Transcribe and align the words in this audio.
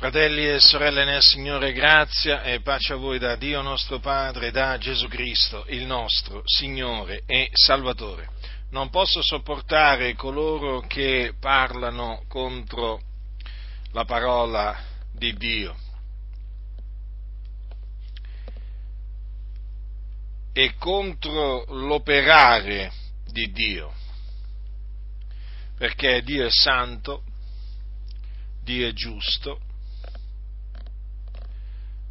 Fratelli 0.00 0.48
e 0.48 0.60
sorelle 0.60 1.04
nel 1.04 1.20
Signore, 1.20 1.74
grazia 1.74 2.42
e 2.42 2.62
pace 2.62 2.94
a 2.94 2.96
voi 2.96 3.18
da 3.18 3.36
Dio 3.36 3.60
nostro 3.60 3.98
Padre 3.98 4.46
e 4.46 4.50
da 4.50 4.78
Gesù 4.78 5.08
Cristo, 5.08 5.66
il 5.68 5.84
nostro 5.84 6.40
Signore 6.46 7.24
e 7.26 7.50
Salvatore. 7.52 8.30
Non 8.70 8.88
posso 8.88 9.20
sopportare 9.20 10.14
coloro 10.14 10.80
che 10.80 11.34
parlano 11.38 12.24
contro 12.28 13.02
la 13.92 14.06
parola 14.06 14.74
di 15.12 15.34
Dio. 15.34 15.76
e 20.54 20.76
contro 20.78 21.64
l'operare 21.68 22.90
di 23.26 23.52
Dio, 23.52 23.92
perché 25.76 26.22
Dio 26.22 26.46
è 26.46 26.50
santo, 26.50 27.22
Dio 28.62 28.88
è 28.88 28.92
giusto, 28.92 29.60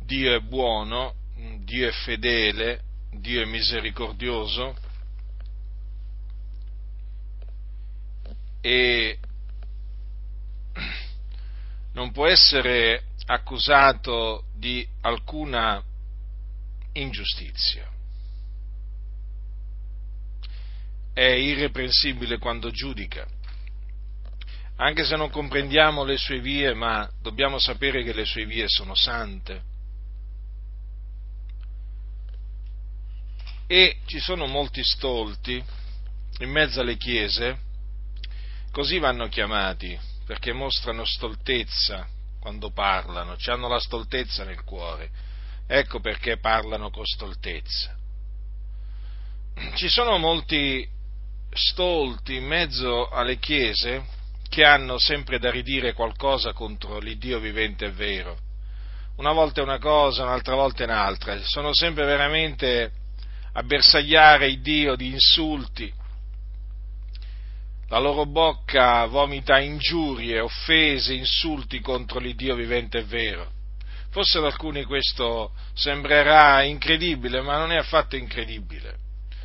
Dio 0.10 0.36
è 0.36 0.40
buono, 0.40 1.14
Dio 1.60 1.88
è 1.88 1.92
fedele, 1.92 2.82
Dio 3.12 3.44
è 3.44 3.46
misericordioso. 3.46 4.76
E 8.60 9.20
non 11.94 12.12
può 12.12 12.26
essere 12.26 13.04
accusato 13.28 14.46
di 14.56 14.86
alcuna 15.02 15.80
ingiustizia. 16.94 17.88
È 21.14 21.22
irreprensibile 21.22 22.40
quando 22.40 22.72
giudica, 22.72 23.28
anche 24.78 25.04
se 25.04 25.16
non 25.16 25.30
comprendiamo 25.30 26.04
le 26.04 26.18
sue 26.18 26.40
vie, 26.40 26.74
ma 26.74 27.08
dobbiamo 27.22 27.60
sapere 27.60 28.04
che 28.04 28.14
le 28.14 28.26
sue 28.26 28.48
vie 28.48 28.66
sono 28.68 28.96
sante 28.96 29.69
e 33.72 33.98
ci 34.08 34.20
sono 34.20 34.48
molti 34.48 34.84
stolti 34.84 35.64
in 36.40 36.50
mezzo 36.50 36.82
alle 36.82 36.98
chiese, 36.98 37.60
così 38.72 38.98
vanno 38.98 39.28
chiamati, 39.28 39.96
perché 40.26 40.54
mostrano 40.54 41.06
stoltezza 41.06 42.08
quando 42.40 42.72
parlano, 42.72 43.36
hanno 43.46 43.68
la 43.68 43.80
stoltezza 43.80 44.44
nel 44.44 44.64
cuore, 44.64 45.12
ecco 45.68 46.00
perché 46.00 46.40
parlano 46.40 46.90
con 46.90 47.06
stoltezza. 47.06 47.96
Ci 49.76 49.88
sono 49.88 50.18
molti 50.18 50.88
stolti 51.52 52.38
in 52.38 52.46
mezzo 52.46 53.08
alle 53.10 53.38
chiese 53.38 54.04
che 54.50 54.66
hanno 54.66 54.98
sempre 54.98 55.38
da 55.38 55.52
ridire 55.52 55.94
qualcosa 55.94 56.54
contro 56.54 56.98
l'Iddio 56.98 57.38
vivente 57.38 57.86
e 57.86 57.92
vero. 57.92 58.36
Una 59.18 59.32
volta 59.32 59.62
è 59.62 59.64
una 59.64 59.78
cosa, 59.78 60.24
un'altra 60.24 60.56
volta 60.56 60.82
è 60.82 60.88
un'altra. 60.88 61.40
Sono 61.44 61.72
sempre 61.76 62.06
veramente 62.06 62.94
bersagliare 63.64 64.48
il 64.48 64.62
Dio 64.62 64.96
di 64.96 65.08
insulti, 65.08 65.92
la 67.90 67.98
loro 67.98 68.26
bocca 68.26 69.06
vomita 69.08 69.60
ingiurie, 69.60 70.40
offese, 70.40 71.14
insulti 71.14 71.80
contro 71.80 72.20
l'Iddio 72.20 72.56
vivente 72.56 73.00
e 73.00 73.04
vero. 73.04 73.52
Forse 74.12 74.38
ad 74.38 74.46
alcuni 74.46 74.84
questo 74.84 75.52
sembrerà 75.74 76.62
incredibile, 76.64 77.42
ma 77.42 77.58
non 77.58 77.72
è 77.72 77.78
affatto 77.78 78.16
incredibile, 78.16 78.98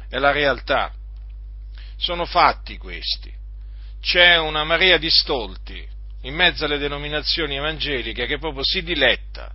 è 0.09 0.19
la 0.19 0.31
realtà. 0.31 0.93
Sono 1.97 2.27
fatti 2.27 2.77
questi. 2.77 3.33
C'è 4.01 4.37
una 4.37 4.65
marea 4.65 4.99
di 4.99 5.09
stolti 5.09 5.87
in 6.23 6.35
mezzo 6.35 6.67
alle 6.67 6.79
denominazioni 6.79 7.57
evangeliche 7.57 8.27
che 8.27 8.39
proprio 8.39 8.63
si 8.63 8.83
diletta 8.83 9.53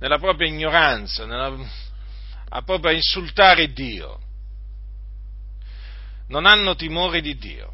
nella 0.00 0.18
propria 0.18 0.48
ignoranza, 0.48 1.26
nella, 1.26 1.56
a 2.50 2.62
proprio 2.62 2.92
insultare 2.92 3.72
Dio. 3.72 4.18
Non 6.28 6.46
hanno 6.46 6.76
timore 6.76 7.20
di 7.20 7.36
Dio, 7.36 7.72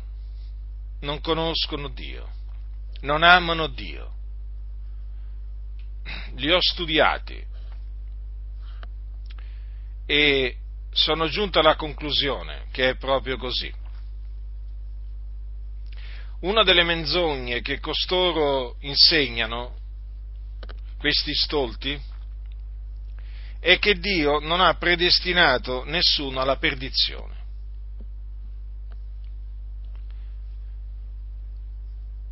non 1.00 1.20
conoscono 1.20 1.88
Dio, 1.88 2.28
non 3.00 3.22
amano 3.22 3.66
Dio. 3.66 4.14
Li 6.36 6.50
ho 6.50 6.60
studiati 6.60 7.44
e 10.06 10.56
sono 10.90 11.26
giunto 11.28 11.58
alla 11.58 11.76
conclusione 11.76 12.66
che 12.70 12.90
è 12.90 12.96
proprio 12.96 13.36
così. 13.36 13.72
Una 16.40 16.62
delle 16.62 16.84
menzogne 16.84 17.60
che 17.60 17.80
costoro 17.80 18.76
insegnano, 18.80 19.74
questi 20.98 21.34
stolti, 21.34 22.00
è 23.60 23.78
che 23.78 23.94
Dio 23.94 24.38
non 24.38 24.60
ha 24.60 24.74
predestinato 24.74 25.84
nessuno 25.86 26.40
alla 26.40 26.56
perdizione. 26.56 27.34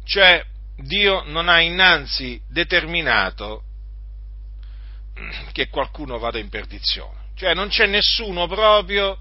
Cioè, 0.05 0.45
Dio 0.77 1.23
non 1.27 1.49
ha 1.49 1.61
innanzi 1.61 2.41
determinato 2.49 3.63
che 5.53 5.69
qualcuno 5.69 6.19
vada 6.19 6.39
in 6.39 6.49
perdizione. 6.49 7.31
Cioè, 7.35 7.55
non 7.55 7.69
c'è 7.69 7.87
nessuno 7.87 8.47
proprio 8.47 9.19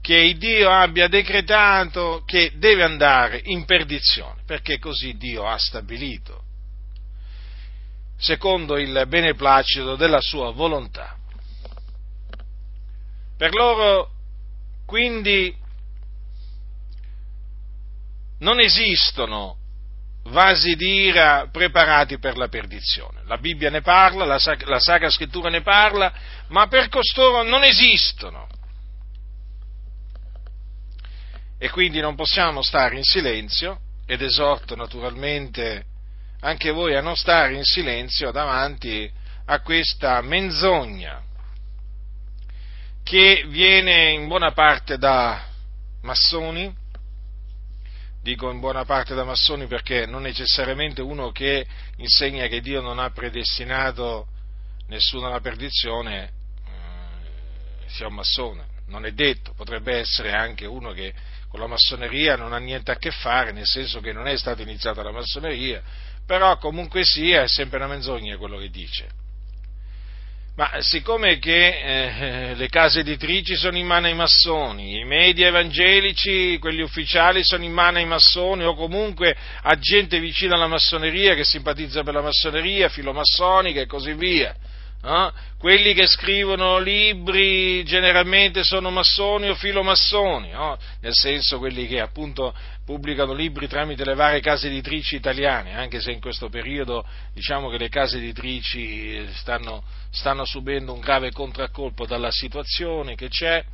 che 0.00 0.34
Dio 0.36 0.70
abbia 0.70 1.08
decretato 1.08 2.22
che 2.24 2.52
deve 2.56 2.82
andare 2.82 3.40
in 3.44 3.64
perdizione, 3.64 4.42
perché 4.46 4.78
così 4.78 5.16
Dio 5.16 5.46
ha 5.46 5.58
stabilito 5.58 6.44
secondo 8.20 8.76
il 8.76 9.04
beneplacito 9.08 9.96
della 9.96 10.20
sua 10.20 10.52
volontà. 10.52 11.16
Per 13.36 13.54
loro 13.54 14.10
quindi 14.84 15.56
non 18.40 18.60
esistono 18.60 19.56
vasi 20.24 20.76
d'ira 20.76 21.48
preparati 21.50 22.18
per 22.18 22.36
la 22.36 22.48
perdizione. 22.48 23.22
La 23.24 23.38
Bibbia 23.38 23.70
ne 23.70 23.80
parla, 23.80 24.24
la, 24.26 24.38
la 24.66 24.78
Sacra 24.78 25.08
Scrittura 25.08 25.48
ne 25.48 25.62
parla, 25.62 26.12
ma 26.48 26.66
per 26.66 26.88
costoro 26.88 27.42
non 27.42 27.64
esistono. 27.64 28.46
E 31.58 31.70
quindi 31.70 32.00
non 32.00 32.14
possiamo 32.14 32.62
stare 32.62 32.96
in 32.96 33.02
silenzio 33.02 33.80
ed 34.06 34.22
esorto 34.22 34.74
naturalmente 34.76 35.84
anche 36.40 36.70
voi 36.70 36.94
a 36.94 37.00
non 37.00 37.16
stare 37.16 37.54
in 37.54 37.64
silenzio 37.64 38.30
davanti 38.30 39.10
a 39.46 39.60
questa 39.60 40.20
menzogna 40.20 41.22
che 43.02 43.44
viene 43.48 44.10
in 44.10 44.28
buona 44.28 44.52
parte 44.52 44.96
da 44.96 45.44
massoni, 46.02 46.72
dico 48.22 48.50
in 48.50 48.60
buona 48.60 48.84
parte 48.84 49.14
da 49.14 49.24
massoni 49.24 49.66
perché 49.66 50.06
non 50.06 50.22
necessariamente 50.22 51.02
uno 51.02 51.30
che 51.32 51.66
insegna 51.96 52.46
che 52.46 52.60
Dio 52.60 52.80
non 52.80 52.98
ha 52.98 53.10
predestinato 53.10 54.28
nessuno 54.86 55.26
alla 55.26 55.40
perdizione 55.40 56.24
eh, 56.24 57.88
sia 57.88 58.06
un 58.06 58.14
massone, 58.14 58.66
non 58.86 59.04
è 59.04 59.12
detto, 59.12 59.52
potrebbe 59.54 59.98
essere 59.98 60.32
anche 60.32 60.66
uno 60.66 60.92
che 60.92 61.12
con 61.48 61.58
la 61.58 61.66
massoneria 61.66 62.36
non 62.36 62.52
ha 62.52 62.58
niente 62.58 62.92
a 62.92 62.96
che 62.96 63.10
fare, 63.10 63.50
nel 63.50 63.66
senso 63.66 64.00
che 64.00 64.12
non 64.12 64.28
è 64.28 64.36
stata 64.36 64.62
iniziata 64.62 65.02
la 65.02 65.10
massoneria, 65.10 65.82
però 66.30 66.58
comunque 66.58 67.02
sia 67.02 67.42
è 67.42 67.48
sempre 67.48 67.78
una 67.78 67.88
menzogna 67.88 68.36
quello 68.36 68.56
che 68.56 68.70
dice. 68.70 69.08
Ma 70.54 70.70
siccome 70.78 71.40
che 71.40 72.50
eh, 72.50 72.54
le 72.54 72.68
case 72.68 73.00
editrici 73.00 73.56
sono 73.56 73.76
in 73.76 73.84
mano 73.84 74.06
ai 74.06 74.14
massoni, 74.14 75.00
i 75.00 75.04
media 75.04 75.48
evangelici, 75.48 76.56
quelli 76.58 76.82
ufficiali 76.82 77.42
sono 77.42 77.64
in 77.64 77.72
mano 77.72 77.98
ai 77.98 78.04
massoni 78.04 78.62
o 78.62 78.76
comunque 78.76 79.36
a 79.62 79.76
gente 79.76 80.20
vicina 80.20 80.54
alla 80.54 80.68
massoneria 80.68 81.34
che 81.34 81.42
simpatizza 81.42 82.04
per 82.04 82.14
la 82.14 82.22
massoneria, 82.22 82.88
filomassonica 82.88 83.80
e 83.80 83.86
così 83.86 84.12
via, 84.12 84.54
eh? 85.02 85.32
quelli 85.58 85.94
che 85.94 86.06
scrivono 86.06 86.78
libri 86.78 87.82
generalmente 87.84 88.62
sono 88.64 88.90
massoni 88.90 89.48
o 89.48 89.54
filomassoni, 89.54 90.50
no? 90.50 90.78
nel 91.00 91.14
senso 91.14 91.58
quelli 91.58 91.86
che 91.86 92.00
appunto 92.00 92.54
pubblicano 92.84 93.32
libri 93.32 93.68
tramite 93.68 94.04
le 94.04 94.14
varie 94.14 94.40
case 94.40 94.66
editrici 94.66 95.16
italiane, 95.16 95.74
anche 95.74 96.00
se 96.00 96.10
in 96.10 96.20
questo 96.20 96.48
periodo 96.48 97.06
diciamo 97.32 97.68
che 97.70 97.78
le 97.78 97.88
case 97.88 98.18
editrici 98.18 99.26
stanno, 99.34 99.82
stanno 100.10 100.44
subendo 100.44 100.92
un 100.92 101.00
grave 101.00 101.30
contraccolpo 101.30 102.06
dalla 102.06 102.30
situazione 102.30 103.14
che 103.14 103.28
c'è. 103.28 103.64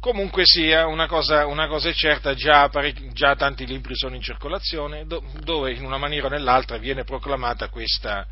Comunque 0.00 0.44
sia, 0.46 0.86
una 0.86 1.06
cosa, 1.06 1.44
una 1.44 1.68
cosa 1.68 1.90
è 1.90 1.92
certa, 1.92 2.32
già, 2.32 2.70
già, 3.12 3.36
tanti 3.36 3.66
libri 3.66 3.94
sono 3.94 4.14
in 4.14 4.22
circolazione, 4.22 5.04
dove 5.06 5.72
in 5.72 5.84
una 5.84 5.98
maniera 5.98 6.26
o 6.26 6.30
nell'altra 6.30 6.78
viene 6.78 7.04
proclamata 7.04 7.68
questa, 7.68 8.26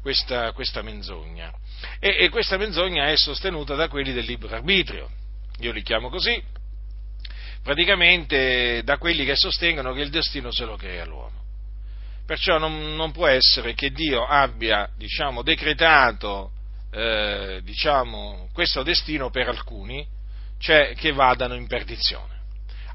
questa, 0.00 0.52
questa 0.52 0.82
menzogna. 0.82 1.52
E, 1.98 2.16
e 2.24 2.28
questa 2.28 2.56
menzogna 2.56 3.08
è 3.08 3.16
sostenuta 3.16 3.74
da 3.74 3.88
quelli 3.88 4.12
del 4.12 4.24
libero 4.24 4.54
arbitrio, 4.54 5.10
io 5.60 5.72
li 5.72 5.82
chiamo 5.82 6.08
così, 6.08 6.42
praticamente 7.62 8.82
da 8.84 8.98
quelli 8.98 9.24
che 9.24 9.36
sostengono 9.36 9.92
che 9.92 10.00
il 10.00 10.10
destino 10.10 10.50
se 10.50 10.64
lo 10.64 10.76
crea 10.76 11.04
l'uomo. 11.04 11.36
Perciò 12.26 12.58
non, 12.58 12.94
non 12.94 13.10
può 13.12 13.26
essere 13.26 13.74
che 13.74 13.90
Dio 13.90 14.26
abbia, 14.26 14.90
diciamo, 14.96 15.42
decretato 15.42 16.52
eh, 16.90 17.60
diciamo, 17.62 18.48
questo 18.52 18.82
destino 18.82 19.30
per 19.30 19.48
alcuni, 19.48 20.06
cioè 20.58 20.94
che 20.94 21.12
vadano 21.12 21.54
in 21.54 21.66
perdizione. 21.66 22.36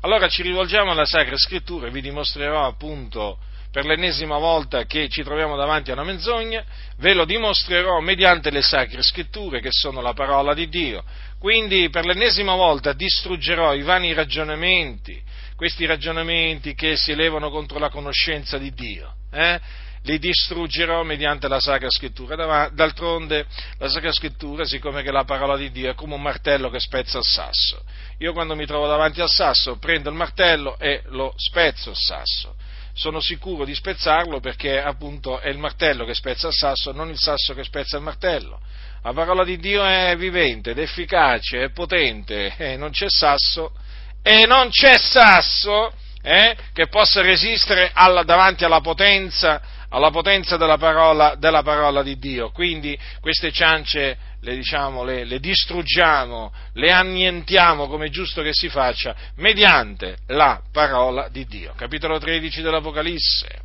Allora 0.02 0.28
ci 0.28 0.42
rivolgiamo 0.42 0.92
alla 0.92 1.06
Sacra 1.06 1.38
Scrittura 1.38 1.88
e 1.88 1.92
vi 1.92 2.02
dimostrerò 2.02 2.66
appunto 2.66 3.40
per 3.74 3.86
l'ennesima 3.86 4.38
volta 4.38 4.86
che 4.86 5.10
ci 5.10 5.24
troviamo 5.24 5.56
davanti 5.56 5.90
a 5.90 5.94
una 5.94 6.04
menzogna, 6.04 6.64
ve 6.98 7.16
lo 7.16 7.26
dimostrerò 7.26 8.02
mediante 8.02 8.52
le 8.52 8.62
Sacre 8.62 9.02
Scritture 9.02 9.62
che 9.62 9.72
sono 9.72 10.00
la 10.00 10.14
parola 10.14 10.54
di 10.54 10.70
Dio. 10.70 11.04
Quindi 11.40 11.90
per 11.90 12.06
l'ennesima 12.06 12.54
volta 12.54 12.94
distruggerò 12.94 13.74
i 13.74 13.82
vani 13.82 14.14
ragionamenti, 14.14 15.20
questi 15.56 15.88
ragionamenti 15.88 16.76
che 16.76 16.96
si 16.96 17.14
elevano 17.14 17.50
contro 17.50 17.80
la 17.80 17.90
conoscenza 17.90 18.60
di 18.60 18.72
Dio. 18.76 19.16
Eh? 19.32 19.60
li 20.04 20.20
distruggerò 20.20 21.02
mediante 21.04 21.48
la 21.48 21.60
Sacra 21.60 21.90
Scrittura. 21.90 22.70
D'altronde 22.70 23.48
la 23.80 23.88
Sacra 23.88 24.12
Scrittura, 24.12 24.66
siccome 24.66 25.02
che 25.02 25.12
la 25.12 25.24
parola 25.24 25.58
di 25.58 25.72
Dio 25.72 25.90
è 25.90 25.96
come 25.96 26.14
un 26.14 26.22
martello 26.22 26.70
che 26.70 26.80
spezza 26.80 27.18
il 27.18 27.24
sasso. 27.24 27.84
Io 28.20 28.34
quando 28.34 28.54
mi 28.54 28.66
trovo 28.68 28.86
davanti 28.86 29.22
al 29.22 29.30
sasso 29.30 29.78
prendo 29.78 30.10
il 30.10 30.16
martello 30.16 30.78
e 30.78 31.02
lo 31.08 31.34
spezzo 31.38 31.90
il 31.90 31.98
sasso. 31.98 32.56
Sono 32.94 33.20
sicuro 33.20 33.66
di 33.66 33.74
spezzarlo 33.74 34.40
perché 34.40 34.82
appunto 34.82 35.40
è 35.40 35.50
il 35.50 35.58
martello 35.58 36.06
che 36.06 36.14
spezza 36.14 36.48
il 36.48 36.54
sasso, 36.54 36.92
non 36.92 37.10
il 37.10 37.18
sasso 37.18 37.54
che 37.54 37.64
spezza 37.64 37.98
il 37.98 38.04
martello. 38.04 38.60
La 39.02 39.14
parola 39.14 39.44
di 39.44 39.58
Dio 39.58 39.84
è 39.84 40.16
vivente 40.16 40.72
ed 40.72 40.80
efficace, 40.80 41.64
è 41.64 41.70
potente, 41.72 42.54
e 42.56 42.78
non 42.78 42.92
c'è 42.92 43.10
sasso, 43.10 43.74
e 44.22 44.46
non 44.46 44.70
c'è 44.70 44.98
sasso 44.98 45.92
eh, 46.22 46.56
che 46.72 46.88
possa 46.88 47.22
resistere 47.22 47.92
alla, 47.94 48.24
davanti 48.24 48.64
alla 48.64 48.80
potenza 48.80 49.62
alla 49.94 50.10
potenza 50.10 50.58
della 50.58 50.78
parola, 50.78 51.36
della 51.38 51.62
parola 51.62 52.02
di 52.02 52.18
Dio. 52.18 52.50
Quindi 52.50 52.98
queste 53.22 53.52
ciance 53.52 54.18
le, 54.44 54.56
diciamo, 54.56 55.04
le, 55.04 55.24
le, 55.24 55.40
distruggiamo, 55.40 56.54
le 56.74 56.92
annientiamo 56.92 57.88
come 57.88 58.08
è 58.08 58.10
giusto 58.10 58.42
che 58.42 58.54
si 58.54 58.68
faccia, 58.68 59.16
mediante 59.36 60.18
la 60.28 60.62
parola 60.72 61.30
di 61.30 61.46
Dio. 61.46 61.74
Capitolo 61.76 62.20
13 62.20 62.62
dell'Apocalisse. 62.62 63.62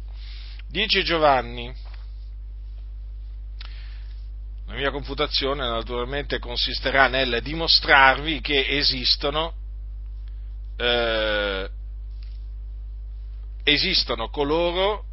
Dice 0.68 1.02
Giovanni, 1.02 1.74
la 4.66 4.74
mia 4.74 4.90
computazione 4.90 5.66
naturalmente 5.66 6.38
consisterà 6.38 7.08
nel 7.08 7.40
dimostrarvi 7.42 8.40
che 8.40 8.66
esistono, 8.68 9.54
eh, 10.76 11.68
esistono 13.64 14.28
coloro 14.28 15.06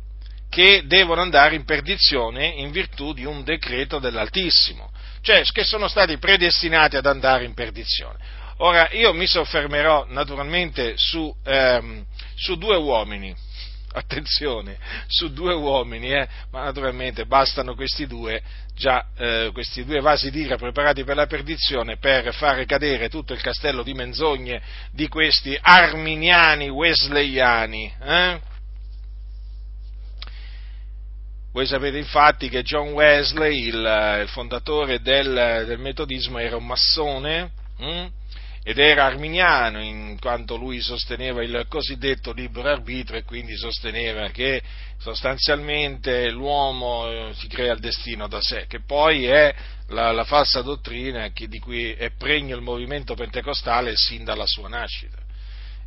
che 0.50 0.84
devono 0.86 1.22
andare 1.22 1.56
in 1.56 1.66
perdizione 1.66 2.46
in 2.48 2.72
virtù 2.72 3.14
di 3.14 3.26
un 3.26 3.44
decreto 3.44 3.98
dell'Altissimo, 4.00 4.92
cioè 5.26 5.42
che 5.42 5.64
sono 5.64 5.88
stati 5.88 6.20
predestinati 6.20 6.98
ad 6.98 7.08
andare 7.08 7.46
in 7.46 7.56
perdizione. 7.56 8.20
Ora, 8.58 8.90
io 8.92 9.12
mi 9.12 9.26
soffermerò 9.26 10.06
naturalmente 10.08 10.94
su, 10.98 11.36
ehm, 11.44 12.06
su 12.36 12.56
due 12.58 12.78
uomini, 12.78 13.36
attenzione, 13.92 14.78
su 15.08 15.34
due 15.34 15.56
uomini, 15.56 16.12
eh, 16.12 16.28
ma 16.52 16.66
naturalmente 16.66 17.26
bastano 17.26 17.74
questi 17.74 18.06
due, 18.06 18.40
già, 18.76 19.04
eh, 19.18 19.50
questi 19.52 19.84
due 19.84 20.00
vasi 20.00 20.30
d'ira 20.30 20.58
preparati 20.58 21.04
per 21.04 21.16
la 21.16 21.26
perdizione 21.26 21.98
per 21.98 22.32
fare 22.36 22.66
cadere 22.66 23.10
tutto 23.10 23.34
il 23.34 23.42
castello 23.42 23.82
di 23.82 23.94
menzogne 23.96 24.62
di 24.92 25.08
questi 25.08 25.58
arminiani 25.60 26.70
wesleyani. 26.70 27.94
Eh? 28.00 28.40
Voi 31.56 31.68
sapete 31.68 31.98
infatti 31.98 32.50
che 32.50 32.64
John 32.64 32.90
Wesley, 32.90 33.68
il, 33.68 34.20
il 34.24 34.28
fondatore 34.28 35.00
del, 35.00 35.64
del, 35.66 35.80
metodismo, 35.80 36.38
era 36.38 36.58
un 36.58 36.66
massone 36.66 37.50
hm? 37.78 38.06
ed 38.62 38.78
era 38.78 39.06
arminiano 39.06 39.82
in 39.82 40.18
quanto 40.20 40.58
lui 40.58 40.82
sosteneva 40.82 41.42
il 41.42 41.66
cosiddetto 41.70 42.34
libero 42.34 42.68
arbitrio 42.68 43.20
e 43.20 43.24
quindi 43.24 43.56
sosteneva 43.56 44.28
che 44.32 44.62
sostanzialmente 44.98 46.30
l'uomo 46.30 47.10
eh, 47.10 47.32
si 47.36 47.48
crea 47.48 47.72
il 47.72 47.80
destino 47.80 48.28
da 48.28 48.42
sé, 48.42 48.66
che 48.68 48.82
poi 48.82 49.26
è 49.26 49.56
la, 49.92 50.12
la 50.12 50.26
falsa 50.26 50.62
dottrina 50.62 51.30
di 51.34 51.60
cui 51.60 51.94
è 51.94 52.12
pregno 52.18 52.58
il 52.58 52.64
movimento 52.64 53.16
pentecostale 53.16 53.96
sin 53.96 54.26
dalla 54.26 54.46
sua 54.46 54.68
nascita 54.68 55.25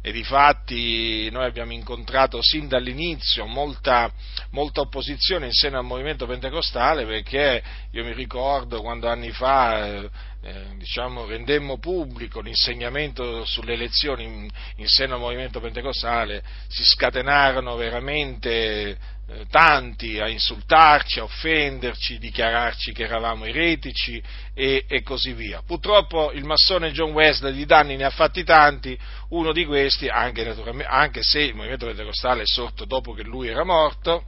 e 0.00 0.12
difatti 0.12 1.28
noi 1.30 1.46
abbiamo 1.46 1.72
incontrato 1.72 2.40
sin 2.40 2.68
dall'inizio 2.68 3.46
molta, 3.46 4.12
molta, 4.50 4.80
opposizione 4.80 5.46
in 5.46 5.52
seno 5.52 5.78
al 5.78 5.84
movimento 5.84 6.26
pentecostale 6.26 7.04
perché 7.04 7.62
io 7.90 8.04
mi 8.04 8.12
ricordo 8.12 8.80
quando 8.80 9.08
anni 9.08 9.32
fa 9.32 10.08
eh, 10.40 10.76
diciamo, 10.76 11.26
rendemmo 11.26 11.78
pubblico 11.78 12.40
l'insegnamento 12.40 13.44
sulle 13.44 13.72
elezioni 13.72 14.24
in, 14.24 14.48
in, 14.76 14.86
seno 14.86 15.14
al 15.14 15.20
movimento 15.20 15.60
pentecostale, 15.60 16.42
si 16.68 16.84
scatenarono 16.84 17.74
veramente 17.74 18.96
eh, 19.26 19.46
tanti 19.50 20.20
a 20.20 20.28
insultarci, 20.28 21.18
a 21.18 21.24
offenderci, 21.24 22.18
dichiararci 22.18 22.92
che 22.92 23.02
eravamo 23.02 23.46
eretici 23.46 24.22
e, 24.54 24.84
e, 24.86 25.02
così 25.02 25.32
via. 25.32 25.62
Purtroppo 25.66 26.30
il 26.30 26.44
massone 26.44 26.92
John 26.92 27.12
Wesley 27.12 27.52
di 27.52 27.66
danni 27.66 27.96
ne 27.96 28.04
ha 28.04 28.10
fatti 28.10 28.44
tanti, 28.44 28.96
uno 29.30 29.52
di 29.52 29.64
questi, 29.66 30.08
anche, 30.08 30.48
anche 30.86 31.22
se 31.22 31.40
il 31.40 31.54
movimento 31.56 31.86
pentecostale 31.86 32.42
è 32.42 32.46
sorto 32.46 32.84
dopo 32.84 33.12
che 33.12 33.24
lui 33.24 33.48
era 33.48 33.64
morto, 33.64 34.24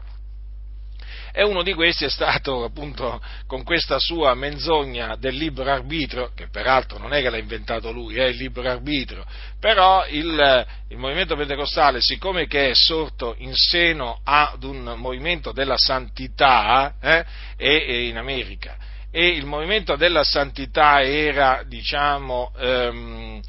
e 1.32 1.44
uno 1.44 1.62
di 1.62 1.74
questi 1.74 2.04
è 2.04 2.10
stato 2.10 2.64
appunto 2.64 3.20
con 3.46 3.62
questa 3.62 3.98
sua 3.98 4.34
menzogna 4.34 5.16
del 5.16 5.34
libero 5.34 5.70
arbitrio, 5.70 6.30
che 6.34 6.48
peraltro 6.48 6.98
non 6.98 7.12
è 7.12 7.22
che 7.22 7.30
l'ha 7.30 7.38
inventato 7.38 7.92
lui, 7.92 8.16
è 8.16 8.24
il 8.24 8.36
libero 8.36 8.70
arbitrio, 8.70 9.24
però 9.58 10.06
il, 10.08 10.66
il 10.88 10.96
movimento 10.96 11.36
pentecostale, 11.36 12.00
siccome 12.00 12.46
che 12.46 12.70
è 12.70 12.74
sorto 12.74 13.34
in 13.38 13.54
seno 13.54 14.20
ad 14.24 14.62
un 14.64 14.94
movimento 14.96 15.52
della 15.52 15.76
santità, 15.76 16.94
eh, 17.00 17.24
è 17.56 17.66
in 17.66 18.16
America, 18.16 18.76
e 19.12 19.28
il 19.28 19.44
movimento 19.44 19.96
della 19.96 20.22
santità 20.22 21.02
era, 21.02 21.64
diciamo, 21.66 22.52
ehm, 22.56 23.40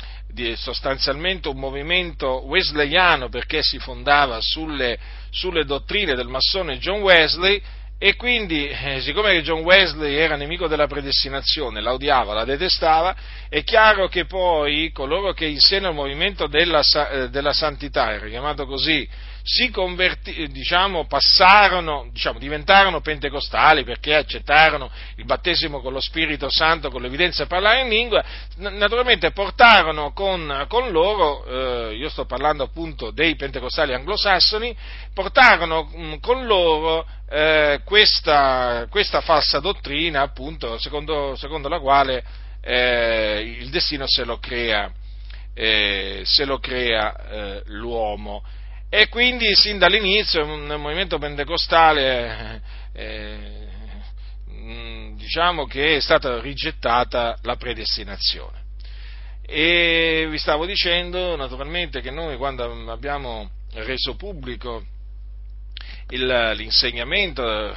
sostanzialmente 0.56 1.50
un 1.50 1.60
movimento 1.60 2.46
wesleyano 2.46 3.30
perché 3.30 3.62
si 3.62 3.78
fondava 3.80 4.40
sulle, 4.40 4.98
sulle 5.32 5.66
dottrine 5.66 6.14
del 6.14 6.28
massone 6.28 6.78
John 6.78 7.02
Wesley 7.02 7.62
e 8.04 8.16
quindi, 8.16 8.68
eh, 8.68 9.00
siccome 9.00 9.44
John 9.44 9.62
Wesley 9.62 10.16
era 10.16 10.36
nemico 10.36 10.68
della 10.68 10.88
predestinazione, 10.88 11.82
la 11.82 11.94
odiava, 11.94 12.34
la 12.34 12.46
detestava, 12.46 13.16
è 13.48 13.64
chiaro 13.64 14.08
che 14.08 14.26
poi 14.26 14.92
coloro 14.92 15.34
che 15.34 15.46
in 15.46 15.60
seno 15.60 15.90
al 15.90 15.94
movimento 15.94 16.48
della, 16.48 16.82
eh, 16.82 17.30
della 17.30 17.54
santità, 17.54 18.12
era 18.12 18.28
chiamato 18.28 18.66
così, 18.66 19.08
si 19.44 19.70
converti, 19.70 20.48
diciamo, 20.50 21.06
passarono, 21.08 22.10
diciamo, 22.12 22.40
diventarono 22.40 23.02
pentecostali 23.02 23.84
perché 23.84 24.16
accettarono 24.16 24.90
il 25.16 25.26
battesimo 25.26 25.82
con 25.82 25.94
lo 25.94 26.00
Spirito 26.00 26.50
Santo, 26.50 26.90
con 26.90 27.02
l'evidenza 27.02 27.44
a 27.44 27.48
parlare 27.48 27.82
in 27.82 27.90
lingua, 27.90 28.24
naturalmente 28.58 29.32
portarono 29.32 30.12
con, 30.14 30.66
con 30.68 30.92
loro, 30.92 31.46
eh, 31.90 31.96
io 31.96 32.10
sto 32.10 32.26
parlando 32.26 32.64
appunto 32.64 33.12
dei 33.12 33.36
pentecostali 33.36 33.94
anglosassoni, 33.94 34.76
portarono 35.14 36.20
con 36.20 36.46
loro 36.46 37.06
eh, 37.30 37.82
questa, 37.84 38.88
questa, 38.90 39.22
falsa 39.22 39.60
dottrina, 39.60 40.22
appunto, 40.22 40.78
secondo, 40.78 41.36
secondo 41.36 41.68
la 41.68 41.80
quale 41.80 42.24
eh, 42.62 43.56
il 43.60 43.70
destino 43.70 44.06
se 44.08 44.24
lo 44.24 44.38
crea, 44.38 44.92
eh, 45.54 46.22
se 46.26 46.46
lo 46.46 46.60
crea 46.60 47.16
eh, 47.30 47.64
l'uomo. 47.66 48.44
E 48.94 49.08
quindi 49.08 49.56
sin 49.56 49.78
dall'inizio 49.78 50.44
nel 50.44 50.78
movimento 50.78 51.18
pentecostale 51.18 52.62
eh, 52.92 53.68
mm, 54.52 55.16
diciamo 55.16 55.66
che 55.66 55.96
è 55.96 56.02
stata 56.02 56.42
rigettata 56.42 57.38
la 57.44 57.56
predestinazione. 57.56 58.64
E 59.46 60.28
vi 60.30 60.38
stavo 60.38 60.66
dicendo 60.66 61.38
naturalmente 61.38 62.02
che 62.02 62.12
noi 62.12 62.36
quando 62.36 62.92
abbiamo 62.92 63.50
reso 63.76 64.18
pubblico 64.18 64.84
il, 66.10 66.52
l'insegnamento 66.58 67.70
eh, 67.70 67.74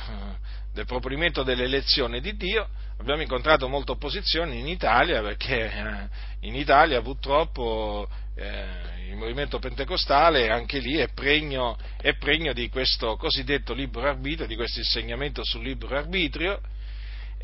del 0.72 0.84
proponimento 0.84 1.44
dell'elezione 1.44 2.20
di 2.20 2.36
Dio, 2.36 2.68
abbiamo 2.98 3.22
incontrato 3.22 3.68
molte 3.68 3.92
opposizioni 3.92 4.60
in 4.60 4.68
Italia 4.68 5.20
perché 5.22 5.70
eh, 5.70 6.08
in 6.40 6.54
Italia 6.54 7.02
purtroppo 7.02 8.08
eh, 8.36 9.08
il 9.08 9.16
movimento 9.16 9.58
pentecostale 9.58 10.50
anche 10.50 10.78
lì 10.78 10.96
è 10.96 11.08
pregno, 11.08 11.76
è 12.00 12.14
pregno 12.16 12.52
di 12.52 12.68
questo 12.68 13.16
cosiddetto 13.16 13.72
libero 13.72 14.08
arbitrio, 14.08 14.46
di 14.46 14.56
questo 14.56 14.80
insegnamento 14.80 15.44
sul 15.44 15.62
libero 15.62 15.96
arbitrio 15.96 16.60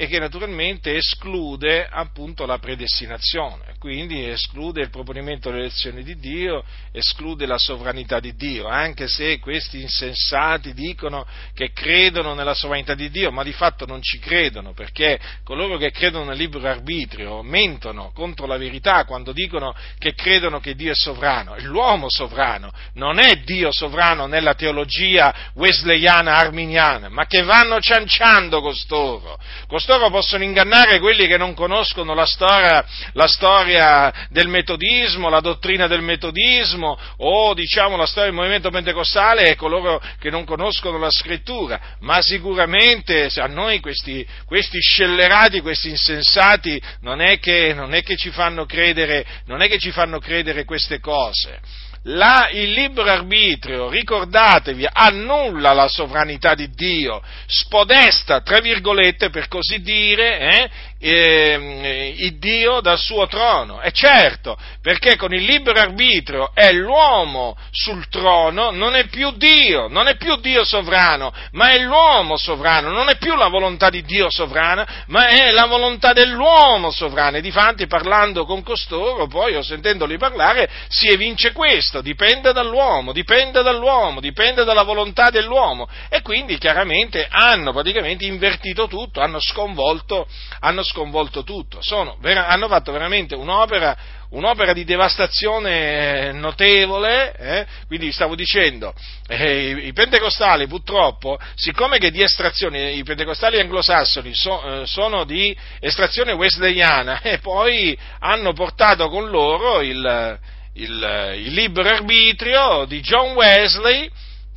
e 0.00 0.06
che 0.06 0.18
naturalmente 0.18 0.96
esclude 0.96 1.86
appunto 1.86 2.46
la 2.46 2.58
predestinazione, 2.58 3.74
quindi 3.78 4.26
esclude 4.30 4.80
il 4.80 4.88
proponimento 4.88 5.50
delle 5.50 5.64
elezioni 5.64 6.02
di 6.02 6.16
Dio, 6.16 6.64
esclude 6.90 7.44
la 7.44 7.58
sovranità 7.58 8.18
di 8.18 8.34
Dio, 8.34 8.66
anche 8.66 9.08
se 9.08 9.38
questi 9.40 9.82
insensati 9.82 10.72
dicono 10.72 11.26
che 11.52 11.72
credono 11.72 12.32
nella 12.32 12.54
sovranità 12.54 12.94
di 12.94 13.10
Dio, 13.10 13.30
ma 13.30 13.42
di 13.42 13.52
fatto 13.52 13.84
non 13.84 14.00
ci 14.00 14.18
credono, 14.18 14.72
perché 14.72 15.20
coloro 15.44 15.76
che 15.76 15.90
credono 15.90 16.24
nel 16.24 16.38
libero 16.38 16.66
arbitrio 16.66 17.42
mentono 17.42 18.10
contro 18.14 18.46
la 18.46 18.56
verità 18.56 19.04
quando 19.04 19.32
dicono 19.32 19.74
che 19.98 20.14
credono 20.14 20.60
che 20.60 20.74
Dio 20.74 20.92
è 20.92 20.96
sovrano, 20.96 21.56
è 21.56 21.60
l'uomo 21.60 22.08
sovrano, 22.08 22.72
non 22.94 23.18
è 23.18 23.36
Dio 23.44 23.70
sovrano 23.70 24.24
nella 24.24 24.54
teologia 24.54 25.50
wesleyana 25.52 26.38
arminiana, 26.38 27.10
ma 27.10 27.26
che 27.26 27.42
vanno 27.42 27.80
cianciando 27.80 28.62
costoro. 28.62 29.38
costoro 29.66 29.88
costoro 29.90 30.10
possono 30.10 30.44
ingannare 30.44 31.00
quelli 31.00 31.26
che 31.26 31.36
non 31.36 31.52
conoscono 31.52 32.14
la 32.14 32.24
storia, 32.24 32.84
la 33.14 33.26
storia, 33.26 34.28
del 34.30 34.46
metodismo, 34.46 35.28
la 35.28 35.40
dottrina 35.40 35.88
del 35.88 36.02
metodismo 36.02 36.96
o 37.16 37.54
diciamo 37.54 37.96
la 37.96 38.06
storia 38.06 38.30
del 38.30 38.38
movimento 38.38 38.70
pentecostale 38.70 39.50
e 39.50 39.56
coloro 39.56 40.00
che 40.20 40.30
non 40.30 40.44
conoscono 40.44 40.96
la 40.96 41.10
scrittura, 41.10 41.96
ma 42.00 42.22
sicuramente 42.22 43.28
a 43.34 43.46
noi 43.46 43.80
questi, 43.80 44.24
questi 44.46 44.78
scellerati, 44.78 45.60
questi 45.60 45.88
insensati 45.88 46.80
non 47.00 47.20
è, 47.20 47.40
che, 47.40 47.72
non 47.74 47.92
è 47.92 48.02
che 48.04 48.16
ci 48.16 48.30
fanno 48.30 48.66
credere, 48.66 49.26
non 49.46 49.60
è 49.60 49.68
che 49.68 49.78
ci 49.78 49.90
fanno 49.90 50.20
credere 50.20 50.64
queste 50.64 51.00
cose 51.00 51.60
la, 52.04 52.48
il 52.52 52.70
libero 52.72 53.10
arbitrio, 53.10 53.90
ricordatevi, 53.90 54.86
annulla 54.90 55.72
la 55.72 55.88
sovranità 55.88 56.54
di 56.54 56.70
Dio, 56.70 57.22
spodesta, 57.46 58.40
tra 58.40 58.60
virgolette, 58.60 59.28
per 59.28 59.48
così 59.48 59.80
dire, 59.82 60.38
eh, 60.38 60.70
eh, 61.00 62.14
il 62.18 62.38
Dio 62.38 62.80
dal 62.80 62.98
suo 62.98 63.26
trono. 63.26 63.80
E 63.80 63.90
certo, 63.90 64.56
perché 64.82 65.16
con 65.16 65.32
il 65.32 65.42
libero 65.42 65.80
arbitrio 65.80 66.50
è 66.52 66.72
l'uomo 66.72 67.56
sul 67.70 68.08
trono, 68.08 68.70
non 68.70 68.94
è 68.94 69.06
più 69.06 69.32
Dio, 69.32 69.88
non 69.88 70.06
è 70.06 70.16
più 70.16 70.36
Dio 70.36 70.64
sovrano, 70.64 71.32
ma 71.52 71.70
è 71.70 71.78
l'uomo 71.78 72.36
sovrano, 72.36 72.90
non 72.90 73.08
è 73.08 73.16
più 73.16 73.34
la 73.34 73.48
volontà 73.48 73.88
di 73.88 74.02
Dio 74.02 74.30
sovrana, 74.30 75.04
ma 75.06 75.28
è 75.28 75.50
la 75.50 75.66
volontà 75.66 76.12
dell'uomo 76.12 76.90
sovrano. 76.90 77.38
E 77.38 77.40
difatti 77.40 77.86
parlando 77.86 78.44
con 78.44 78.62
costoro, 78.62 79.26
poi 79.26 79.56
o 79.56 79.62
sentendoli 79.62 80.18
parlare, 80.18 80.68
si 80.88 81.08
evince 81.08 81.52
questo, 81.52 82.02
dipende 82.02 82.52
dall'uomo, 82.52 83.12
dipende 83.12 83.62
dall'uomo, 83.62 84.20
dipende 84.20 84.64
dalla 84.64 84.82
volontà 84.82 85.30
dell'uomo. 85.30 85.88
E 86.10 86.20
quindi 86.20 86.58
chiaramente 86.58 87.26
hanno 87.30 87.72
praticamente 87.72 88.26
invertito 88.26 88.86
tutto, 88.86 89.20
hanno 89.20 89.40
sconvolto, 89.40 90.26
hanno 90.60 90.82
sconvolto 90.90 91.44
tutto, 91.44 91.78
Sono, 91.80 92.18
hanno 92.20 92.66
fatto 92.66 92.90
veramente 92.90 93.36
un'opera, 93.36 93.96
un'opera 94.30 94.72
di 94.72 94.84
devastazione 94.84 96.28
eh, 96.28 96.32
notevole, 96.32 97.36
eh? 97.36 97.66
quindi 97.86 98.10
stavo 98.10 98.34
dicendo, 98.34 98.92
eh, 99.28 99.86
i, 99.86 99.92
pentecostali 99.92 100.66
purtroppo, 100.66 101.38
siccome 101.54 101.98
che 101.98 102.10
di 102.10 102.22
estrazione, 102.22 102.90
i 102.90 103.04
pentecostali 103.04 103.60
anglosassoni 103.60 104.34
so, 104.34 104.82
eh, 104.82 104.86
sono 104.86 105.24
di 105.24 105.56
estrazione 105.78 106.32
wesleyana, 106.32 107.20
e 107.22 107.38
poi 107.38 107.96
hanno 108.18 108.52
portato 108.52 109.08
con 109.08 109.30
loro 109.30 109.80
il, 109.80 110.38
il, 110.74 111.34
il 111.36 111.52
libero 111.52 111.88
arbitrio 111.88 112.84
di 112.84 113.00
John 113.00 113.34
Wesley, 113.34 114.10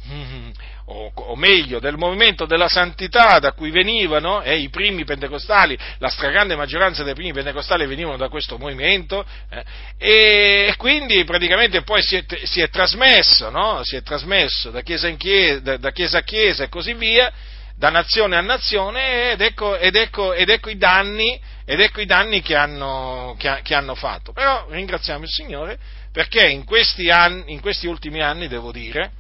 o, 0.86 1.12
o, 1.14 1.36
meglio 1.36 1.80
del 1.80 1.98
movimento 1.98 2.46
della 2.46 2.68
santità 2.68 3.40
da 3.40 3.54
cui 3.54 3.72
venivano, 3.72 4.42
eh, 4.42 4.58
i 4.58 4.70
primi 4.70 5.06
pentecostali, 5.06 5.78
la 6.00 6.10
stragrande 6.10 6.56
maggioranza 6.56 7.04
dei 7.04 7.14
primi 7.14 7.34
pentecostali 7.34 7.86
venivano 7.86 8.18
da 8.18 8.30
questo 8.30 8.58
movimento, 8.58 9.26
eh, 9.50 10.68
e 10.68 10.74
quindi 10.78 11.24
praticamente 11.24 11.84
poi 11.84 12.02
si 12.02 12.18
è, 12.18 12.26
si 12.44 12.62
è 12.62 12.70
trasmesso, 12.70 13.50
no? 13.50 13.82
si 13.84 13.96
è 13.96 14.02
trasmesso 14.02 14.72
da 14.72 14.82
chiesa, 14.82 15.10
chiesa, 15.12 15.78
da 15.78 15.92
chiesa, 15.92 16.18
a 16.18 16.24
chiesa 16.24 16.64
e 16.64 16.70
così 16.70 16.94
via, 16.94 17.32
da 17.76 17.90
nazione 17.90 18.38
a 18.38 18.42
nazione, 18.42 19.32
ed 19.32 19.42
ecco, 19.42 19.78
ed 19.78 19.96
ecco, 19.96 20.34
ed 20.34 20.50
ecco 20.50 20.70
i 20.70 20.78
danni, 20.78 21.40
ed 21.66 21.80
ecco 21.80 22.02
i 22.02 22.06
danni 22.06 22.42
che, 22.42 22.56
hanno, 22.56 23.36
che, 23.38 23.62
che 23.64 23.74
hanno 23.74 23.96
fatto. 23.96 24.32
Però 24.32 24.68
ringraziamo 24.70 25.24
il 25.24 25.30
Signore 25.30 25.80
perché 26.12 26.48
in 26.48 26.64
questi, 26.64 27.10
anni, 27.10 27.52
in 27.54 27.60
questi 27.60 27.88
ultimi 27.88 28.22
anni, 28.22 28.48
devo 28.48 28.72
dire, 28.72 29.12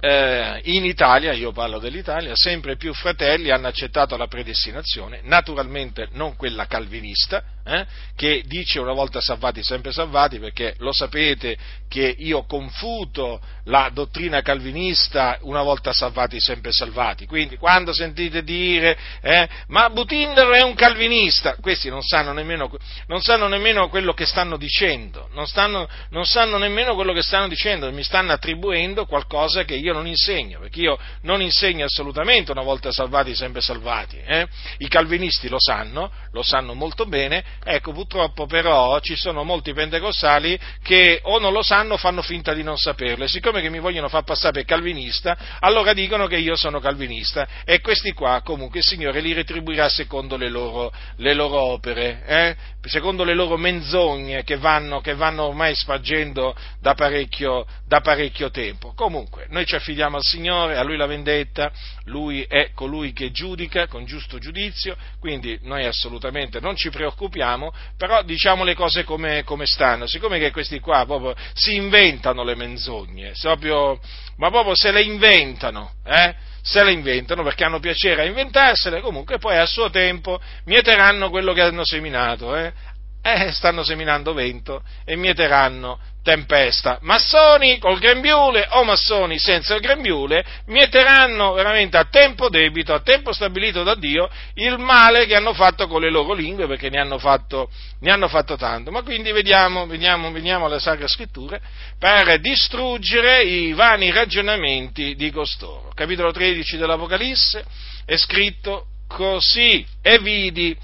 eh, 0.00 0.60
in 0.64 0.84
Italia, 0.84 1.32
io 1.32 1.50
parlo 1.52 1.78
dell'Italia, 1.78 2.36
sempre 2.36 2.76
più 2.76 2.94
fratelli 2.94 3.50
hanno 3.50 3.66
accettato 3.66 4.16
la 4.16 4.28
predestinazione, 4.28 5.20
naturalmente 5.24 6.08
non 6.12 6.36
quella 6.36 6.66
calvinista, 6.66 7.42
eh, 7.68 7.86
che 8.16 8.42
dice 8.46 8.80
una 8.80 8.92
volta 8.92 9.20
salvati, 9.20 9.62
sempre 9.62 9.92
salvati, 9.92 10.38
perché 10.38 10.74
lo 10.78 10.92
sapete 10.92 11.56
che 11.88 12.14
io 12.18 12.44
confuto 12.44 13.40
la 13.64 13.90
dottrina 13.92 14.42
calvinista 14.42 15.38
una 15.42 15.62
volta 15.62 15.92
salvati, 15.92 16.40
sempre 16.40 16.72
salvati. 16.72 17.26
Quindi 17.26 17.56
quando 17.56 17.92
sentite 17.92 18.42
dire 18.42 18.96
eh, 19.20 19.48
ma 19.68 19.90
Butindaro 19.90 20.52
è 20.52 20.62
un 20.62 20.74
calvinista, 20.74 21.56
questi 21.60 21.88
non 21.88 22.02
sanno 22.02 22.32
nemmeno, 22.32 22.70
non 23.06 23.20
sanno 23.20 23.48
nemmeno 23.48 23.88
quello 23.88 24.12
che 24.12 24.26
stanno 24.26 24.56
dicendo, 24.56 25.28
non, 25.32 25.46
stanno, 25.46 25.88
non 26.10 26.24
sanno 26.24 26.56
nemmeno 26.58 26.94
quello 26.94 27.12
che 27.12 27.22
stanno 27.22 27.48
dicendo, 27.48 27.90
mi 27.92 28.02
stanno 28.02 28.32
attribuendo 28.32 29.06
qualcosa 29.06 29.64
che 29.64 29.74
io 29.74 29.92
non 29.92 30.06
insegno, 30.06 30.60
perché 30.60 30.80
io 30.80 30.98
non 31.22 31.42
insegno 31.42 31.84
assolutamente 31.84 32.52
una 32.52 32.62
volta 32.62 32.90
salvati, 32.92 33.34
sempre 33.34 33.60
salvati. 33.60 34.18
Eh. 34.18 34.46
I 34.78 34.88
calvinisti 34.88 35.48
lo 35.48 35.58
sanno, 35.58 36.10
lo 36.32 36.42
sanno 36.42 36.74
molto 36.74 37.06
bene, 37.06 37.44
Ecco, 37.64 37.92
purtroppo 37.92 38.46
però 38.46 38.98
ci 39.00 39.16
sono 39.16 39.42
molti 39.42 39.72
pentecostali 39.72 40.58
che 40.82 41.20
o 41.22 41.38
non 41.38 41.52
lo 41.52 41.62
sanno 41.62 41.94
o 41.94 41.96
fanno 41.96 42.22
finta 42.22 42.54
di 42.54 42.62
non 42.62 42.78
saperlo 42.78 43.24
e 43.24 43.28
siccome 43.28 43.60
che 43.60 43.68
mi 43.68 43.80
vogliono 43.80 44.08
far 44.08 44.22
passare 44.22 44.52
per 44.52 44.64
calvinista, 44.64 45.36
allora 45.60 45.92
dicono 45.92 46.26
che 46.26 46.36
io 46.36 46.56
sono 46.56 46.78
calvinista 46.78 47.46
e 47.64 47.80
questi 47.80 48.12
qua 48.12 48.40
comunque 48.44 48.78
il 48.78 48.84
Signore 48.84 49.20
li 49.20 49.32
retribuirà 49.32 49.88
secondo 49.88 50.36
le 50.36 50.48
loro, 50.48 50.92
le 51.16 51.34
loro 51.34 51.60
opere, 51.60 52.22
eh? 52.26 52.56
secondo 52.82 53.24
le 53.24 53.34
loro 53.34 53.56
menzogne 53.56 54.44
che 54.44 54.56
vanno, 54.56 55.00
che 55.00 55.14
vanno 55.14 55.44
ormai 55.44 55.74
spargendo 55.74 56.56
da 56.80 56.94
parecchio, 56.94 57.66
da 57.86 58.00
parecchio 58.00 58.50
tempo. 58.50 58.94
Comunque, 58.94 59.46
noi 59.50 59.66
ci 59.66 59.74
affidiamo 59.74 60.16
al 60.16 60.22
Signore, 60.22 60.76
a 60.76 60.82
Lui 60.82 60.96
la 60.96 61.06
vendetta, 61.06 61.70
Lui 62.04 62.44
è 62.48 62.70
colui 62.72 63.12
che 63.12 63.30
giudica 63.30 63.88
con 63.88 64.04
giusto 64.04 64.38
giudizio, 64.38 64.96
quindi 65.18 65.58
noi 65.62 65.84
assolutamente 65.84 66.60
non 66.60 66.76
ci 66.76 66.88
preoccupiamo 66.88 67.47
sappiamo, 67.48 67.72
però 67.96 68.22
diciamo 68.22 68.64
le 68.64 68.74
cose 68.74 69.04
come, 69.04 69.42
come 69.44 69.64
stanno, 69.66 70.06
siccome 70.06 70.38
che 70.38 70.50
questi 70.50 70.80
qua 70.80 71.04
proprio 71.06 71.34
si 71.54 71.74
inventano 71.74 72.44
le 72.44 72.54
menzogne, 72.54 73.32
proprio, 73.40 73.98
ma 74.36 74.50
proprio 74.50 74.74
se 74.74 74.90
le 74.92 75.02
inventano, 75.02 75.92
eh? 76.04 76.34
se 76.60 76.84
le 76.84 76.92
inventano 76.92 77.42
perché 77.42 77.64
hanno 77.64 77.80
piacere 77.80 78.22
a 78.22 78.26
inventarsele, 78.26 79.00
comunque 79.00 79.38
poi 79.38 79.56
a 79.56 79.66
suo 79.66 79.88
tempo 79.90 80.40
mieteranno 80.64 81.30
quello 81.30 81.52
che 81.52 81.62
hanno 81.62 81.84
seminato, 81.84 82.54
eh? 82.54 82.72
Eh, 83.20 83.52
stanno 83.52 83.82
seminando 83.82 84.32
vento 84.32 84.82
e 85.04 85.16
mieteranno 85.16 85.98
tempesta. 86.22 86.98
Massoni 87.02 87.78
col 87.78 87.98
grembiule 87.98 88.66
o 88.70 88.84
massoni 88.84 89.38
senza 89.38 89.74
il 89.74 89.80
grembiule 89.80 90.44
mieteranno 90.66 91.52
veramente 91.52 91.96
a 91.96 92.04
tempo 92.04 92.48
debito, 92.48 92.92
a 92.92 93.00
tempo 93.00 93.32
stabilito 93.32 93.82
da 93.82 93.94
Dio, 93.94 94.28
il 94.54 94.78
male 94.78 95.26
che 95.26 95.34
hanno 95.34 95.54
fatto 95.54 95.86
con 95.86 96.02
le 96.02 96.10
loro 96.10 96.34
lingue 96.34 96.66
perché 96.66 96.90
ne 96.90 97.00
hanno 97.00 97.18
fatto, 97.18 97.70
ne 98.00 98.10
hanno 98.10 98.28
fatto 98.28 98.56
tanto. 98.56 98.90
Ma 98.90 99.02
quindi 99.02 99.32
vediamo, 99.32 99.86
vediamo, 99.86 100.30
veniamo 100.30 100.66
alle 100.66 100.80
Sacre 100.80 101.08
Scritture 101.08 101.60
per 101.98 102.38
distruggere 102.40 103.42
i 103.42 103.72
vani 103.72 104.10
ragionamenti 104.10 105.14
di 105.16 105.30
costoro. 105.30 105.90
Capitolo 105.94 106.30
13 106.30 106.76
dell'Apocalisse 106.76 107.64
è 108.04 108.16
scritto 108.16 108.86
così 109.08 109.84
e 110.02 110.18
vidi 110.18 110.76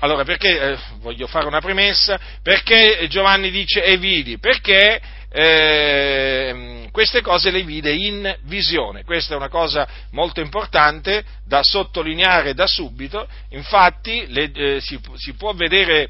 allora, 0.00 0.24
perché 0.24 0.60
eh, 0.60 0.78
voglio 1.00 1.26
fare 1.26 1.46
una 1.46 1.60
premessa? 1.60 2.18
Perché 2.42 3.06
Giovanni 3.08 3.50
dice 3.50 3.82
e 3.82 3.96
vidi? 3.96 4.38
Perché 4.38 5.00
eh, 5.30 6.88
queste 6.92 7.22
cose 7.22 7.50
le 7.50 7.62
vide 7.62 7.92
in 7.92 8.36
visione. 8.42 9.02
Questa 9.02 9.34
è 9.34 9.36
una 9.36 9.48
cosa 9.48 9.86
molto 10.12 10.40
importante 10.40 11.24
da 11.44 11.60
sottolineare 11.62 12.54
da 12.54 12.66
subito. 12.66 13.26
Infatti, 13.50 14.26
le, 14.28 14.50
eh, 14.54 14.80
si, 14.80 14.98
si, 15.16 15.34
può 15.34 15.52
vedere. 15.54 16.08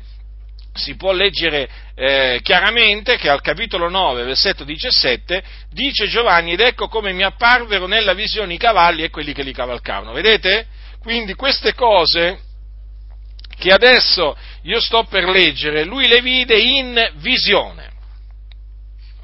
Si 0.74 0.96
può 0.96 1.12
leggere 1.12 1.68
eh, 1.94 2.40
chiaramente 2.42 3.16
che 3.16 3.28
al 3.28 3.40
capitolo 3.40 3.88
9, 3.88 4.24
versetto 4.24 4.64
17, 4.64 5.42
dice 5.70 6.08
Giovanni, 6.08 6.54
ed 6.54 6.60
ecco 6.60 6.88
come 6.88 7.12
mi 7.12 7.22
apparvero 7.22 7.86
nella 7.86 8.12
visione 8.12 8.54
i 8.54 8.58
cavalli 8.58 9.04
e 9.04 9.10
quelli 9.10 9.32
che 9.32 9.44
li 9.44 9.52
cavalcavano. 9.52 10.12
Vedete? 10.12 10.66
Quindi 11.00 11.34
queste 11.34 11.74
cose 11.74 12.40
che 13.56 13.72
adesso 13.72 14.36
io 14.62 14.80
sto 14.80 15.04
per 15.04 15.24
leggere, 15.28 15.84
lui 15.84 16.06
le 16.08 16.20
vide 16.20 16.58
in 16.58 17.12
visione, 17.16 17.90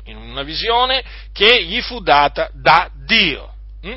in 0.05 0.17
una 0.17 0.43
visione 0.43 1.03
che 1.33 1.65
gli 1.65 1.81
fu 1.81 2.01
data 2.01 2.51
da 2.53 2.91
Dio. 3.05 3.55
Hm? 3.83 3.97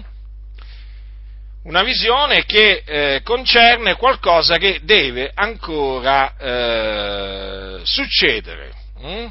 una 1.64 1.84
visione 1.84 2.46
che 2.46 2.84
eh, 2.86 3.22
concerne 3.24 3.96
qualcosa 3.96 4.58
che 4.58 4.82
deve 4.84 5.32
ancora 5.34 6.36
eh, 6.38 7.80
succedere. 7.84 8.74
Mm? 9.00 9.28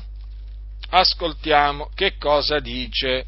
Ascoltiamo 0.91 1.91
che 1.95 2.17
cosa 2.19 2.59
dice 2.59 3.25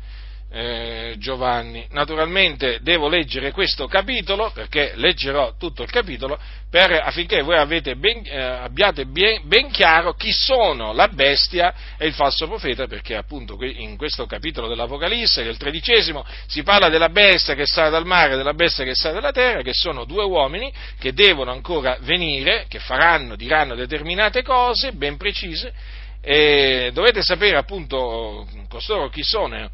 eh, 0.55 1.17
Giovanni. 1.19 1.85
Naturalmente 1.91 2.79
devo 2.81 3.09
leggere 3.09 3.51
questo 3.51 3.89
capitolo, 3.89 4.53
perché 4.55 4.93
leggerò 4.95 5.57
tutto 5.59 5.83
il 5.83 5.91
capitolo, 5.91 6.39
per, 6.71 6.93
affinché 6.93 7.43
voi 7.43 7.57
ben, 7.97 8.23
eh, 8.25 8.41
abbiate 8.41 9.07
ben, 9.07 9.41
ben, 9.47 9.69
chiaro 9.71 10.15
chi 10.15 10.31
sono 10.31 10.93
la 10.93 11.09
bestia 11.09 11.75
e 11.99 12.07
il 12.07 12.15
falso 12.15 12.47
profeta, 12.47 12.87
perché 12.87 13.17
appunto 13.17 13.59
in 13.61 13.97
questo 13.97 14.27
capitolo 14.27 14.69
dell'Apocalisse, 14.69 15.43
che 15.43 15.49
è 15.49 15.51
il 15.51 15.57
tredicesimo, 15.57 16.25
si 16.47 16.63
parla 16.63 16.89
della 16.89 17.09
bestia 17.09 17.55
che 17.55 17.67
sale 17.67 17.91
dal 17.91 18.07
mare 18.07 18.35
e 18.35 18.37
della 18.37 18.55
bestia 18.55 18.85
che 18.85 18.95
sale 18.95 19.15
dalla 19.15 19.33
terra, 19.33 19.63
che 19.63 19.75
sono 19.75 20.05
due 20.05 20.23
uomini 20.23 20.73
che 21.01 21.13
devono 21.13 21.51
ancora 21.51 21.97
venire, 22.03 22.67
che 22.69 22.79
faranno, 22.79 23.35
diranno 23.35 23.75
determinate 23.75 24.43
cose 24.43 24.93
ben 24.93 25.17
precise, 25.17 25.73
e 26.21 26.91
dovete 26.95 27.23
sapere 27.23 27.57
appunto 27.57 28.47
costoro 28.69 29.09
chi 29.09 29.23
sono 29.23 29.69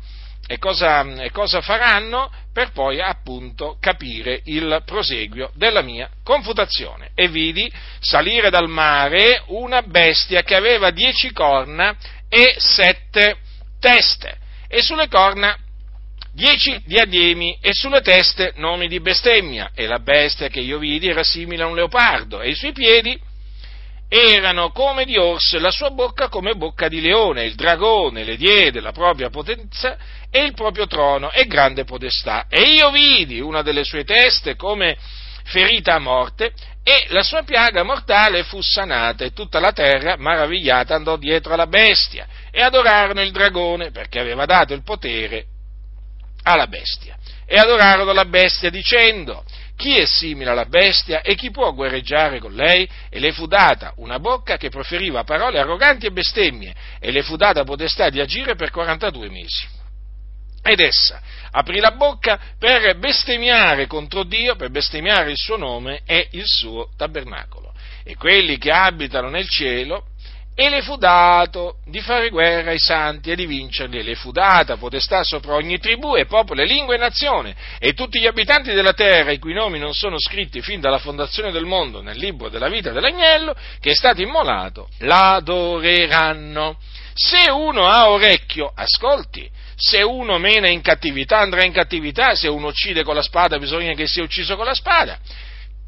e 0.50 0.58
cosa, 0.58 1.04
e 1.22 1.30
cosa 1.30 1.60
faranno? 1.60 2.28
Per 2.52 2.72
poi 2.72 3.00
appunto 3.00 3.76
capire 3.78 4.40
il 4.46 4.82
proseguio 4.84 5.52
della 5.54 5.80
mia 5.80 6.10
confutazione. 6.24 7.12
E 7.14 7.28
vidi 7.28 7.70
salire 8.00 8.50
dal 8.50 8.68
mare 8.68 9.44
una 9.46 9.82
bestia 9.82 10.42
che 10.42 10.56
aveva 10.56 10.90
dieci 10.90 11.30
corna 11.30 11.96
e 12.28 12.56
sette 12.58 13.36
teste, 13.78 14.38
e 14.66 14.82
sulle 14.82 15.06
corna 15.06 15.56
dieci 16.32 16.82
diademi 16.84 17.56
e 17.60 17.72
sulle 17.72 18.00
teste 18.00 18.52
nomi 18.56 18.88
di 18.88 18.98
bestemmia, 18.98 19.70
e 19.72 19.86
la 19.86 20.00
bestia 20.00 20.48
che 20.48 20.58
io 20.58 20.78
vidi 20.78 21.06
era 21.06 21.22
simile 21.22 21.62
a 21.62 21.66
un 21.66 21.76
leopardo, 21.76 22.40
e 22.40 22.48
i 22.48 22.56
suoi 22.56 22.72
piedi 22.72 23.16
erano 24.12 24.72
come 24.72 25.04
di 25.04 25.16
orso 25.16 25.56
e 25.56 25.60
la 25.60 25.70
sua 25.70 25.90
bocca 25.90 26.28
come 26.28 26.56
bocca 26.56 26.88
di 26.88 27.00
leone. 27.00 27.44
Il 27.44 27.54
dragone 27.54 28.24
le 28.24 28.36
diede 28.36 28.80
la 28.80 28.90
propria 28.90 29.30
potenza 29.30 29.96
e 30.28 30.42
il 30.42 30.52
proprio 30.52 30.88
trono 30.88 31.30
e 31.30 31.46
grande 31.46 31.84
podestà. 31.84 32.46
E 32.48 32.60
io 32.60 32.90
vidi 32.90 33.38
una 33.38 33.62
delle 33.62 33.84
sue 33.84 34.02
teste 34.02 34.56
come 34.56 34.96
ferita 35.44 35.94
a 35.94 35.98
morte 36.00 36.52
e 36.82 37.06
la 37.10 37.22
sua 37.22 37.44
piaga 37.44 37.84
mortale 37.84 38.42
fu 38.42 38.60
sanata 38.60 39.24
e 39.24 39.32
tutta 39.32 39.60
la 39.60 39.70
terra, 39.70 40.16
maravigliata, 40.16 40.96
andò 40.96 41.16
dietro 41.16 41.52
alla 41.52 41.68
bestia 41.68 42.26
e 42.50 42.62
adorarono 42.62 43.20
il 43.20 43.30
dragone 43.30 43.92
perché 43.92 44.18
aveva 44.18 44.44
dato 44.44 44.74
il 44.74 44.82
potere 44.82 45.44
alla 46.42 46.66
bestia. 46.66 47.16
E 47.46 47.58
adorarono 47.58 48.12
la 48.12 48.24
bestia 48.24 48.70
dicendo, 48.70 49.44
chi 49.80 49.96
è 49.96 50.04
simile 50.04 50.50
alla 50.50 50.66
bestia 50.66 51.22
e 51.22 51.34
chi 51.34 51.50
può 51.50 51.72
guerreggiare 51.72 52.38
con 52.38 52.52
lei? 52.52 52.86
E 53.08 53.18
le 53.18 53.32
fu 53.32 53.46
data 53.46 53.94
una 53.96 54.18
bocca 54.18 54.58
che 54.58 54.68
proferiva 54.68 55.24
parole 55.24 55.58
arroganti 55.58 56.04
e 56.04 56.12
bestemmie, 56.12 56.74
e 57.00 57.10
le 57.10 57.22
fu 57.22 57.36
data 57.36 57.64
potestà 57.64 58.10
di 58.10 58.20
agire 58.20 58.56
per 58.56 58.70
42 58.70 59.30
mesi. 59.30 59.66
Ed 60.62 60.80
essa 60.80 61.22
aprì 61.50 61.80
la 61.80 61.92
bocca 61.92 62.38
per 62.58 62.98
bestemmiare 62.98 63.86
contro 63.86 64.24
Dio, 64.24 64.54
per 64.54 64.68
bestemmiare 64.68 65.30
il 65.30 65.38
suo 65.38 65.56
nome 65.56 66.02
e 66.04 66.28
il 66.32 66.44
suo 66.44 66.90
tabernacolo. 66.94 67.72
E 68.04 68.16
quelli 68.16 68.58
che 68.58 68.70
abitano 68.70 69.30
nel 69.30 69.48
cielo 69.48 70.09
e 70.62 70.68
le 70.68 70.82
fu 70.82 70.96
dato 70.96 71.76
di 71.86 72.02
fare 72.02 72.28
guerra 72.28 72.72
ai 72.72 72.78
santi 72.78 73.30
e 73.30 73.34
di 73.34 73.46
vincerli, 73.46 73.98
e 73.98 74.02
le 74.02 74.14
fu 74.14 74.30
data 74.30 74.76
potestà 74.76 75.24
sopra 75.24 75.54
ogni 75.54 75.78
tribù 75.78 76.16
e 76.16 76.26
popolo 76.26 76.60
e 76.60 76.66
lingua 76.66 76.94
e 76.96 76.98
nazione, 76.98 77.56
e 77.78 77.94
tutti 77.94 78.20
gli 78.20 78.26
abitanti 78.26 78.74
della 78.74 78.92
terra, 78.92 79.32
i 79.32 79.38
cui 79.38 79.54
nomi 79.54 79.78
non 79.78 79.94
sono 79.94 80.20
scritti 80.20 80.60
fin 80.60 80.78
dalla 80.78 80.98
fondazione 80.98 81.50
del 81.50 81.64
mondo 81.64 82.02
nel 82.02 82.18
libro 82.18 82.50
della 82.50 82.68
vita 82.68 82.90
dell'agnello, 82.90 83.56
che 83.80 83.92
è 83.92 83.94
stato 83.94 84.20
immolato, 84.20 84.90
l'adoreranno. 84.98 86.78
Se 87.14 87.50
uno 87.50 87.86
ha 87.86 88.10
orecchio, 88.10 88.70
ascolti, 88.74 89.48
se 89.74 90.02
uno 90.02 90.36
mena 90.36 90.68
in 90.68 90.82
cattività 90.82 91.38
andrà 91.38 91.64
in 91.64 91.72
cattività, 91.72 92.34
se 92.34 92.48
uno 92.48 92.66
uccide 92.66 93.02
con 93.02 93.14
la 93.14 93.22
spada 93.22 93.58
bisogna 93.58 93.94
che 93.94 94.06
sia 94.06 94.22
ucciso 94.22 94.56
con 94.56 94.66
la 94.66 94.74
spada. 94.74 95.18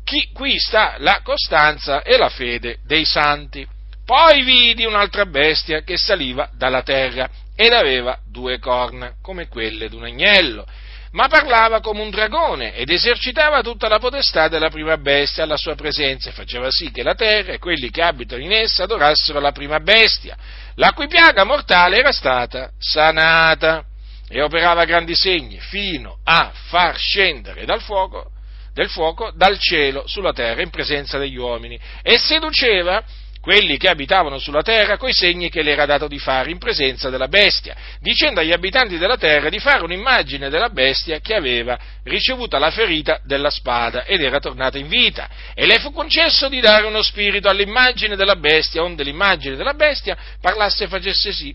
Chi, 0.02 0.31
qui 0.33 0.59
sta 0.59 0.95
la 0.97 1.21
costanza 1.23 2.00
e 2.00 2.17
la 2.17 2.31
fede 2.31 2.78
dei 2.87 3.04
santi. 3.04 3.72
Poi 4.04 4.43
vidi 4.43 4.84
un'altra 4.84 5.26
bestia 5.26 5.82
che 5.82 5.97
saliva 5.97 6.50
dalla 6.56 6.82
terra 6.82 7.28
ed 7.54 7.73
aveva 7.73 8.19
due 8.26 8.58
corna, 8.58 9.15
come 9.23 9.47
quelle 9.47 9.88
d'un 9.88 10.04
agnello, 10.04 10.67
ma 11.12 11.28
parlava 11.28 11.80
come 11.80 12.00
un 12.00 12.10
dragone 12.10 12.75
ed 12.75 12.91
esercitava 12.91 13.62
tutta 13.62 13.86
la 13.86 13.99
potestà 13.99 14.49
della 14.49 14.71
prima 14.71 14.97
bestia 14.97 15.45
alla 15.45 15.56
sua 15.56 15.75
presenza 15.75 16.30
e 16.30 16.32
faceva 16.32 16.71
sì 16.71 16.91
che 16.91 17.02
la 17.02 17.15
terra 17.15 17.52
e 17.52 17.58
quelli 17.58 17.91
che 17.91 18.02
abitano 18.02 18.43
in 18.43 18.52
essa 18.52 18.84
adorassero 18.84 19.38
la 19.38 19.52
prima 19.52 19.78
bestia, 19.78 20.36
la 20.76 20.93
cui 20.93 21.06
piaga 21.06 21.45
mortale 21.45 21.99
era 21.99 22.12
stata 22.12 22.71
sanata 22.78 23.84
e 24.28 24.41
operava 24.41 24.84
grandi 24.84 25.15
segni 25.15 25.58
fino 25.60 26.19
a 26.25 26.50
far 26.69 26.97
scendere 26.97 27.67
dal 27.67 27.82
fuoco, 27.82 28.30
del 28.73 28.88
fuoco 28.88 29.30
dal 29.34 29.58
cielo 29.58 30.06
sulla 30.06 30.32
terra 30.32 30.62
in 30.62 30.71
presenza 30.71 31.19
degli 31.19 31.36
uomini 31.36 31.78
e 32.00 32.17
seduceva 32.17 33.04
quelli 33.43 33.76
che 33.76 33.89
abitavano 33.89 34.39
sulla 34.39 34.63
terra 34.63 34.97
coi 34.97 35.13
segni 35.13 35.50
che 35.50 35.63
le 35.63 35.73
era 35.73 35.85
dato 35.85 36.07
di 36.07 36.21
fare 36.21 36.52
in 36.52 36.59
presenza 36.59 37.11
della 37.11 37.26
bestia, 37.26 37.75
dicendo 37.99 38.39
agli 38.39 38.52
abitanti 38.52 38.99
della 38.99 39.17
terra 39.17 39.49
di 39.49 39.59
fare 39.59 39.83
un'immagine 39.83 40.49
della 40.49 40.69
bestia 40.69 41.19
che 41.19 41.35
aveva 41.35 41.76
ricevuta 42.05 42.61
la 42.61 42.71
ferita 42.71 43.21
della 43.25 43.50
spada 43.50 44.05
ed 44.05 44.23
era 44.23 44.39
tornata 44.39 44.78
in 44.78 44.87
vita. 44.87 45.28
E 45.55 45.67
le 45.67 45.81
fu 45.81 45.91
concesso 45.91 46.49
di 46.49 46.61
dare 46.61 46.87
uno 46.87 47.02
spirito 47.02 47.49
all'immagine 47.49 48.15
della 48.15 48.37
bestia, 48.37 48.85
onde 48.85 49.02
l'immagine 49.02 49.57
della 49.57 49.75
bestia 49.75 50.17
parlasse 50.41 50.85
e 50.85 50.89
facesse 50.89 51.33
sì 51.33 51.52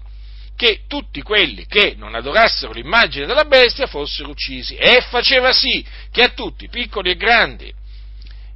che 0.58 0.82
tutti 0.88 1.22
quelli 1.22 1.68
che 1.68 1.94
non 1.96 2.16
adorassero 2.16 2.74
l'immagine 2.74 3.28
della 3.28 3.46
bestia 3.46 3.86
fossero 3.86 4.30
uccisi 4.30 4.76
e 4.76 5.06
faceva 5.08 5.54
sì 5.54 5.86
che 6.12 6.24
a 6.24 6.30
tutti, 6.30 6.68
piccoli 6.68 7.12
e 7.12 7.16
grandi, 7.16 7.72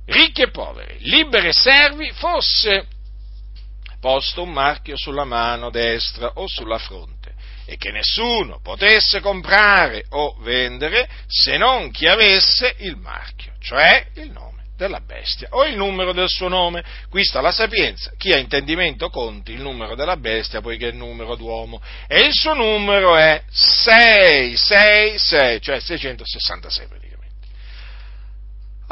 ricchi 0.08 0.42
e 0.42 0.50
poveri, 0.50 0.98
liberi 1.00 1.50
e 1.50 1.54
servi, 1.54 2.12
fosse 2.14 2.88
posto 4.02 4.42
un 4.42 4.52
marchio 4.52 4.98
sulla 4.98 5.24
mano 5.24 5.70
destra 5.70 6.32
o 6.36 6.48
sulla 6.48 6.80
fronte 6.80 7.34
e 7.66 7.78
che 7.78 7.92
nessuno 7.92 8.60
potesse 8.62 9.22
comprare 9.22 10.04
o 10.10 10.36
vendere 10.42 11.08
se 11.28 11.56
non 11.56 11.92
chi 11.92 12.08
avesse 12.08 12.76
il 12.80 12.98
marchio, 12.98 13.54
cioè 13.62 14.08
il 14.16 14.32
nome 14.32 14.66
della 14.76 15.00
bestia 15.00 15.48
o 15.52 15.64
il 15.66 15.78
numero 15.78 16.12
del 16.12 16.28
suo 16.28 16.48
nome. 16.48 16.84
Qui 17.08 17.24
sta 17.24 17.40
la 17.40 17.52
sapienza. 17.52 18.12
Chi 18.18 18.34
ha 18.34 18.38
intendimento 18.38 19.10
conti 19.10 19.52
il 19.52 19.62
numero 19.62 19.94
della 19.94 20.18
bestia 20.18 20.60
poiché 20.60 20.88
è 20.88 20.90
il 20.90 20.96
numero 20.96 21.36
d'uomo 21.36 21.80
e 22.08 22.26
il 22.26 22.34
suo 22.34 22.56
numero 22.56 23.16
è 23.16 23.44
666, 23.48 25.62
cioè 25.62 25.80
666 25.80 26.88
praticamente. 26.88 27.01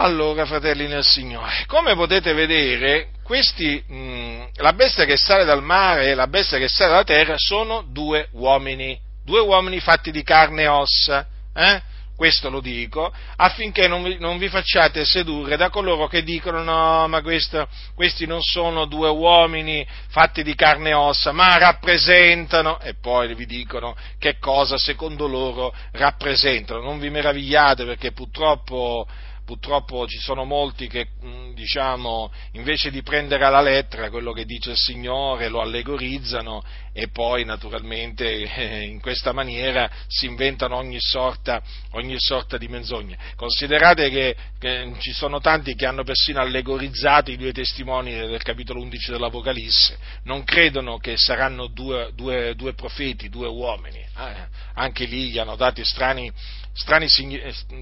Allora, 0.01 0.45
fratelli 0.45 0.87
nel 0.87 1.03
Signore, 1.03 1.65
come 1.67 1.93
potete 1.93 2.31
vedere, 2.31 3.09
questi, 3.21 3.83
mh, 3.85 4.51
la 4.61 4.71
bestia 4.71 5.03
che 5.03 5.17
sale 5.17 5.43
dal 5.43 5.61
mare 5.61 6.05
e 6.07 6.15
la 6.15 6.27
bestia 6.27 6.57
che 6.57 6.69
sale 6.69 6.91
dalla 6.91 7.03
terra 7.03 7.33
sono 7.35 7.83
due 7.85 8.29
uomini, 8.31 8.97
due 9.25 9.41
uomini 9.41 9.81
fatti 9.81 10.11
di 10.11 10.23
carne 10.23 10.61
e 10.63 10.67
ossa. 10.67 11.27
Eh? 11.53 11.81
Questo 12.15 12.49
lo 12.49 12.61
dico 12.61 13.13
affinché 13.35 13.87
non 13.87 14.03
vi, 14.03 14.17
non 14.19 14.37
vi, 14.37 14.47
facciate 14.47 15.03
sedurre 15.03 15.57
da 15.57 15.69
coloro 15.69 16.07
che 16.07 16.23
dicono 16.23 16.63
no, 16.63 17.07
ma 17.09 17.21
questo, 17.21 17.67
questi 17.93 18.25
non 18.25 18.41
sono 18.41 18.85
due 18.85 19.09
uomini 19.09 19.85
fatti 20.07 20.43
di 20.43 20.55
carne 20.55 20.89
e 20.89 20.93
ossa, 20.93 21.33
ma 21.33 21.57
rappresentano, 21.57 22.79
e 22.79 22.93
poi 22.95 23.35
vi 23.35 23.45
dicono 23.45 23.97
che 24.17 24.37
cosa 24.37 24.77
secondo 24.77 25.27
loro 25.27 25.73
rappresentano. 25.91 26.81
Non 26.81 26.99
vi 26.99 27.09
meravigliate 27.09 27.83
perché 27.83 28.13
purtroppo 28.13 29.05
purtroppo 29.49 30.05
ci 30.05 30.19
sono 30.19 30.45
molti 30.45 30.87
che, 30.87 31.07
mm, 31.25 31.53
diciamo, 31.55 32.31
invece 32.51 32.91
di 32.91 33.01
prendere 33.01 33.45
alla 33.45 33.61
lettera 33.61 34.11
quello 34.11 34.31
che 34.31 34.45
dice 34.45 34.69
il 34.69 34.77
Signore, 34.77 35.47
lo 35.47 35.59
allegorizzano 35.59 36.63
e 36.93 37.07
poi 37.07 37.45
naturalmente 37.45 38.29
in 38.85 38.99
questa 39.01 39.31
maniera 39.31 39.89
si 40.05 40.27
inventano 40.27 40.75
ogni 40.75 40.99
sorta, 40.99 41.63
ogni 41.93 42.13
sorta 42.19 42.59
di 42.59 42.67
menzogne. 42.67 43.17
Considerate 43.35 44.11
che, 44.11 44.35
che, 44.59 44.93
ci 44.99 45.13
sono 45.13 45.39
tanti 45.39 45.73
che 45.73 45.87
hanno 45.87 46.03
persino 46.03 46.41
allegorizzato 46.41 47.31
i 47.31 47.37
due 47.37 47.51
testimoni 47.51 48.11
del 48.11 48.43
capitolo 48.43 48.79
11 48.81 49.09
dell'Apocalisse, 49.09 49.97
non 50.25 50.43
credono 50.43 50.99
che 50.99 51.17
saranno 51.17 51.65
due, 51.65 52.11
due, 52.13 52.53
due 52.53 52.75
profeti, 52.75 53.29
due 53.29 53.47
uomini, 53.47 53.97
eh, 53.97 54.47
anche 54.75 55.05
lì 55.05 55.29
gli 55.29 55.39
hanno 55.39 55.55
dati 55.55 55.83
strani, 55.83 56.31
strani, 56.79 57.07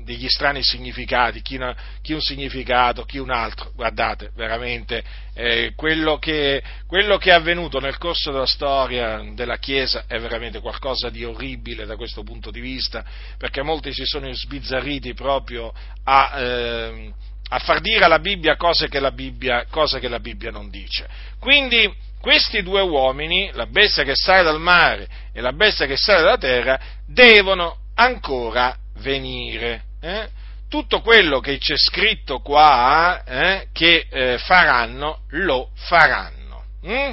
degli 0.03 0.27
strani 0.27 0.63
significati, 0.63 1.41
chi 1.41 1.57
chi, 1.57 1.75
chi, 2.01 2.13
un 2.13 2.21
significato, 2.21 3.03
chi 3.03 3.19
un 3.19 3.29
altro. 3.29 3.71
Guardate, 3.75 4.31
veramente, 4.35 5.03
eh, 5.33 5.73
quello, 5.75 6.17
che, 6.17 6.61
quello 6.87 7.17
che 7.17 7.29
è 7.29 7.33
avvenuto 7.33 7.79
nel 7.79 7.97
corso 7.97 8.31
della 8.31 8.45
storia 8.45 9.23
della 9.33 9.57
Chiesa 9.57 10.05
è 10.07 10.19
veramente 10.19 10.59
qualcosa 10.59 11.09
di 11.09 11.23
orribile 11.23 11.85
da 11.85 11.95
questo 11.95 12.23
punto 12.23 12.51
di 12.51 12.59
vista, 12.59 13.05
perché 13.37 13.61
molti 13.61 13.93
si 13.93 14.05
sono 14.05 14.31
sbizzarriti 14.33 15.13
proprio 15.13 15.73
a... 16.03 16.39
Eh, 16.39 17.13
a 17.49 17.59
far 17.59 17.79
dire 17.79 18.03
alla 18.03 18.19
Bibbia 18.19 18.57
cose 18.57 18.89
che 18.89 18.99
la 18.99 19.13
Bibbia, 19.13 19.65
che 19.71 20.07
la 20.09 20.19
Bibbia 20.19 20.51
non 20.51 20.69
dice. 20.69 21.07
Quindi 21.39 21.89
questi 22.19 22.61
due 22.61 22.81
uomini, 22.81 23.49
la 23.53 23.67
bestia 23.67 24.03
che 24.03 24.15
sale 24.15 24.43
dal 24.43 24.59
mare 24.59 25.07
e 25.31 25.39
la 25.39 25.53
bestia 25.53 25.85
che 25.85 25.95
sale 25.95 26.23
dalla 26.23 26.37
terra, 26.37 26.77
devono 27.05 27.77
ancora 27.95 28.75
venire. 28.97 29.83
Eh? 30.01 30.29
Tutto 30.69 31.01
quello 31.01 31.39
che 31.39 31.57
c'è 31.57 31.77
scritto 31.77 32.39
qua 32.39 33.23
eh, 33.23 33.67
che 33.71 34.07
eh, 34.09 34.37
faranno, 34.37 35.21
lo 35.29 35.69
faranno. 35.75 36.63
Mm? 36.85 37.11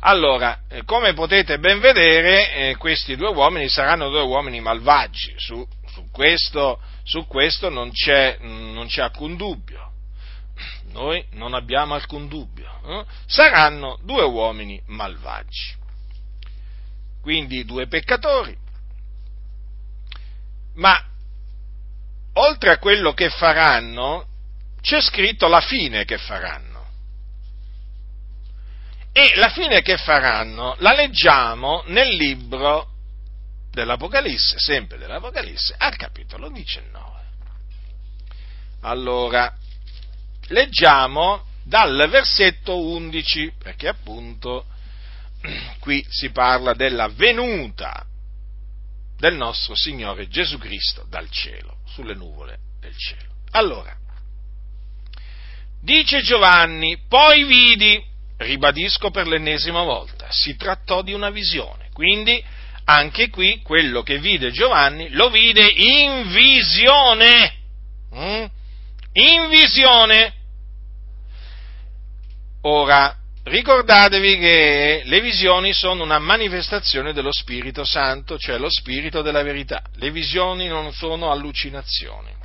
Allora, 0.00 0.60
eh, 0.68 0.84
come 0.84 1.12
potete 1.12 1.58
ben 1.58 1.80
vedere, 1.80 2.54
eh, 2.54 2.76
questi 2.76 3.16
due 3.16 3.28
uomini 3.28 3.68
saranno 3.68 4.08
due 4.08 4.22
uomini 4.22 4.60
malvagi, 4.60 5.34
su, 5.36 5.66
su, 5.92 6.08
questo, 6.10 6.80
su 7.02 7.26
questo, 7.26 7.68
non 7.68 7.90
c'è, 7.90 8.38
non 8.40 8.86
c'è 8.86 9.02
alcun 9.02 9.36
dubbio 9.36 9.88
noi 10.92 11.24
non 11.32 11.54
abbiamo 11.54 11.94
alcun 11.94 12.28
dubbio, 12.28 12.80
eh? 12.86 13.04
saranno 13.26 13.98
due 14.02 14.24
uomini 14.24 14.80
malvagi. 14.86 15.76
Quindi 17.20 17.64
due 17.64 17.86
peccatori, 17.86 18.56
ma 20.78 21.00
oltre 22.34 22.70
a 22.70 22.78
quello 22.78 23.12
che 23.12 23.30
faranno, 23.30 24.26
c'è 24.80 25.00
scritto 25.00 25.48
la 25.48 25.60
fine 25.60 26.04
che 26.04 26.18
faranno. 26.18 26.66
E 29.12 29.32
la 29.36 29.48
fine 29.48 29.82
che 29.82 29.96
faranno 29.96 30.76
la 30.78 30.94
leggiamo 30.94 31.82
nel 31.86 32.14
libro 32.14 32.90
dell'Apocalisse, 33.72 34.58
sempre 34.58 34.98
dell'Apocalisse, 34.98 35.74
al 35.76 35.96
capitolo 35.96 36.48
19. 36.50 37.16
Allora, 38.82 39.52
leggiamo 40.48 41.46
dal 41.64 42.08
versetto 42.08 42.78
11, 42.80 43.54
perché 43.58 43.88
appunto 43.88 44.66
qui 45.80 46.06
si 46.08 46.30
parla 46.30 46.72
della 46.74 47.08
venuta 47.08 48.07
del 49.18 49.34
nostro 49.34 49.74
Signore 49.74 50.28
Gesù 50.28 50.58
Cristo 50.58 51.04
dal 51.08 51.28
cielo, 51.30 51.78
sulle 51.86 52.14
nuvole 52.14 52.58
del 52.80 52.96
cielo. 52.96 53.34
Allora, 53.52 53.94
dice 55.82 56.22
Giovanni, 56.22 56.98
poi 57.08 57.44
vidi, 57.44 58.02
ribadisco 58.38 59.10
per 59.10 59.26
l'ennesima 59.26 59.82
volta, 59.82 60.26
si 60.30 60.56
trattò 60.56 61.02
di 61.02 61.12
una 61.12 61.30
visione, 61.30 61.90
quindi 61.92 62.42
anche 62.84 63.28
qui 63.28 63.60
quello 63.62 64.02
che 64.02 64.18
vide 64.18 64.50
Giovanni 64.50 65.10
lo 65.10 65.28
vide 65.30 65.68
in 65.68 66.30
visione, 66.30 67.54
mm? 68.14 68.44
in 69.12 69.48
visione, 69.50 70.36
Ora, 72.62 73.14
ricordatevi 73.48 74.38
che 74.38 75.02
le 75.04 75.20
visioni 75.20 75.72
sono 75.72 76.02
una 76.02 76.18
manifestazione 76.18 77.12
dello 77.12 77.32
Spirito 77.32 77.84
Santo, 77.84 78.38
cioè 78.38 78.58
lo 78.58 78.70
Spirito 78.70 79.22
della 79.22 79.42
verità. 79.42 79.82
Le 79.96 80.10
visioni 80.10 80.66
non 80.66 80.92
sono 80.92 81.30
allucinazioni. 81.30 82.36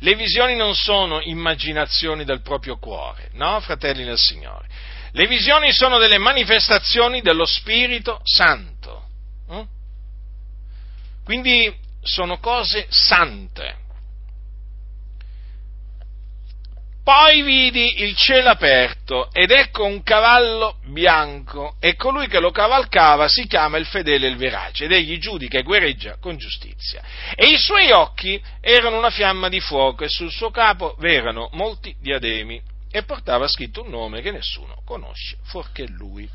Le 0.00 0.14
visioni 0.14 0.56
non 0.56 0.74
sono 0.74 1.20
immaginazioni 1.22 2.24
del 2.24 2.42
proprio 2.42 2.78
cuore, 2.78 3.30
no, 3.32 3.60
fratelli 3.60 4.04
del 4.04 4.18
Signore. 4.18 4.68
Le 5.12 5.26
visioni 5.26 5.72
sono 5.72 5.98
delle 5.98 6.18
manifestazioni 6.18 7.22
dello 7.22 7.46
Spirito 7.46 8.20
Santo. 8.22 9.04
Hm? 9.48 9.62
Quindi 11.24 11.74
sono 12.02 12.38
cose 12.38 12.86
sante. 12.90 13.84
Poi 17.06 17.42
vidi 17.42 18.02
il 18.02 18.16
cielo 18.16 18.48
aperto 18.48 19.30
ed 19.30 19.52
ecco 19.52 19.84
un 19.84 20.02
cavallo 20.02 20.78
bianco 20.86 21.76
e 21.78 21.94
colui 21.94 22.26
che 22.26 22.40
lo 22.40 22.50
cavalcava 22.50 23.28
si 23.28 23.46
chiama 23.46 23.76
il 23.76 23.86
fedele 23.86 24.26
e 24.26 24.30
il 24.30 24.36
verace 24.36 24.86
ed 24.86 24.90
egli 24.90 25.16
giudica 25.18 25.56
e 25.56 25.62
guerreggia 25.62 26.16
con 26.18 26.36
giustizia. 26.36 27.00
E 27.36 27.46
i 27.46 27.58
suoi 27.58 27.92
occhi 27.92 28.42
erano 28.60 28.98
una 28.98 29.10
fiamma 29.10 29.48
di 29.48 29.60
fuoco 29.60 30.02
e 30.02 30.08
sul 30.08 30.32
suo 30.32 30.50
capo 30.50 30.96
v'erano 30.98 31.48
molti 31.52 31.94
diademi 32.00 32.60
e 32.90 33.04
portava 33.04 33.46
scritto 33.46 33.84
un 33.84 33.90
nome 33.90 34.20
che 34.20 34.32
nessuno 34.32 34.82
conosce 34.84 35.36
fuorché 35.44 35.86
lui 35.86 36.28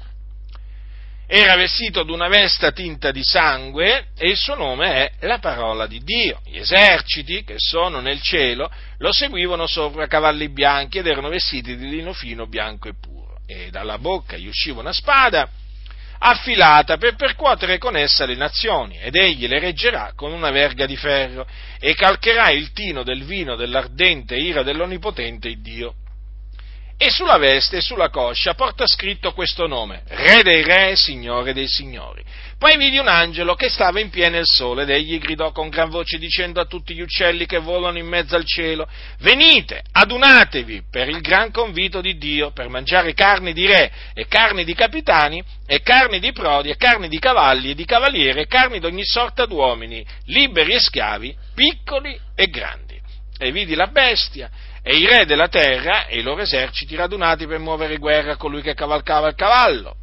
era 1.34 1.56
vestito 1.56 2.04
d'una 2.04 2.28
veste 2.28 2.74
tinta 2.74 3.10
di 3.12 3.24
sangue 3.24 4.08
e 4.18 4.28
il 4.28 4.36
suo 4.36 4.56
nome 4.56 5.16
è 5.18 5.26
la 5.26 5.40
parola 5.40 5.88
di 5.88 6.04
Dio. 6.04 6.42
Gli 6.44 6.58
eserciti 6.58 7.46
che 7.46 7.54
sono 7.56 8.02
nel 8.02 8.22
cielo 8.22 8.70
lo 8.98 9.14
seguivano 9.14 9.66
sopra 9.66 10.08
cavalli 10.08 10.50
bianchi 10.50 10.98
ed 10.98 11.08
erano 11.08 11.30
vestiti 11.30 11.78
di 11.78 11.88
lino 11.88 12.12
fino, 12.12 12.48
bianco 12.48 12.90
e 12.90 12.96
puro. 13.00 13.38
E 13.48 13.70
dalla 13.70 13.98
bocca 13.98 14.36
gli 14.36 14.48
usciva 14.48 14.82
una 14.82 14.92
spada 14.92 15.50
affilata 16.20 16.98
per 16.98 17.16
percuotere 17.16 17.78
con 17.78 17.96
essa 17.96 18.26
le 18.26 18.36
nazioni, 18.36 19.00
ed 19.00 19.16
egli 19.16 19.48
le 19.48 19.60
reggerà 19.60 20.12
con 20.14 20.34
una 20.34 20.52
verga 20.52 20.86
di 20.86 20.98
ferro, 20.98 21.48
e 21.80 21.96
calcherà 21.96 22.50
il 22.50 22.74
tino 22.74 23.04
del 23.04 23.24
vino 23.24 23.56
dell'ardente 23.56 24.36
ira 24.36 24.64
dell'Onnipotente 24.64 25.56
Dio 25.62 25.96
e 27.04 27.10
sulla 27.10 27.40
veste 27.40 27.78
e 27.78 27.82
sulla 27.82 28.12
coscia 28.12 28.54
porta 28.54 28.86
scritto 28.86 29.34
questo 29.34 29.66
nome, 29.66 30.04
Re 30.06 30.44
dei 30.44 30.62
Re, 30.62 30.96
Signore 30.96 31.52
dei 31.52 31.68
Signori. 31.68 32.24
Poi 32.60 32.78
vidi 32.78 33.00
un 33.00 33.08
angelo 33.08 33.56
che 33.56 33.70
stava 33.70 34.00
in 34.00 34.12
pieno 34.12 34.38
il 34.38 34.46
sole 34.46 34.84
ed 34.84 34.92
egli 34.92 35.18
gridò 35.18 35.52
con 35.52 35.70
gran 35.70 35.90
voce 35.90 36.20
dicendo 36.20 36.62
a 36.62 36.66
tutti 36.66 36.94
gli 36.94 37.02
uccelli 37.02 37.48
che 37.48 37.58
volano 37.58 37.98
in 37.98 38.06
mezzo 38.06 38.36
al 38.36 38.46
cielo, 38.46 38.88
venite, 39.22 39.82
adunatevi 39.92 40.84
per 40.92 41.10
il 41.10 41.22
gran 41.22 41.50
convito 41.50 42.02
di 42.02 42.20
Dio, 42.20 42.52
per 42.52 42.70
mangiare 42.70 43.16
carne 43.16 43.52
di 43.52 43.66
re 43.66 43.92
e 44.14 44.28
carne 44.28 44.64
di 44.64 44.76
capitani 44.76 45.44
e 45.66 45.82
carne 45.82 46.20
di 46.20 46.32
prodi 46.32 46.70
e 46.70 46.78
carne 46.78 47.08
di 47.08 47.18
cavalli 47.18 47.72
e 47.72 47.74
di 47.74 47.86
cavalieri 47.86 48.42
e 48.42 48.46
carne 48.46 48.78
di 48.78 48.86
ogni 48.86 49.06
sorta 49.06 49.48
d'uomini, 49.48 50.06
liberi 50.26 50.74
e 50.74 50.80
schiavi, 50.80 51.36
piccoli 51.56 52.16
e 52.36 52.46
grandi. 52.46 53.00
E 53.40 53.52
vidi 53.52 53.74
la 53.74 53.88
bestia 53.88 54.52
e 54.84 54.98
i 54.98 55.06
re 55.06 55.26
della 55.26 55.48
terra 55.48 56.08
e 56.08 56.20
i 56.20 56.22
loro 56.22 56.42
eserciti 56.42 56.96
radunati 56.96 57.46
per 57.46 57.60
muovere 57.60 57.98
guerra 57.98 58.34
a 58.34 58.38
colui 58.38 58.62
che 58.62 58.74
cavalcava 58.74 59.28
il 59.28 59.36
cavallo 59.36 59.96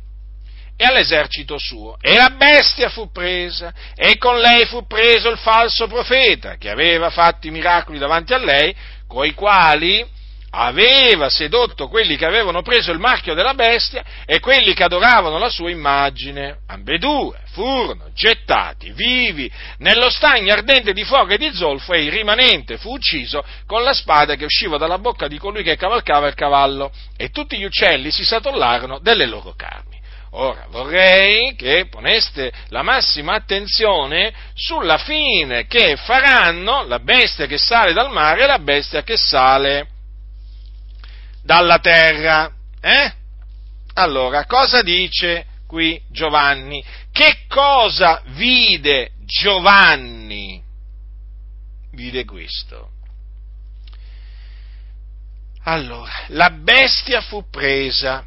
e 0.76 0.84
all'esercito 0.84 1.58
suo. 1.58 1.96
E 2.00 2.14
la 2.14 2.30
bestia 2.30 2.88
fu 2.88 3.10
presa, 3.10 3.72
e 3.96 4.16
con 4.16 4.38
lei 4.38 4.64
fu 4.66 4.86
preso 4.86 5.28
il 5.28 5.38
falso 5.38 5.88
profeta, 5.88 6.56
che 6.56 6.70
aveva 6.70 7.10
fatto 7.10 7.48
i 7.48 7.50
miracoli 7.50 7.98
davanti 7.98 8.32
a 8.32 8.38
lei, 8.38 8.74
coi 9.08 9.34
quali 9.34 10.06
aveva 10.50 11.28
sedotto 11.28 11.88
quelli 11.88 12.16
che 12.16 12.24
avevano 12.24 12.62
preso 12.62 12.90
il 12.90 12.98
marchio 12.98 13.34
della 13.34 13.54
bestia 13.54 14.04
e 14.24 14.40
quelli 14.40 14.74
che 14.74 14.84
adoravano 14.84 15.38
la 15.38 15.50
sua 15.50 15.70
immagine. 15.70 16.58
Ambedue 16.66 17.38
furono 17.52 18.10
gettati 18.14 18.92
vivi 18.92 19.50
nello 19.78 20.10
stagno 20.10 20.52
ardente 20.52 20.92
di 20.92 21.04
fuoco 21.04 21.32
e 21.32 21.38
di 21.38 21.52
zolfo 21.52 21.92
e 21.92 22.04
il 22.04 22.12
rimanente 22.12 22.78
fu 22.78 22.92
ucciso 22.92 23.44
con 23.66 23.82
la 23.82 23.92
spada 23.92 24.36
che 24.36 24.44
usciva 24.44 24.78
dalla 24.78 24.98
bocca 24.98 25.28
di 25.28 25.38
colui 25.38 25.62
che 25.62 25.76
cavalcava 25.76 26.28
il 26.28 26.34
cavallo 26.34 26.92
e 27.16 27.30
tutti 27.30 27.58
gli 27.58 27.64
uccelli 27.64 28.10
si 28.10 28.24
satollarono 28.24 28.98
delle 29.00 29.26
loro 29.26 29.54
carni. 29.56 29.96
Ora 30.32 30.66
vorrei 30.68 31.54
che 31.56 31.86
poneste 31.88 32.52
la 32.68 32.82
massima 32.82 33.34
attenzione 33.34 34.32
sulla 34.54 34.98
fine 34.98 35.66
che 35.66 35.96
faranno 35.96 36.84
la 36.86 36.98
bestia 36.98 37.46
che 37.46 37.56
sale 37.56 37.94
dal 37.94 38.12
mare 38.12 38.42
e 38.42 38.46
la 38.46 38.58
bestia 38.58 39.02
che 39.02 39.16
sale 39.16 39.88
dalla 41.48 41.78
terra. 41.78 42.52
Eh? 42.78 43.12
Allora, 43.94 44.44
cosa 44.44 44.82
dice 44.82 45.46
qui 45.66 45.98
Giovanni? 46.10 46.84
Che 47.10 47.46
cosa 47.48 48.22
vide 48.34 49.12
Giovanni? 49.24 50.62
Vide 51.92 52.26
questo. 52.26 52.90
Allora, 55.62 56.12
la 56.28 56.50
bestia 56.50 57.22
fu 57.22 57.48
presa 57.48 58.26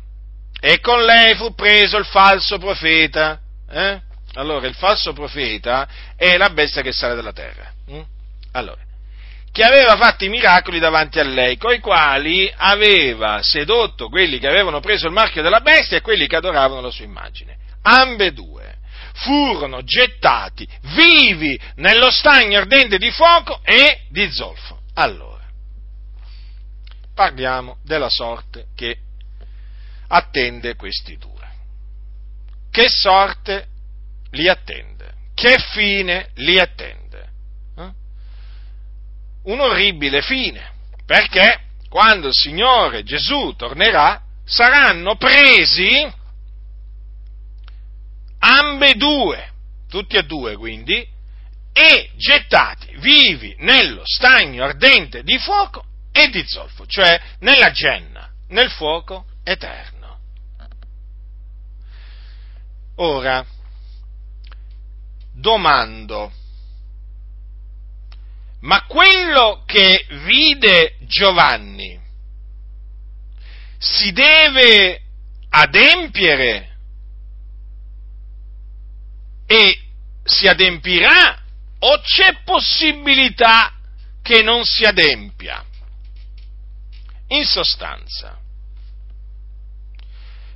e 0.59 0.79
con 0.79 1.03
lei 1.03 1.35
fu 1.35 1.53
preso 1.53 1.97
il 1.97 2.05
falso 2.05 2.57
profeta. 2.57 3.39
Eh? 3.69 4.01
Allora, 4.33 4.65
il 4.65 4.75
falso 4.75 5.13
profeta 5.13 5.87
è 6.15 6.37
la 6.37 6.49
bestia 6.49 6.81
che 6.81 6.91
sale 6.91 7.13
dalla 7.13 7.33
terra. 7.33 7.71
Hm? 7.85 8.01
Allora, 8.53 8.81
che 9.51 9.63
aveva 9.63 9.97
fatto 9.97 10.23
i 10.23 10.29
miracoli 10.29 10.79
davanti 10.79 11.19
a 11.19 11.23
lei, 11.23 11.57
coi 11.57 11.79
quali 11.79 12.51
aveva 12.55 13.41
sedotto 13.41 14.07
quelli 14.07 14.39
che 14.39 14.47
avevano 14.47 14.79
preso 14.79 15.07
il 15.07 15.13
marchio 15.13 15.41
della 15.41 15.59
bestia 15.59 15.97
e 15.97 16.01
quelli 16.01 16.27
che 16.27 16.37
adoravano 16.37 16.81
la 16.81 16.91
sua 16.91 17.05
immagine. 17.05 17.57
Ambedue 17.81 18.79
furono 19.13 19.83
gettati 19.83 20.67
vivi 20.95 21.59
nello 21.75 22.09
stagno 22.09 22.59
ardente 22.59 22.97
di 22.97 23.11
fuoco 23.11 23.59
e 23.63 24.03
di 24.09 24.31
zolfo. 24.31 24.79
Allora, 24.93 25.43
parliamo 27.13 27.77
della 27.83 28.09
sorte 28.09 28.67
che 28.75 28.97
attende 30.07 30.75
questi 30.75 31.17
due. 31.17 31.29
Che 32.71 32.87
sorte 32.87 33.67
li 34.31 34.47
attende? 34.47 35.11
Che 35.33 35.57
fine 35.73 36.29
li 36.35 36.57
attende? 36.57 37.00
Eh? 39.43 39.51
Un 39.51 39.59
orribile 39.59 40.21
fine, 40.21 40.71
perché 41.05 41.59
quando 41.89 42.27
il 42.27 42.33
Signore 42.33 43.03
Gesù 43.03 43.53
tornerà 43.57 44.21
saranno 44.45 45.15
presi 45.15 46.09
ambedue, 48.39 49.51
tutti 49.89 50.15
e 50.15 50.23
due 50.23 50.55
quindi, 50.55 51.07
e 51.73 52.11
gettati 52.17 52.93
vivi 52.97 53.55
nello 53.59 54.01
stagno 54.03 54.63
ardente 54.63 55.23
di 55.23 55.37
fuoco 55.37 55.85
e 56.11 56.29
di 56.29 56.43
zolfo, 56.45 56.85
cioè 56.85 57.19
nella 57.39 57.71
genna, 57.71 58.29
nel 58.49 58.69
fuoco 58.69 59.25
eterno. 59.43 60.19
Ora, 62.95 63.45
domando, 65.33 66.31
ma 68.61 68.85
quello 68.85 69.63
che 69.65 70.05
vide 70.23 70.97
Giovanni 71.07 71.99
si 73.77 74.11
deve 74.11 75.01
adempiere 75.49 76.77
e 79.47 79.81
si 80.23 80.47
adempirà 80.47 81.39
o 81.79 81.99
c'è 82.01 82.41
possibilità 82.43 83.73
che 84.21 84.43
non 84.43 84.63
si 84.63 84.83
adempia? 84.83 85.65
In 87.29 87.45
sostanza, 87.45 88.37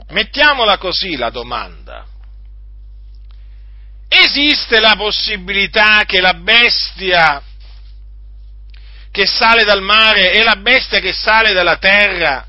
mettiamola 0.10 0.78
così 0.78 1.16
la 1.16 1.32
domanda. 1.32 2.06
Esiste 4.08 4.80
la 4.80 4.96
possibilità 4.96 6.04
che 6.06 6.22
la 6.22 6.36
bestia 6.36 7.42
che 9.16 9.26
sale 9.26 9.64
dal 9.64 9.82
mare 9.82 10.34
e 10.34 10.44
la 10.44 10.58
bestia 10.58 11.00
che 11.00 11.14
sale 11.14 11.54
dalla 11.54 11.78
terra 11.78 12.46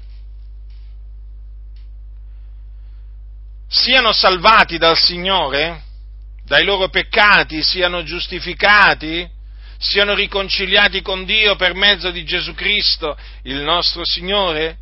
siano 3.68 4.12
salvati 4.12 4.76
dal 4.76 4.98
Signore? 4.98 5.82
Dai 6.44 6.64
loro 6.64 6.88
peccati 6.88 7.62
siano 7.62 8.02
giustificati? 8.02 9.30
Siano 9.78 10.14
riconciliati 10.14 11.02
con 11.02 11.24
Dio 11.24 11.54
per 11.54 11.74
mezzo 11.74 12.10
di 12.10 12.24
Gesù 12.24 12.52
Cristo, 12.54 13.16
il 13.44 13.60
nostro 13.60 14.04
Signore? 14.04 14.78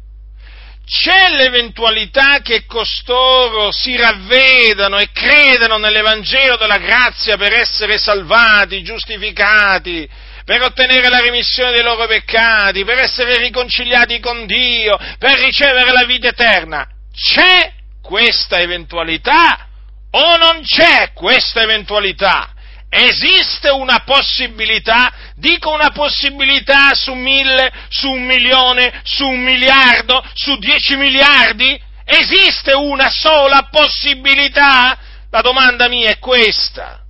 c'è 0.86 1.30
l'eventualità 1.30 2.40
che 2.42 2.66
costoro 2.66 3.72
si 3.72 3.96
ravvedano 3.96 4.98
e 4.98 5.08
credano 5.12 5.78
nell'Evangelo 5.78 6.56
della 6.58 6.76
grazia 6.76 7.38
per 7.38 7.54
essere 7.54 7.96
salvati, 7.96 8.82
giustificati, 8.82 10.06
per 10.44 10.62
ottenere 10.62 11.08
la 11.08 11.20
remissione 11.20 11.72
dei 11.72 11.82
loro 11.82 12.06
peccati, 12.06 12.84
per 12.84 12.98
essere 12.98 13.38
riconciliati 13.38 14.20
con 14.20 14.46
Dio, 14.46 14.98
per 15.18 15.38
ricevere 15.38 15.90
la 15.90 16.04
vita 16.04 16.28
eterna. 16.28 16.86
C'è 17.12 17.72
questa 18.02 18.58
eventualità 18.58 19.68
o 20.10 20.36
non 20.36 20.60
c'è 20.62 21.12
questa 21.14 21.62
eventualità? 21.62 22.50
Esiste 22.90 23.70
una 23.70 24.02
possibilità, 24.04 25.12
dico 25.34 25.72
una 25.72 25.90
possibilità 25.90 26.92
su 26.92 27.14
mille, 27.14 27.72
su 27.88 28.08
un 28.08 28.22
milione, 28.22 29.00
su 29.02 29.26
un 29.26 29.40
miliardo, 29.40 30.22
su 30.34 30.56
dieci 30.58 30.94
miliardi? 30.96 31.80
Esiste 32.04 32.72
una 32.74 33.10
sola 33.10 33.68
possibilità? 33.70 34.96
La 35.30 35.40
domanda 35.40 35.88
mia 35.88 36.10
è 36.10 36.18
questa, 36.18 37.00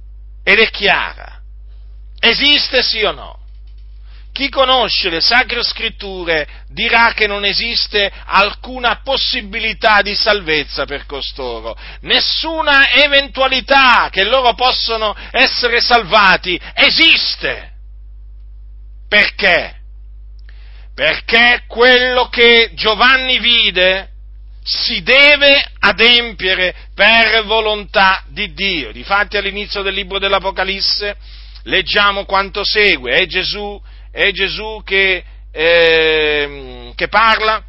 ed 0.42 0.59
è 0.59 0.70
chiara. 0.70 1.34
Esiste 2.24 2.82
sì 2.82 3.02
o 3.02 3.12
no? 3.12 3.38
Chi 4.32 4.48
conosce 4.48 5.10
le 5.10 5.20
sacre 5.20 5.62
scritture 5.62 6.48
dirà 6.68 7.12
che 7.12 7.26
non 7.26 7.44
esiste 7.44 8.10
alcuna 8.24 9.02
possibilità 9.04 10.00
di 10.00 10.14
salvezza 10.14 10.87
per 10.87 11.04
costoro, 11.04 11.76
nessuna 12.00 12.88
eventualità 12.92 14.08
che 14.10 14.24
loro 14.24 14.54
possano 14.54 15.14
essere 15.32 15.82
salvati 15.82 16.58
esiste. 16.72 17.72
Perché? 19.06 19.76
Perché 20.94 21.64
quello 21.68 22.28
che 22.28 22.70
Giovanni 22.72 23.38
vide 23.38 24.08
si 24.64 25.02
deve 25.02 25.62
adempiere 25.78 26.74
per 26.94 27.44
volontà 27.44 28.24
di 28.28 28.54
Dio. 28.54 28.92
Difatti 28.92 29.37
all'inizio 29.37 29.82
del 29.82 29.92
libro 29.92 30.18
dell'Apocalisse 30.18 31.42
leggiamo 31.64 32.24
quanto 32.24 32.64
segue, 32.64 33.12
è 33.12 33.27
Gesù 33.27 33.81
è 34.14 34.31
Gesù 34.31 34.81
che, 34.85 35.24
eh, 35.50 36.92
che 36.94 37.09
parla 37.09 37.64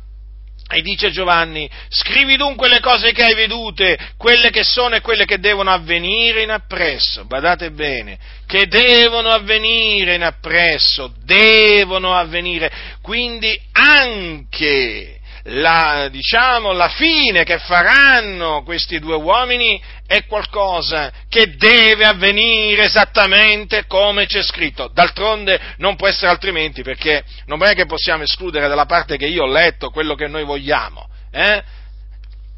e 0.68 0.82
dice 0.82 1.10
Giovanni, 1.10 1.68
scrivi 1.90 2.38
dunque 2.38 2.70
le 2.70 2.80
cose 2.80 3.12
che 3.14 3.24
hai 3.24 3.34
vedute, 3.34 3.98
quelle 4.18 4.52
che 4.52 4.64
sono 4.64 4.96
e 4.96 5.02
quelle 5.02 5.26
che 5.26 5.40
devono 5.40 5.72
avvenire 5.72 6.44
in 6.44 6.52
appresso, 6.52 7.26
badate 7.26 7.72
bene, 7.72 8.18
che 8.46 8.68
devono 8.68 9.30
avvenire 9.30 10.16
in 10.16 10.24
appresso, 10.24 11.14
devono 11.24 12.16
avvenire, 12.16 12.72
quindi 13.02 13.60
anche 13.72 15.15
la, 15.48 16.08
diciamo, 16.10 16.72
la 16.72 16.90
fine 16.90 17.44
che 17.44 17.60
faranno 17.60 18.64
questi 18.64 19.00
due 19.00 19.16
uomini 19.16 19.80
è 20.08 20.26
qualcosa 20.26 21.12
che 21.30 21.56
deve 21.56 22.06
avvenire 22.06 22.86
esattamente 22.86 23.86
come 23.86 24.26
c'è 24.26 24.42
scritto. 24.42 24.90
D'altronde 24.92 25.60
non 25.78 25.96
può 25.96 26.08
essere 26.08 26.32
altrimenti 26.32 26.82
perché 26.82 27.24
non 27.46 27.62
è 27.64 27.76
che 27.76 27.86
possiamo 27.86 28.24
escludere 28.24 28.68
dalla 28.68 28.86
parte 28.86 29.18
che 29.18 29.28
io 29.28 29.44
ho 29.44 29.52
letto 29.52 29.90
quello 29.90 30.16
che 30.16 30.28
noi 30.28 30.44
vogliamo. 30.44 31.08
Eh? 31.32 31.64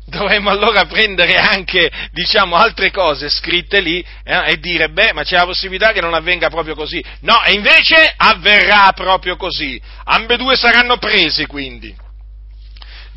dovremmo 0.09 0.49
allora 0.49 0.85
prendere 0.85 1.35
anche, 1.35 1.91
diciamo, 2.13 2.55
altre 2.55 2.91
cose 2.91 3.27
scritte 3.27 3.81
lì 3.81 4.01
eh, 4.23 4.51
e 4.51 4.57
dire, 4.57 4.87
beh, 4.87 5.11
ma 5.11 5.23
c'è 5.23 5.35
la 5.35 5.43
possibilità 5.43 5.91
che 5.91 5.99
non 5.99 6.13
avvenga 6.13 6.47
proprio 6.49 6.75
così. 6.75 7.03
No, 7.21 7.43
e 7.43 7.51
invece 7.51 8.13
avverrà 8.15 8.93
proprio 8.95 9.35
così. 9.35 9.77
Ambedue 10.05 10.55
saranno 10.55 10.95
presi, 10.97 11.45
quindi 11.45 11.93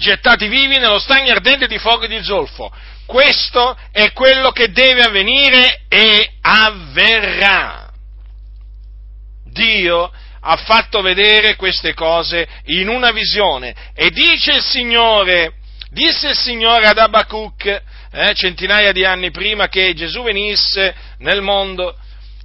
gettati 0.00 0.48
vivi 0.48 0.78
nello 0.78 0.98
stagno 0.98 1.30
ardente 1.30 1.66
di 1.66 1.78
fuoco 1.78 2.04
e 2.04 2.08
di 2.08 2.22
zolfo. 2.24 2.72
Questo 3.06 3.76
è 3.92 4.12
quello 4.12 4.50
che 4.50 4.72
deve 4.72 5.02
avvenire 5.02 5.82
e 5.88 6.32
avverrà. 6.40 7.92
Dio 9.52 10.10
ha 10.42 10.56
fatto 10.56 11.02
vedere 11.02 11.54
queste 11.56 11.92
cose 11.92 12.48
in 12.66 12.88
una 12.88 13.10
visione 13.10 13.74
e 13.94 14.10
dice 14.10 14.52
il 14.52 14.62
Signore, 14.62 15.54
disse 15.90 16.28
il 16.28 16.36
Signore 16.36 16.86
ad 16.86 16.98
Abacuc, 16.98 17.82
eh, 18.12 18.34
centinaia 18.34 18.92
di 18.92 19.04
anni 19.04 19.30
prima 19.30 19.68
che 19.68 19.92
Gesù 19.94 20.22
venisse 20.22 20.94
nel 21.18 21.42
mondo, 21.42 21.96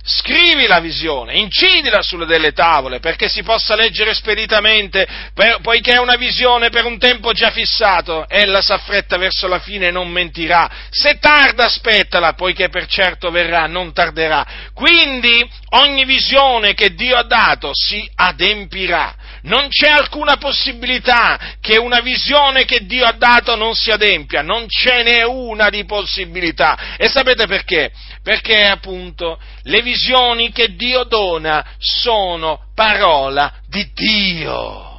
Scrivi 0.08 0.68
la 0.68 0.80
visione, 0.80 1.34
incidila 1.34 2.04
sulle 2.04 2.28
delle 2.28 2.52
tavole 2.52 3.00
perché 3.00 3.28
si 3.28 3.42
possa 3.42 3.74
leggere 3.74 4.14
speditamente, 4.14 5.08
per, 5.34 5.62
poiché 5.62 5.94
è 5.94 5.98
una 5.98 6.16
visione 6.16 6.70
per 6.70 6.86
un 6.86 7.00
tempo 7.00 7.32
già 7.32 7.50
fissato, 7.50 8.30
ella 8.30 8.62
s'affretta 8.62 9.18
verso 9.18 9.48
la 9.48 9.58
fine 9.58 9.88
e 9.88 9.92
non 9.92 10.08
mentirà. 10.10 10.70
Se 10.92 11.18
tarda, 11.18 11.66
aspettala, 11.66 12.34
poiché 12.34 12.70
per 12.70 12.86
certo 12.86 13.32
verrà, 13.32 13.66
non 13.66 13.94
tarderà. 13.94 14.46
Quindi 14.76 15.44
ogni 15.70 16.06
visione 16.06 16.76
che 16.76 16.94
Dio 16.94 17.18
ha 17.18 17.24
dato 17.24 17.72
si 17.74 18.08
adempirà. 18.14 19.25
Non 19.46 19.68
c'è 19.70 19.90
alcuna 19.90 20.38
possibilità 20.38 21.40
che 21.62 21.78
una 21.78 22.00
visione 22.00 22.66
che 22.66 22.86
Dio 22.86 23.06
ha 23.06 23.12
dato 23.12 23.56
non 23.56 23.76
si 23.76 23.92
adempia, 23.92 24.42
non 24.42 24.68
ce 24.68 25.04
n'è 25.04 25.24
una 25.24 25.70
di 25.70 25.86
possibilità. 25.86 26.96
E 26.98 27.08
sapete 27.08 27.46
perché? 27.46 27.92
Perché 28.24 28.66
appunto 28.66 29.40
le 29.64 29.82
visioni 29.84 30.52
che 30.52 30.76
Dio 30.76 31.04
dona 31.04 31.64
sono 31.78 32.70
parola 32.74 33.54
di 33.68 33.88
Dio. 33.94 34.94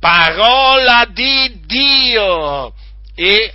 Parola 0.00 1.06
di 1.08 1.60
Dio. 1.64 2.74
E 3.14 3.54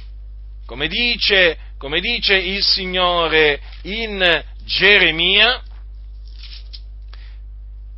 come 0.66 0.88
dice, 0.88 1.58
come 1.78 2.00
dice 2.00 2.38
il 2.38 2.64
Signore 2.64 3.60
in 3.84 4.44
Geremia, 4.64 5.64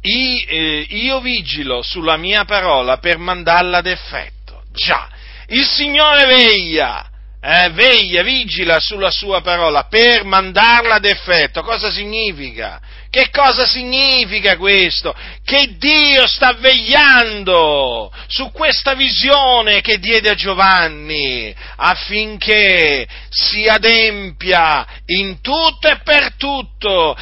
eh, 0.02 0.86
io 0.90 1.20
vigilo 1.20 1.82
sulla 1.82 2.18
mia 2.18 2.46
parola 2.46 2.98
per 2.98 3.18
mandarla 3.18 3.78
ad 3.78 3.88
effetto. 3.88 4.64
Già, 4.72 5.10
il 5.48 5.66
Signore 5.66 6.26
veglia 6.26 7.10
eh, 7.42 7.70
veglia, 7.70 8.22
vigila 8.22 8.80
sulla 8.80 9.12
sua 9.12 9.42
parola 9.42 9.86
per 9.86 10.26
mandarla 10.26 10.96
ad 10.96 11.06
effetto. 11.06 11.64
Cosa 11.64 11.90
significa? 11.90 12.82
Che 13.10 13.30
cosa 13.32 13.66
significa 13.66 14.58
questo? 14.58 15.16
Che 15.44 15.78
Dio 15.78 16.28
sta 16.28 16.54
vegliando 16.54 18.12
su 18.28 18.52
questa 18.52 18.94
visione 18.94 19.82
che 19.82 20.00
diede 20.00 20.30
a 20.30 20.36
Giovanni 20.36 21.56
affinché 21.78 23.08
si 23.30 23.68
adempia 23.68 24.86
in 25.06 25.40
tutto 25.42 25.88
e 25.88 26.00
per 26.04 26.34
tutto 26.36 27.18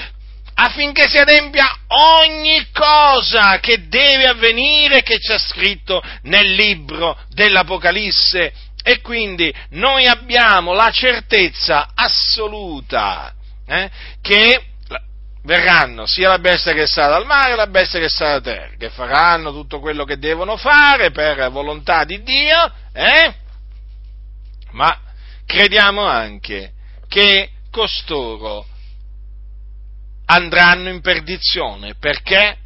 affinché 0.60 1.08
si 1.08 1.18
adempia 1.18 1.68
ogni 1.88 2.68
cosa 2.72 3.60
che 3.60 3.88
deve 3.88 4.28
avvenire 4.28 5.04
che 5.04 5.20
c'è 5.20 5.38
scritto 5.38 6.02
nel 6.24 6.52
libro 6.52 7.18
dell'Apocalisse 7.30 8.52
e 8.82 9.02
quindi 9.02 9.54
noi 9.72 10.08
abbiamo 10.08 10.74
la 10.74 10.90
certezza 10.92 11.92
assoluta 11.94 13.34
eh, 13.68 13.90
che 14.22 14.64
verranno 15.44 16.08
sia 16.08 16.30
la 16.30 16.40
bestia 16.40 16.74
che 16.74 16.88
sta 16.88 17.08
dal 17.08 17.26
mare 17.26 17.52
che 17.52 17.56
la 17.56 17.68
bestia 17.68 18.00
che 18.00 18.10
sta 18.10 18.40
da 18.40 18.42
terra, 18.42 18.76
che 18.78 18.90
faranno 18.90 19.52
tutto 19.52 19.80
quello 19.80 20.06
che 20.06 20.18
devono 20.18 20.58
fare 20.58 21.12
per 21.12 21.52
volontà 21.52 22.04
di 22.04 22.24
Dio, 22.24 22.72
eh? 22.94 23.34
ma 24.72 25.00
crediamo 25.46 26.04
anche 26.04 26.72
che 27.08 27.52
costoro 27.70 28.66
andranno 30.28 30.90
in 30.90 31.02
perdizione 31.02 31.96
perché 32.00 32.58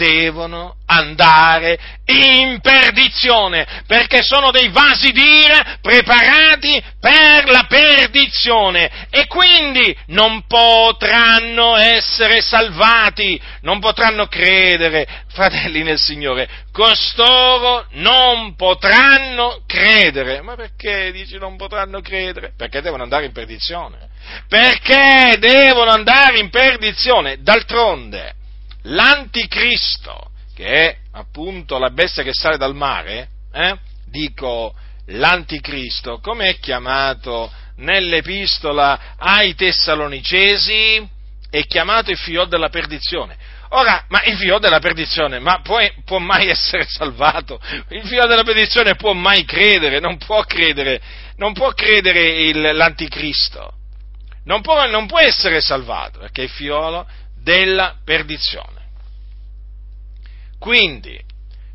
devono 0.00 0.76
andare 0.86 1.78
in 2.06 2.58
perdizione, 2.60 3.66
perché 3.86 4.22
sono 4.22 4.50
dei 4.50 4.70
vasi 4.70 5.12
d'ira 5.12 5.76
preparati 5.82 6.82
per 6.98 7.50
la 7.50 7.66
perdizione 7.68 9.08
e 9.10 9.26
quindi 9.26 9.94
non 10.06 10.46
potranno 10.46 11.76
essere 11.76 12.40
salvati, 12.40 13.38
non 13.60 13.78
potranno 13.78 14.26
credere, 14.26 15.06
fratelli 15.28 15.82
nel 15.82 15.98
Signore, 15.98 16.48
costoro 16.72 17.86
non 17.90 18.56
potranno 18.56 19.62
credere. 19.66 20.40
Ma 20.40 20.54
perché 20.54 21.12
dici 21.12 21.36
non 21.36 21.56
potranno 21.56 22.00
credere? 22.00 22.54
Perché 22.56 22.80
devono 22.80 23.02
andare 23.02 23.26
in 23.26 23.32
perdizione. 23.32 24.09
Perché 24.48 25.36
devono 25.38 25.90
andare 25.90 26.38
in 26.38 26.50
perdizione? 26.50 27.38
D'altronde, 27.40 28.34
l'anticristo, 28.82 30.30
che 30.54 30.66
è 30.66 30.96
appunto 31.12 31.78
la 31.78 31.90
bestia 31.90 32.22
che 32.22 32.32
sale 32.32 32.56
dal 32.56 32.74
mare, 32.74 33.28
eh? 33.52 33.76
dico 34.06 34.74
l'anticristo, 35.06 36.18
come 36.20 36.48
è 36.48 36.58
chiamato 36.58 37.50
nell'epistola 37.76 39.14
ai 39.16 39.54
Tessalonicesi? 39.54 41.08
È 41.48 41.64
chiamato 41.66 42.10
il 42.10 42.18
figlio 42.18 42.44
della 42.44 42.68
perdizione. 42.68 43.36
Ora, 43.70 44.04
ma 44.08 44.22
il 44.24 44.36
figlio 44.36 44.58
della 44.58 44.80
perdizione, 44.80 45.38
ma 45.38 45.60
può, 45.62 45.78
può, 46.04 46.18
mai 46.18 46.48
essere 46.48 46.86
salvato? 46.88 47.60
Il 47.88 48.02
figlio 48.06 48.26
della 48.26 48.42
perdizione 48.42 48.96
può 48.96 49.12
mai 49.12 49.44
credere? 49.44 50.00
Non 50.00 50.16
può 50.18 50.42
credere, 50.42 51.00
non 51.36 51.52
può 51.52 51.72
credere 51.72 52.48
il, 52.48 52.60
l'anticristo. 52.60 53.74
Non 54.50 54.62
può, 54.62 54.84
non 54.88 55.06
può 55.06 55.20
essere 55.20 55.60
salvato, 55.60 56.18
perché 56.18 56.42
è 56.42 56.48
figliolo 56.48 57.06
della 57.40 57.94
perdizione. 58.04 58.88
Quindi, 60.58 61.16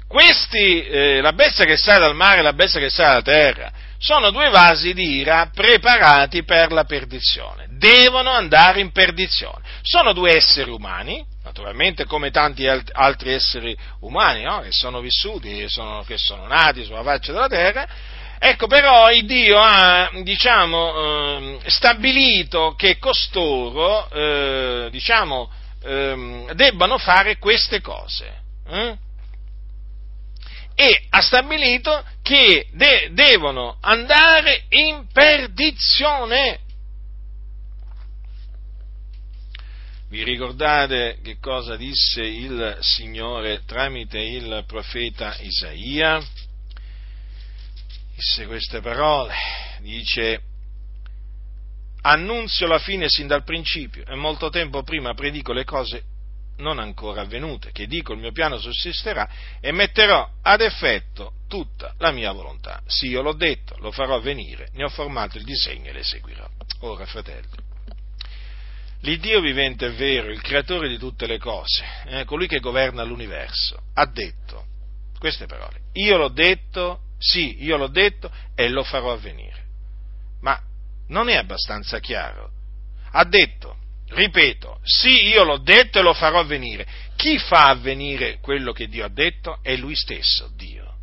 questi, 0.06 0.86
eh, 0.86 1.22
la 1.22 1.32
bestia 1.32 1.64
che 1.64 1.78
sale 1.78 2.00
dal 2.00 2.16
mare 2.16 2.40
e 2.40 2.42
la 2.42 2.52
bestia 2.52 2.82
che 2.82 2.90
sale 2.90 3.08
dalla 3.08 3.22
terra, 3.22 3.72
sono 3.98 4.30
due 4.30 4.50
vasi 4.50 4.94
di 4.94 5.20
ira 5.20 5.50
preparati 5.54 6.44
per 6.44 6.74
la 6.74 6.84
perdizione, 6.84 7.68
devono 7.70 8.32
andare 8.32 8.82
in 8.82 8.92
perdizione. 8.92 9.64
Sono 9.82 10.12
due 10.12 10.36
esseri 10.36 10.70
umani, 10.70 11.26
naturalmente 11.46 12.04
come 12.04 12.30
tanti 12.30 12.68
altri 12.68 13.32
esseri 13.32 13.74
umani 14.02 14.44
no? 14.44 14.60
che 14.60 14.72
sono 14.72 15.00
vissuti, 15.00 15.64
sono, 15.70 16.04
che 16.06 16.18
sono 16.18 16.46
nati 16.46 16.84
sulla 16.84 17.04
faccia 17.04 17.32
della 17.32 17.48
terra, 17.48 17.88
Ecco, 18.38 18.67
però 18.67 19.12
il 19.12 19.26
Dio 19.26 19.60
ha, 19.60 20.12
diciamo, 20.24 20.93
eh, 20.95 21.60
stabilito 21.67 22.76
che 22.78 22.98
costoro, 22.98 24.10
eh, 24.10 24.89
diciamo, 24.91 25.50
eh, 25.84 26.45
debbano 26.54 26.98
fare 26.98 27.38
queste 27.38 27.82
cose. 27.82 28.41
Eh? 28.67 28.98
E 30.76 31.06
ha 31.10 31.21
stabilito 31.21 32.04
che 32.21 32.67
de- 32.74 33.10
devono 33.13 33.78
andare 33.80 34.65
in 34.69 35.08
perdizione. 35.12 36.60
Vi 40.10 40.24
ricordate 40.24 41.19
che 41.24 41.38
cosa 41.39 41.76
disse 41.78 42.21
il 42.21 42.78
Signore 42.82 43.63
tramite 43.65 44.19
il 44.19 44.63
profeta 44.67 45.36
Isaia? 45.39 46.21
Disse 48.15 48.45
queste 48.47 48.80
parole, 48.80 49.34
dice, 49.80 50.41
annunzio 52.01 52.65
la 52.65 52.80
fine 52.80 53.10
sin 53.10 53.28
dal 53.28 53.43
principio 53.43 54.06
e 54.06 54.15
molto 54.15 54.49
tempo 54.49 54.84
prima 54.84 55.13
predico 55.13 55.51
le 55.51 55.65
cose 55.65 56.04
non 56.58 56.80
ancora 56.80 57.21
avvenute, 57.21 57.73
che 57.73 57.86
dico 57.86 58.13
il 58.13 58.19
mio 58.19 58.32
piano 58.32 58.58
sussisterà 58.58 59.30
e 59.60 59.73
metterò 59.73 60.25
ad 60.41 60.62
effetto 60.62 61.34
tutta 61.49 61.93
la 61.97 62.12
mia 62.12 62.32
volontà. 62.32 62.82
Sì, 62.86 63.08
io 63.08 63.21
l'ho 63.21 63.34
detto, 63.34 63.75
lo 63.80 63.91
farò 63.91 64.15
avvenire, 64.15 64.69
ne 64.73 64.86
ho 64.86 64.89
formato 64.89 65.38
il 65.38 65.43
disegno 65.43 65.89
e 65.89 65.93
l'eseguirò. 65.93 66.47
Ora, 66.82 67.06
fratelli, 67.06 67.49
l'Iddio 69.01 69.41
vivente 69.41 69.88
è 69.88 69.91
vero, 69.91 70.32
il 70.32 70.41
creatore 70.41 70.88
di 70.88 70.97
tutte 70.97 71.28
le 71.28 71.38
cose, 71.38 71.84
eh, 72.06 72.23
colui 72.23 72.47
che 72.47 72.60
governa 72.60 73.04
l'universo, 73.04 73.78
ha 73.93 74.06
detto 74.06 74.65
queste 75.19 75.47
parole. 75.47 75.82
Io 75.93 76.15
l'ho 76.15 76.30
detto 76.30 77.01
sì, 77.17 77.63
io 77.63 77.78
l'ho 77.78 77.88
detto 77.88 78.32
e 78.56 78.69
lo 78.69 78.84
farò 78.84 79.12
avvenire. 79.13 79.63
Ma 80.41 80.60
non 81.08 81.30
è 81.30 81.36
abbastanza 81.36 81.99
chiaro. 81.99 82.51
Ha 83.12 83.23
detto, 83.23 83.78
ripeto, 84.10 84.80
sì, 84.84 85.28
io 85.28 85.43
l'ho 85.43 85.58
detto 85.58 85.99
e 85.99 86.01
lo 86.01 86.13
farò 86.13 86.39
avvenire. 86.39 86.86
Chi 87.15 87.38
fa 87.38 87.69
avvenire 87.69 88.39
quello 88.41 88.71
che 88.73 88.88
Dio 88.88 89.06
ha 89.06 89.10
detto 89.10 89.60
è 89.62 89.75
Lui 89.75 89.95
stesso, 89.95 90.51
Dio. 90.56 90.93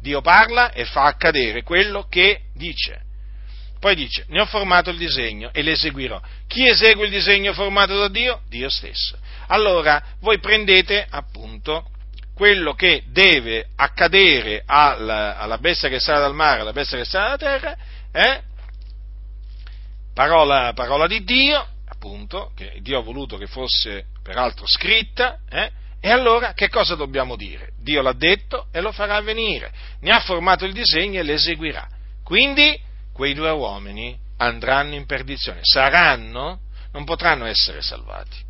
Dio 0.00 0.20
parla 0.22 0.72
e 0.72 0.84
fa 0.84 1.04
accadere 1.04 1.62
quello 1.62 2.06
che 2.08 2.42
dice. 2.54 3.08
Poi 3.78 3.94
dice, 3.94 4.26
ne 4.28 4.40
ho 4.40 4.46
formato 4.46 4.90
il 4.90 4.98
disegno 4.98 5.50
e 5.52 5.62
l'eseguirò. 5.62 6.20
Chi 6.46 6.68
esegue 6.68 7.06
il 7.06 7.10
disegno 7.10 7.54
formato 7.54 7.98
da 7.98 8.08
Dio? 8.08 8.42
Dio 8.48 8.68
stesso. 8.68 9.18
Allora, 9.48 10.02
voi 10.20 10.38
prendete 10.38 11.06
appunto 11.08 11.90
quello 12.40 12.72
che 12.72 13.02
deve 13.08 13.66
accadere 13.76 14.62
alla, 14.64 15.36
alla 15.36 15.58
bestia 15.58 15.90
che 15.90 16.00
sarà 16.00 16.20
dal 16.20 16.34
mare, 16.34 16.62
alla 16.62 16.72
bestia 16.72 16.96
che 16.96 17.04
sarà 17.04 17.36
dalla 17.36 17.58
terra, 17.58 17.76
è 18.10 18.40
parola, 20.14 20.72
parola 20.72 21.06
di 21.06 21.22
Dio, 21.22 21.62
appunto, 21.86 22.50
che 22.56 22.78
Dio 22.80 22.98
ha 22.98 23.02
voluto 23.02 23.36
che 23.36 23.46
fosse 23.46 24.06
peraltro 24.22 24.66
scritta, 24.66 25.40
eh? 25.50 25.70
e 26.00 26.10
allora 26.10 26.54
che 26.54 26.70
cosa 26.70 26.94
dobbiamo 26.94 27.36
dire? 27.36 27.72
Dio 27.78 28.00
l'ha 28.00 28.14
detto 28.14 28.68
e 28.72 28.80
lo 28.80 28.90
farà 28.90 29.16
avvenire, 29.16 29.70
ne 30.00 30.10
ha 30.10 30.20
formato 30.20 30.64
il 30.64 30.72
disegno 30.72 31.20
e 31.20 31.22
l'eseguirà. 31.22 31.86
Quindi 32.24 32.74
quei 33.12 33.34
due 33.34 33.50
uomini 33.50 34.18
andranno 34.38 34.94
in 34.94 35.04
perdizione, 35.04 35.58
saranno, 35.60 36.60
non 36.92 37.04
potranno 37.04 37.44
essere 37.44 37.82
salvati 37.82 38.48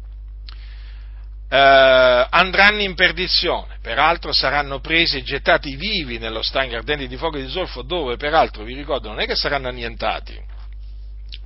eh, 1.52 2.26
andranno 2.30 2.80
in 2.80 2.94
perdizione, 2.94 3.78
peraltro 3.82 4.32
saranno 4.32 4.78
presi 4.78 5.18
e 5.18 5.22
gettati 5.22 5.74
vivi 5.74 6.18
nello 6.18 6.42
stagno 6.42 6.76
ardente 6.76 7.08
di 7.08 7.16
fuoco 7.16 7.38
e 7.38 7.42
di 7.42 7.50
zolfo, 7.50 7.82
dove 7.82 8.16
peraltro, 8.16 8.62
vi 8.62 8.74
ricordo, 8.74 9.08
non 9.08 9.18
è 9.18 9.26
che 9.26 9.34
saranno 9.34 9.66
annientati, 9.66 10.38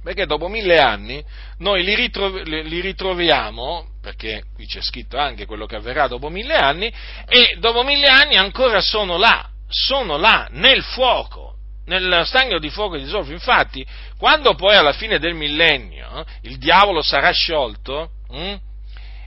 perché 0.02 0.26
dopo 0.26 0.48
mille 0.48 0.78
anni 0.78 1.24
noi 1.58 1.82
li, 1.82 1.94
ritrov- 1.94 2.42
li, 2.44 2.80
ritroviamo, 2.80 3.92
perché 4.02 4.44
qui 4.54 4.66
c'è 4.66 4.82
scritto 4.82 5.16
anche 5.16 5.46
quello 5.46 5.64
che 5.64 5.76
avverrà 5.76 6.06
dopo 6.06 6.28
mille 6.28 6.54
anni, 6.54 6.92
e 7.26 7.56
dopo 7.58 7.82
mille 7.82 8.08
anni 8.08 8.36
ancora 8.36 8.82
sono 8.82 9.16
là, 9.16 9.48
sono 9.68 10.18
là 10.18 10.48
nel 10.50 10.82
fuoco, 10.82 11.54
nel 11.86 12.24
stagno 12.26 12.58
di 12.58 12.68
fuoco 12.68 12.96
e 12.96 12.98
di 12.98 13.08
zolfo. 13.08 13.32
Infatti, 13.32 13.86
quando 14.18 14.54
poi 14.54 14.76
alla 14.76 14.92
fine 14.92 15.18
del 15.18 15.32
millennio 15.32 16.20
eh, 16.20 16.24
il 16.42 16.58
diavolo 16.58 17.00
sarà 17.00 17.30
sciolto, 17.30 18.10
hm, 18.28 18.56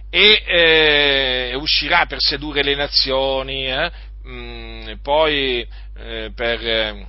e 0.10 0.44
eh, 0.46 1.56
uscirà 1.56 2.06
per 2.06 2.20
sedurre 2.22 2.64
le 2.64 2.76
nazioni, 2.76 3.68
eh, 3.68 3.92
mh, 4.24 4.32
mm, 4.32 4.94
poi 5.02 5.68
eh, 5.98 6.32
per 6.34 6.68
eh, 6.68 7.08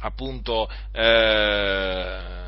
appunto 0.00 0.68
eh, 0.92 2.44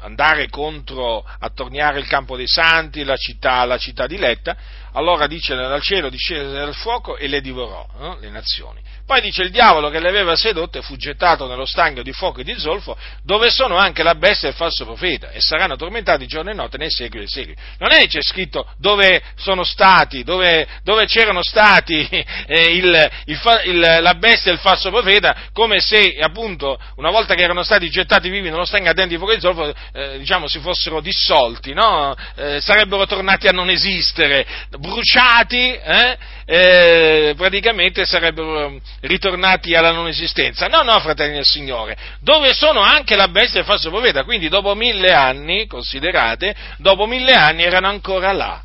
andare 0.00 0.48
contro, 0.48 1.24
attorniare 1.38 1.98
il 1.98 2.06
campo 2.06 2.36
dei 2.36 2.46
santi, 2.46 3.04
la 3.04 3.16
città, 3.16 3.64
la 3.64 3.78
città 3.78 4.06
diletta, 4.06 4.56
allora 4.92 5.26
dice 5.26 5.54
dal 5.54 5.82
cielo 5.82 6.08
discese 6.08 6.50
dal 6.50 6.74
fuoco 6.74 7.16
e 7.16 7.28
le 7.28 7.40
divorò, 7.40 7.86
no? 7.98 8.18
le 8.20 8.30
nazioni. 8.30 8.80
Poi 9.08 9.22
dice 9.22 9.42
il 9.42 9.50
diavolo 9.50 9.88
che 9.88 10.00
le 10.00 10.08
aveva 10.10 10.36
sedotte 10.36 10.82
fu 10.82 10.96
gettato 10.96 11.46
nello 11.46 11.64
stagno 11.64 12.02
di 12.02 12.12
fuoco 12.12 12.40
e 12.40 12.44
di 12.44 12.54
zolfo, 12.58 12.94
dove 13.22 13.48
sono 13.48 13.76
anche 13.76 14.02
la 14.02 14.14
bestia 14.14 14.48
e 14.48 14.50
il 14.50 14.56
falso 14.56 14.84
profeta, 14.84 15.30
e 15.30 15.40
saranno 15.40 15.76
tormentati 15.76 16.26
giorno 16.26 16.50
e 16.50 16.52
notte 16.52 16.76
nei 16.76 16.90
secoli 16.90 17.20
dei 17.20 17.28
secoli. 17.28 17.56
Non 17.78 17.90
è 17.90 18.00
che 18.00 18.08
c'è 18.08 18.22
scritto 18.22 18.66
dove 18.76 19.22
sono 19.36 19.64
stati, 19.64 20.24
dove, 20.24 20.66
dove 20.82 21.06
c'erano 21.06 21.42
stati 21.42 22.06
eh, 22.46 22.74
il, 22.74 23.10
il, 23.24 23.40
il, 23.64 23.78
la 23.78 24.14
bestia 24.14 24.50
e 24.50 24.54
il 24.54 24.60
falso 24.60 24.90
profeta, 24.90 25.34
come 25.54 25.80
se 25.80 26.18
appunto 26.20 26.78
una 26.96 27.10
volta 27.10 27.34
che 27.34 27.42
erano 27.42 27.62
stati 27.62 27.88
gettati 27.88 28.28
vivi 28.28 28.50
nello 28.50 28.66
stagno 28.66 28.90
ardente 28.90 29.14
di 29.14 29.16
fuoco 29.16 29.32
e 29.32 29.36
di 29.36 29.40
zolfo, 29.40 29.74
eh, 29.94 30.18
diciamo 30.18 30.46
si 30.48 30.58
fossero 30.58 31.00
dissolti, 31.00 31.72
no? 31.72 32.14
eh, 32.36 32.60
sarebbero 32.60 33.06
tornati 33.06 33.48
a 33.48 33.52
non 33.52 33.70
esistere, 33.70 34.46
bruciati, 34.78 35.72
eh, 35.72 36.18
eh, 36.44 37.34
praticamente 37.36 38.06
sarebbero 38.06 38.80
ritornati 39.00 39.74
alla 39.74 39.92
non 39.92 40.08
esistenza. 40.08 40.66
No, 40.66 40.82
no, 40.82 40.98
fratelli 41.00 41.34
del 41.34 41.44
Signore, 41.44 41.96
dove 42.20 42.52
sono 42.54 42.80
anche 42.80 43.16
la 43.16 43.28
bestia 43.28 43.58
e 43.58 43.60
il 43.60 43.68
falso 43.68 43.90
profeta, 43.90 44.24
quindi 44.24 44.48
dopo 44.48 44.74
mille 44.74 45.12
anni, 45.12 45.66
considerate, 45.66 46.54
dopo 46.78 47.06
mille 47.06 47.32
anni 47.32 47.62
erano 47.62 47.88
ancora 47.88 48.32
là, 48.32 48.62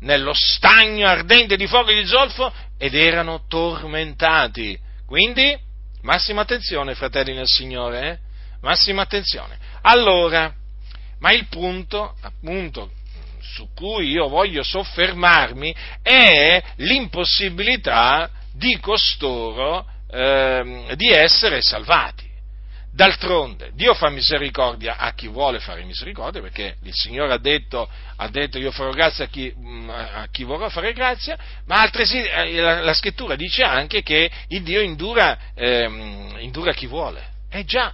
nello 0.00 0.32
stagno 0.34 1.06
ardente 1.06 1.56
di 1.56 1.66
fuoco 1.66 1.90
e 1.90 2.02
di 2.02 2.06
zolfo, 2.06 2.52
ed 2.78 2.94
erano 2.94 3.44
tormentati. 3.48 4.78
Quindi, 5.06 5.56
massima 6.02 6.42
attenzione, 6.42 6.94
fratelli 6.94 7.34
nel 7.34 7.46
Signore, 7.46 8.08
eh? 8.08 8.18
massima 8.60 9.02
attenzione. 9.02 9.56
Allora, 9.82 10.52
ma 11.20 11.32
il 11.32 11.46
punto, 11.48 12.16
appunto, 12.20 12.90
su 13.52 13.68
cui 13.74 14.10
io 14.10 14.28
voglio 14.28 14.62
soffermarmi 14.62 15.74
è 16.02 16.62
l'impossibilità 16.76 18.30
di 18.54 18.78
costoro 18.80 19.86
eh, 20.10 20.94
di 20.96 21.10
essere 21.10 21.60
salvati. 21.60 22.32
D'altronde, 22.94 23.72
Dio 23.74 23.92
fa 23.92 24.08
misericordia 24.08 24.98
a 24.98 25.14
chi 25.14 25.26
vuole 25.26 25.58
fare 25.58 25.82
misericordia, 25.82 26.40
perché 26.40 26.76
il 26.84 26.92
Signore 26.94 27.32
ha 27.32 27.38
detto, 27.38 27.90
ha 28.16 28.28
detto 28.28 28.56
io 28.56 28.70
farò 28.70 28.92
grazia 28.92 29.24
a 29.24 29.26
chi, 29.26 29.52
mm, 29.52 29.90
a 29.90 30.28
chi, 30.30 30.44
vorrà 30.44 30.68
fare 30.68 30.92
grazia, 30.92 31.36
ma 31.66 31.80
altresì 31.80 32.22
eh, 32.22 32.54
la, 32.54 32.82
la, 32.82 32.94
scrittura 32.94 33.34
dice 33.34 33.64
anche 33.64 34.04
che 34.04 34.30
il 34.46 34.62
Dio 34.62 34.80
indura, 34.80 35.36
eh, 35.56 35.84
indura 36.38 36.72
chi 36.72 36.86
vuole. 36.86 37.32
Eh 37.50 37.64
già, 37.64 37.92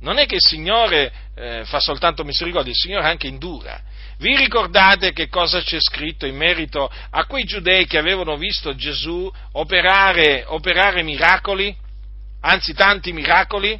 non 0.00 0.18
è 0.18 0.26
che 0.26 0.34
il 0.34 0.44
Signore 0.44 1.10
eh, 1.34 1.64
fa 1.64 1.80
soltanto 1.80 2.22
misericordia, 2.22 2.72
il 2.72 2.78
Signore 2.78 3.06
anche 3.06 3.28
indura. 3.28 3.80
Vi 4.18 4.34
ricordate 4.34 5.12
che 5.12 5.28
cosa 5.28 5.60
c'è 5.60 5.78
scritto 5.78 6.24
in 6.24 6.36
merito 6.36 6.90
a 7.10 7.26
quei 7.26 7.44
giudei 7.44 7.86
che 7.86 7.98
avevano 7.98 8.36
visto 8.36 8.74
Gesù 8.74 9.30
operare, 9.52 10.44
operare 10.46 11.02
miracoli? 11.02 11.76
Anzi, 12.40 12.72
tanti 12.72 13.12
miracoli? 13.12 13.78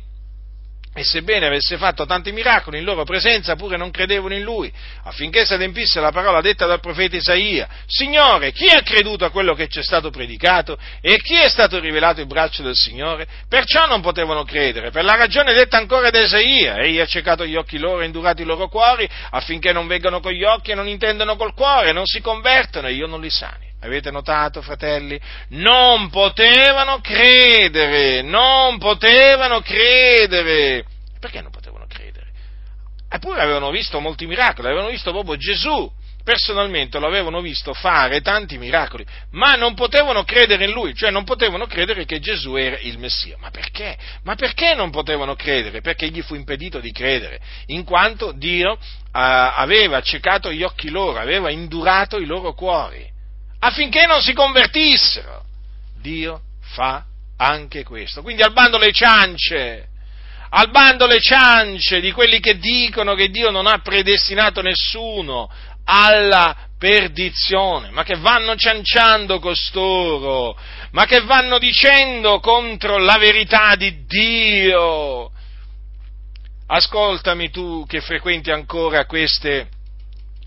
E 0.99 1.05
sebbene 1.05 1.45
avesse 1.45 1.77
fatto 1.77 2.07
tanti 2.07 2.33
miracoli 2.33 2.79
in 2.79 2.85
loro 2.85 3.05
presenza, 3.05 3.55
pure 3.55 3.77
non 3.77 3.91
credevano 3.91 4.35
in 4.35 4.41
lui, 4.41 4.73
affinché 5.03 5.45
si 5.45 5.53
adempisse 5.53 6.01
la 6.01 6.11
parola 6.11 6.41
detta 6.41 6.65
dal 6.65 6.81
profeta 6.81 7.17
Isaia. 7.17 7.69
Signore, 7.87 8.51
chi 8.51 8.67
ha 8.69 8.81
creduto 8.81 9.27
a 9.27 9.31
quello 9.31 9.53
che 9.53 9.69
ci 9.69 9.81
è 9.81 9.83
stato 9.83 10.09
predicato? 10.09 10.79
E 11.03 11.17
chi 11.19 11.35
è 11.35 11.51
stato 11.51 11.79
rivelato 11.81 12.23
il 12.23 12.27
braccio 12.27 12.63
del 12.63 12.75
Signore? 12.75 13.27
Perciò 13.47 13.87
non 13.87 14.01
potevano 14.01 14.45
credere, 14.45 14.91
per 14.91 15.05
la 15.05 15.17
ragione 15.17 15.53
detta 15.53 15.77
ancora 15.77 16.09
da 16.09 16.23
Isaia. 16.23 16.79
Egli 16.79 16.99
ha 16.99 17.05
ciecato 17.05 17.45
gli 17.45 17.57
occhi 17.57 17.77
loro 17.77 18.01
e 18.01 18.07
indurato 18.07 18.41
i 18.41 18.47
loro 18.47 18.69
cuori, 18.69 19.07
affinché 19.33 19.75
non 19.75 19.87
vengano 19.87 20.21
con 20.21 20.33
gli 20.33 20.45
occhi 20.45 20.71
e 20.71 20.75
non 20.75 20.89
intendano 20.89 21.37
col 21.37 21.53
cuore, 21.53 21.93
non 21.93 22.07
si 22.07 22.23
convertono 22.23 22.89
e 22.89 22.95
io 22.95 23.07
non 23.07 23.21
li 23.21 23.29
sani. 23.29 23.66
Avete 23.87 24.11
notato, 24.11 24.63
fratelli? 24.63 25.19
Non 25.51 26.11
potevano 26.11 27.01
credere, 27.01 28.21
non 28.23 28.79
potevano 28.79 29.61
credere. 29.61 30.85
Perché 31.21 31.41
non 31.41 31.53
potevano 31.53 31.87
credere? 31.87 32.27
Eppure 33.09 33.41
avevano 33.41 33.71
visto 33.71 34.01
molti 34.01 34.27
miracoli, 34.27 34.67
avevano 34.67 34.91
visto 34.91 35.13
proprio 35.13 35.37
Gesù. 35.37 35.91
Personalmente 36.25 36.99
lo 36.99 37.07
avevano 37.07 37.41
visto 37.41 37.73
fare 37.73 38.21
tanti 38.21 38.59
miracoli, 38.59 39.07
ma 39.31 39.55
non 39.55 39.75
potevano 39.75 40.25
credere 40.25 40.65
in 40.65 40.73
lui, 40.73 40.93
cioè 40.93 41.13
non 41.13 41.23
potevano 41.23 41.67
credere 41.67 42.05
che 42.05 42.19
Gesù 42.19 42.57
era 42.57 42.77
il 42.81 42.99
Messia. 42.99 43.37
Ma 43.39 43.51
perché? 43.51 43.97
Ma 44.25 44.35
perché 44.35 44.75
non 44.75 44.91
potevano 44.91 45.37
credere? 45.37 45.81
Perché 45.81 46.09
gli 46.09 46.23
fu 46.23 46.35
impedito 46.35 46.81
di 46.81 46.91
credere, 46.91 47.39
in 47.67 47.85
quanto 47.85 48.33
Dio 48.33 48.73
uh, 48.73 48.79
aveva 49.13 49.99
accecato 49.99 50.51
gli 50.51 50.65
occhi 50.65 50.91
loro, 50.91 51.21
aveva 51.21 51.51
indurato 51.51 52.19
i 52.19 52.27
loro 52.27 52.55
cuori 52.55 53.15
affinché 53.61 54.07
non 54.07 54.21
si 54.21 54.33
convertissero. 54.33 55.45
Dio 56.01 56.41
fa 56.61 57.05
anche 57.37 57.85
questo. 57.85 58.23
Quindi 58.23 58.43
al 58.43 58.53
bando 58.53 58.79
le 58.79 58.93
ciance, 58.93 59.89
al 60.51 60.71
bando 60.71 61.07
le 61.07 61.21
ciance 61.21 62.01
di 62.01 62.13
quelli 62.13 62.41
che 62.41 62.59
dicono 62.59 63.15
che 63.15 63.29
Dio 63.29 63.51
non 63.51 63.67
ha 63.67 63.79
predestinato 63.79 64.63
nessuno 64.63 65.51
alla 65.85 66.57
perdizione, 66.79 67.91
ma 67.91 68.03
che 68.03 68.17
vanno 68.17 68.55
cianciando 68.57 69.39
costoro, 69.39 70.59
ma 70.93 71.07
che 71.07 71.21
vanno 71.23 71.59
dicendo 71.59 72.41
contro 72.41 72.99
la 72.99 73.17
verità 73.19 73.77
di 73.77 74.05
Dio. 74.05 75.31
Ascoltami 76.69 77.51
tu 77.51 77.85
che 77.87 78.01
frequenti 78.01 78.51
ancora 78.51 79.07
queste 79.07 79.69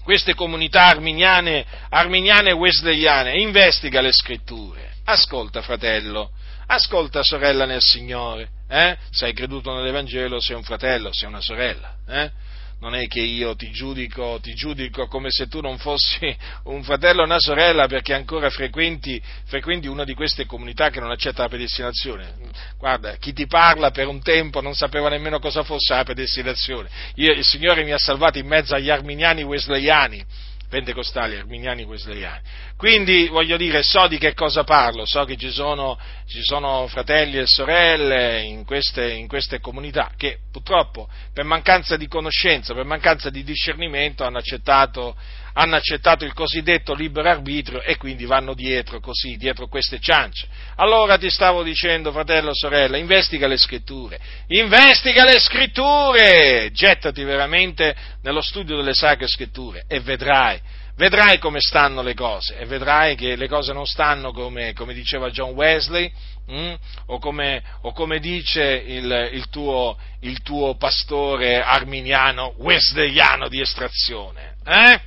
queste 0.09 0.33
comunità 0.33 0.87
arminiane, 0.87 1.63
arminiane 1.87 2.49
e 2.49 2.53
wesleyane, 2.53 3.39
investiga 3.39 4.01
le 4.01 4.11
scritture. 4.11 4.93
Ascolta, 5.05 5.61
fratello, 5.61 6.31
ascolta, 6.65 7.21
sorella 7.21 7.65
nel 7.65 7.83
Signore. 7.83 8.49
Eh? 8.67 8.97
Se 9.11 9.25
hai 9.25 9.33
creduto 9.33 9.71
nell'Evangelo, 9.71 10.39
sei 10.39 10.55
un 10.55 10.63
fratello, 10.63 11.13
sei 11.13 11.27
una 11.27 11.41
sorella. 11.41 11.93
Eh? 12.07 12.31
Non 12.79 12.95
è 12.95 13.07
che 13.07 13.19
io 13.19 13.55
ti 13.55 13.71
giudico, 13.71 14.39
ti 14.41 14.53
giudico 14.53 15.07
come 15.07 15.29
se 15.31 15.47
tu 15.47 15.59
non 15.61 15.77
fossi 15.77 16.35
un 16.65 16.83
fratello 16.83 17.21
o 17.21 17.25
una 17.25 17.39
sorella 17.39 17.87
perché 17.87 18.13
ancora 18.13 18.49
frequenti, 18.49 19.21
frequenti 19.45 19.87
una 19.87 20.03
di 20.03 20.13
queste 20.13 20.45
comunità 20.45 20.89
che 20.89 20.99
non 20.99 21.11
accetta 21.11 21.43
la 21.43 21.49
predestinazione. 21.49 22.33
Guarda, 22.77 23.15
chi 23.17 23.33
ti 23.33 23.47
parla 23.47 23.91
per 23.91 24.07
un 24.07 24.21
tempo 24.21 24.61
non 24.61 24.73
sapeva 24.73 25.09
nemmeno 25.09 25.39
cosa 25.39 25.63
fosse 25.63 25.93
la 25.93 26.03
predestinazione. 26.03 26.89
Io, 27.15 27.31
il 27.33 27.43
Signore 27.43 27.83
mi 27.83 27.91
ha 27.91 27.97
salvato 27.97 28.37
in 28.37 28.47
mezzo 28.47 28.75
agli 28.75 28.89
arminiani 28.89 29.43
wesleyani 29.43 30.25
pentecostali, 30.69 31.35
arminiani, 31.35 31.83
wesleyani. 31.83 32.41
Quindi, 32.77 33.27
voglio 33.27 33.57
dire, 33.57 33.83
so 33.83 34.07
di 34.07 34.17
che 34.17 34.33
cosa 34.33 34.63
parlo, 34.63 35.05
so 35.05 35.25
che 35.25 35.35
ci 35.35 35.49
sono, 35.49 35.99
ci 36.27 36.41
sono 36.41 36.87
fratelli 36.87 37.39
e 37.39 37.45
sorelle 37.45 38.43
in 38.43 38.63
queste, 38.63 39.11
in 39.11 39.27
queste, 39.27 39.59
comunità 39.59 40.11
che 40.15 40.39
purtroppo 40.51 41.09
per 41.33 41.43
mancanza 41.43 41.97
di 41.97 42.07
conoscenza, 42.07 42.73
per 42.73 42.85
mancanza 42.85 43.29
di 43.29 43.43
discernimento 43.43 44.23
hanno 44.23 44.37
accettato, 44.37 45.15
hanno 45.59 45.75
accettato 45.75 46.23
il 46.23 46.33
cosiddetto 46.33 46.93
libero 46.93 47.29
arbitrio 47.29 47.81
e 47.81 47.97
quindi 47.97 48.25
vanno 48.25 48.53
dietro 48.53 49.01
così, 49.01 49.35
dietro 49.35 49.67
queste 49.67 49.99
ciance. 49.99 50.47
Allora 50.75 51.17
ti 51.17 51.29
stavo 51.29 51.63
dicendo, 51.63 52.13
fratello, 52.13 52.51
sorella, 52.53 52.95
investiga 52.95 53.45
le 53.45 53.57
scritture, 53.57 54.17
investiga 54.47 55.25
le 55.25 55.37
scritture, 55.37 56.69
gettati 56.71 57.23
veramente 57.23 57.93
nello 58.21 58.41
studio 58.41 58.77
delle 58.77 58.93
sacre 58.93 59.27
scritture 59.27 59.83
e 59.85 59.99
vedrai, 59.99 60.61
vedrai 60.95 61.39
come 61.39 61.59
stanno 61.59 62.01
le 62.01 62.13
cose 62.13 62.57
e 62.57 62.65
vedrai 62.65 63.15
che 63.15 63.35
le 63.35 63.49
cose 63.49 63.73
non 63.73 63.85
stanno 63.85 64.31
come, 64.31 64.71
come 64.71 64.93
diceva 64.93 65.29
John 65.29 65.51
Wesley 65.51 66.09
mm, 66.49 66.73
o, 67.07 67.19
come, 67.19 67.61
o, 67.81 67.91
come, 67.91 68.19
dice 68.19 68.63
il, 68.63 69.29
il, 69.33 69.49
tuo, 69.49 69.97
il 70.21 70.41
tuo 70.41 70.77
pastore 70.77 71.61
arminiano 71.61 72.53
wesleyano 72.59 73.49
di 73.49 73.59
estrazione. 73.59 74.55
Eh? 74.65 75.01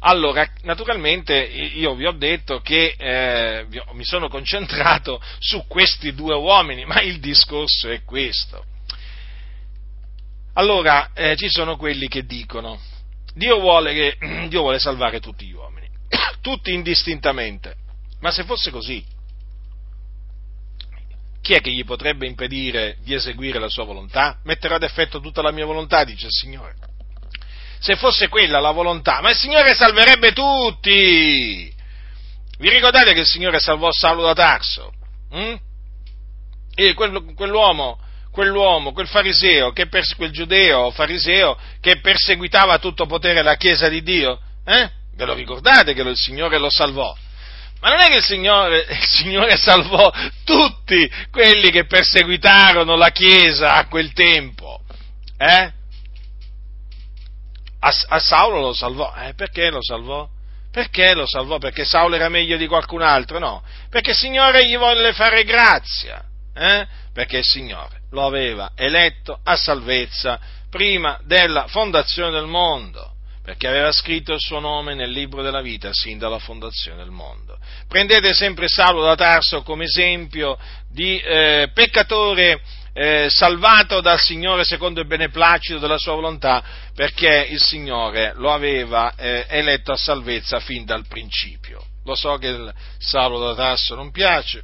Allora, 0.00 0.46
naturalmente 0.62 1.34
io 1.34 1.94
vi 1.94 2.06
ho 2.06 2.12
detto 2.12 2.60
che 2.60 2.94
eh, 2.98 3.66
mi 3.92 4.04
sono 4.04 4.28
concentrato 4.28 5.20
su 5.40 5.64
questi 5.66 6.14
due 6.14 6.34
uomini, 6.34 6.84
ma 6.84 7.00
il 7.00 7.18
discorso 7.18 7.90
è 7.90 8.02
questo. 8.04 8.64
Allora, 10.54 11.12
eh, 11.12 11.36
ci 11.36 11.48
sono 11.48 11.76
quelli 11.76 12.08
che 12.08 12.24
dicono, 12.24 12.80
Dio 13.34 13.58
vuole, 13.58 13.92
che, 13.94 14.46
Dio 14.48 14.60
vuole 14.60 14.78
salvare 14.78 15.20
tutti 15.20 15.46
gli 15.46 15.52
uomini, 15.52 15.88
tutti 16.40 16.72
indistintamente, 16.72 17.76
ma 18.20 18.30
se 18.30 18.44
fosse 18.44 18.70
così, 18.70 19.04
chi 21.40 21.54
è 21.54 21.60
che 21.60 21.70
gli 21.70 21.84
potrebbe 21.84 22.26
impedire 22.26 22.96
di 23.02 23.14
eseguire 23.14 23.58
la 23.58 23.68
sua 23.68 23.84
volontà? 23.84 24.40
Metterò 24.44 24.74
ad 24.74 24.82
effetto 24.82 25.20
tutta 25.20 25.42
la 25.42 25.52
mia 25.52 25.64
volontà, 25.64 26.04
dice 26.04 26.26
il 26.26 26.32
Signore 26.32 26.74
se 27.78 27.96
fosse 27.96 28.28
quella 28.28 28.60
la 28.60 28.70
volontà, 28.70 29.20
ma 29.20 29.30
il 29.30 29.36
Signore 29.36 29.74
salverebbe 29.74 30.32
tutti. 30.32 31.74
Vi 32.58 32.70
ricordate 32.70 33.12
che 33.12 33.20
il 33.20 33.26
Signore 33.26 33.58
salvò 33.58 33.90
Saulo 33.92 34.22
da 34.22 34.32
Tarso? 34.32 34.92
Mm? 35.34 35.54
E 36.74 36.94
quel, 36.94 37.34
quell'uomo, 37.34 37.98
quell'uomo, 38.30 38.92
quel 38.92 39.08
fariseo, 39.08 39.72
che 39.72 39.88
quel 40.16 40.30
giudeo 40.30 40.90
fariseo 40.90 41.58
che 41.80 42.00
perseguitava 42.00 42.74
a 42.74 42.78
tutto 42.78 43.06
potere 43.06 43.42
la 43.42 43.56
Chiesa 43.56 43.88
di 43.88 44.02
Dio? 44.02 44.40
Eh? 44.64 44.90
Ve 45.14 45.24
lo 45.24 45.34
ricordate 45.34 45.94
che 45.94 46.02
il 46.02 46.16
Signore 46.16 46.58
lo 46.58 46.70
salvò? 46.70 47.14
Ma 47.80 47.90
non 47.90 48.00
è 48.00 48.08
che 48.08 48.16
il 48.16 48.24
Signore, 48.24 48.86
il 48.90 49.06
Signore, 49.06 49.56
salvò 49.56 50.12
tutti 50.44 51.10
quelli 51.30 51.70
che 51.70 51.86
perseguitarono 51.86 52.96
la 52.96 53.10
Chiesa 53.10 53.74
a 53.74 53.86
quel 53.86 54.12
tempo. 54.12 54.80
Eh? 55.38 55.72
A, 57.86 57.94
a, 58.08 58.18
Saulo 58.18 58.60
lo 58.60 58.72
salvò. 58.72 59.14
Eh, 59.16 59.34
perché 59.34 59.70
lo 59.70 59.80
salvò? 59.80 60.28
Perché 60.72 61.14
lo 61.14 61.24
salvò? 61.26 61.58
Perché 61.58 61.84
Saulo 61.84 62.16
era 62.16 62.28
meglio 62.28 62.56
di 62.56 62.66
qualcun 62.66 63.00
altro? 63.00 63.38
No, 63.38 63.62
perché 63.88 64.10
il 64.10 64.16
Signore 64.16 64.66
gli 64.66 64.76
volle 64.76 65.12
fare 65.12 65.44
grazia. 65.44 66.22
Eh? 66.52 66.86
Perché 67.12 67.38
il 67.38 67.44
Signore 67.44 68.00
lo 68.10 68.26
aveva 68.26 68.72
eletto 68.74 69.38
a 69.42 69.56
salvezza 69.56 70.40
prima 70.68 71.18
della 71.24 71.66
fondazione 71.68 72.30
del 72.30 72.46
mondo 72.46 73.12
perché 73.46 73.68
aveva 73.68 73.92
scritto 73.92 74.32
il 74.32 74.40
suo 74.40 74.58
nome 74.58 74.94
nel 74.94 75.10
libro 75.10 75.40
della 75.40 75.60
vita 75.60 75.90
sin 75.92 76.18
dalla 76.18 76.40
fondazione 76.40 76.96
del 76.96 77.12
mondo. 77.12 77.56
Prendete 77.86 78.34
sempre 78.34 78.66
Saulo 78.66 79.04
da 79.04 79.14
Tarso 79.14 79.62
come 79.62 79.84
esempio 79.84 80.58
di 80.90 81.16
eh, 81.20 81.70
peccatore 81.72 82.60
eh, 82.98 83.26
salvato 83.28 84.00
dal 84.00 84.18
Signore 84.18 84.64
secondo 84.64 85.00
il 85.00 85.06
beneplacito 85.06 85.78
della 85.78 85.98
sua 85.98 86.14
volontà, 86.14 86.64
perché 86.94 87.46
il 87.50 87.60
Signore 87.60 88.32
lo 88.36 88.50
aveva 88.50 89.14
eh, 89.16 89.44
eletto 89.50 89.92
a 89.92 89.96
salvezza 89.96 90.60
fin 90.60 90.86
dal 90.86 91.06
principio. 91.06 91.84
Lo 92.04 92.14
so 92.14 92.38
che 92.38 92.46
il 92.46 92.74
Saulo 92.96 93.38
da 93.38 93.54
Tarso 93.54 93.94
non 93.94 94.10
piace 94.10 94.62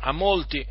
a 0.00 0.10
molti, 0.10 0.66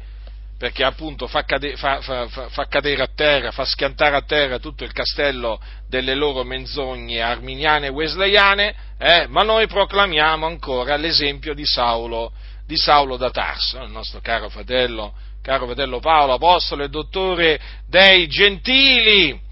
perché 0.58 0.84
appunto 0.84 1.26
fa, 1.28 1.46
cade, 1.46 1.78
fa, 1.78 2.02
fa, 2.02 2.28
fa, 2.28 2.68
cadere 2.68 3.04
a 3.04 3.10
terra, 3.16 3.52
fa 3.52 3.64
schiantare 3.64 4.18
a 4.18 4.22
terra 4.22 4.60
tutto 4.60 4.84
il 4.84 4.92
castello 4.92 5.62
delle 5.88 6.16
loro 6.16 6.44
menzogne 6.44 7.22
arminiane 7.22 7.86
e 7.86 7.92
wesleyane, 7.92 8.76
eh, 8.98 9.28
ma 9.28 9.44
noi 9.44 9.68
proclamiamo 9.68 10.46
ancora 10.46 10.98
l'esempio 10.98 11.54
di 11.54 11.66
Saulo, 11.66 12.34
di 12.66 12.76
Saulo 12.76 13.16
da 13.16 13.30
Tarso, 13.32 13.82
il 13.84 13.92
nostro 13.92 14.20
caro 14.20 14.50
fratello, 14.50 15.14
caro 15.50 15.66
fratello 15.66 16.00
Paolo, 16.00 16.34
apostolo 16.34 16.84
e 16.84 16.90
dottore 16.90 17.60
dei 17.88 18.28
gentili. 18.28 19.48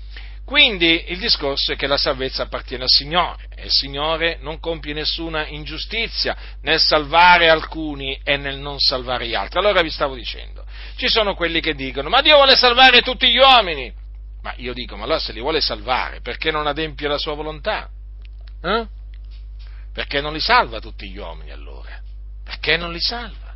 Quindi 0.46 1.06
il 1.08 1.18
discorso 1.18 1.72
è 1.72 1.76
che 1.76 1.88
la 1.88 1.98
salvezza 1.98 2.44
appartiene 2.44 2.84
al 2.84 2.90
Signore 2.90 3.48
e 3.56 3.66
il 3.66 3.72
Signore 3.72 4.38
non 4.42 4.60
compie 4.60 4.94
nessuna 4.94 5.48
ingiustizia 5.48 6.38
nel 6.62 6.80
salvare 6.80 7.50
alcuni 7.50 8.18
e 8.24 8.38
nel 8.38 8.60
non 8.60 8.78
salvare 8.78 9.28
gli 9.28 9.34
altri. 9.34 9.58
Allora 9.58 9.82
vi 9.82 9.90
stavo 9.90 10.14
dicendo, 10.14 10.64
ci 10.98 11.10
sono 11.10 11.34
quelli 11.34 11.62
che 11.62 11.74
dicono, 11.74 12.10
ma 12.10 12.22
Dio 12.22 12.36
vuole 12.36 12.56
salvare 12.56 13.02
tutti 13.02 13.32
gli 13.32 13.40
uomini. 13.40 13.92
Ma 14.44 14.54
io 14.58 14.74
dico, 14.74 14.96
ma 14.98 15.06
allora 15.06 15.20
se 15.20 15.34
li 15.34 15.42
vuole 15.42 15.62
salvare, 15.62 16.22
perché 16.22 16.52
non 16.52 16.68
adempie 16.68 17.08
la 17.08 17.18
sua 17.18 17.34
volontà? 17.34 17.90
Eh? 18.62 18.86
Perché 19.92 20.22
non 20.22 20.32
li 20.32 20.40
salva 20.40 20.80
tutti 20.80 21.10
gli 21.10 21.18
uomini 21.18 21.50
allora? 21.50 22.00
Perché 22.46 22.78
non 22.78 22.94
li 22.94 23.02
salva? 23.02 23.47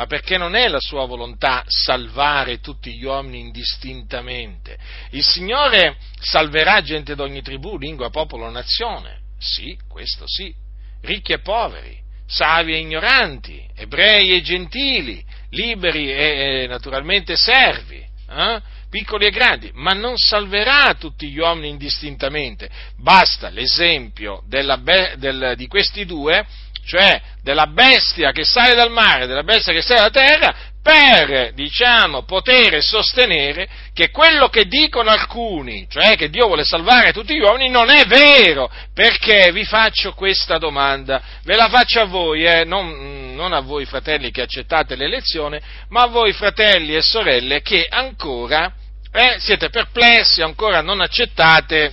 Ma 0.00 0.06
perché 0.06 0.38
non 0.38 0.54
è 0.54 0.66
la 0.68 0.80
sua 0.80 1.04
volontà 1.04 1.62
salvare 1.66 2.60
tutti 2.60 2.96
gli 2.96 3.04
uomini 3.04 3.40
indistintamente. 3.40 4.78
Il 5.10 5.22
Signore 5.22 5.98
salverà 6.18 6.80
gente 6.80 7.14
d'ogni 7.14 7.42
tribù, 7.42 7.76
lingua, 7.76 8.08
popolo, 8.08 8.48
nazione. 8.48 9.18
Sì, 9.38 9.76
questo 9.86 10.24
sì. 10.26 10.54
Ricchi 11.02 11.34
e 11.34 11.40
poveri, 11.40 11.98
savi 12.26 12.72
e 12.72 12.78
ignoranti, 12.78 13.62
ebrei 13.76 14.32
e 14.32 14.40
gentili, 14.40 15.22
liberi 15.50 16.10
e, 16.10 16.64
naturalmente 16.66 17.36
servi, 17.36 18.02
eh? 18.30 18.62
piccoli 18.88 19.26
e 19.26 19.30
grandi, 19.30 19.70
ma 19.74 19.92
non 19.92 20.16
salverà 20.16 20.94
tutti 20.94 21.28
gli 21.28 21.38
uomini 21.38 21.68
indistintamente. 21.68 22.70
Basta 22.96 23.50
l'esempio 23.50 24.42
della, 24.46 24.76
del, 25.16 25.52
di 25.56 25.66
questi 25.66 26.06
due, 26.06 26.46
cioè 26.84 27.20
della 27.42 27.66
bestia 27.66 28.32
che 28.32 28.44
sale 28.44 28.74
dal 28.74 28.90
mare, 28.90 29.26
della 29.26 29.42
bestia 29.42 29.72
che 29.72 29.82
sale 29.82 30.10
dalla 30.10 30.10
terra, 30.10 30.54
per, 30.82 31.52
diciamo, 31.52 32.22
poter 32.22 32.82
sostenere 32.82 33.68
che 33.92 34.10
quello 34.10 34.48
che 34.48 34.64
dicono 34.64 35.10
alcuni, 35.10 35.86
cioè 35.90 36.16
che 36.16 36.30
Dio 36.30 36.46
vuole 36.46 36.64
salvare 36.64 37.12
tutti 37.12 37.34
gli 37.34 37.40
uomini, 37.40 37.68
non 37.68 37.90
è 37.90 38.06
vero. 38.06 38.70
Perché 38.94 39.52
vi 39.52 39.64
faccio 39.64 40.14
questa 40.14 40.56
domanda? 40.56 41.22
Ve 41.44 41.56
la 41.56 41.68
faccio 41.68 42.00
a 42.00 42.06
voi, 42.06 42.44
eh? 42.44 42.64
non, 42.64 43.34
non 43.34 43.52
a 43.52 43.60
voi 43.60 43.84
fratelli 43.84 44.30
che 44.30 44.42
accettate 44.42 44.96
l'elezione, 44.96 45.60
ma 45.88 46.02
a 46.02 46.08
voi 46.08 46.32
fratelli 46.32 46.94
e 46.94 47.02
sorelle 47.02 47.60
che 47.60 47.86
ancora 47.88 48.72
eh, 49.12 49.36
siete 49.38 49.68
perplessi, 49.68 50.40
ancora 50.40 50.80
non 50.80 51.00
accettate 51.00 51.92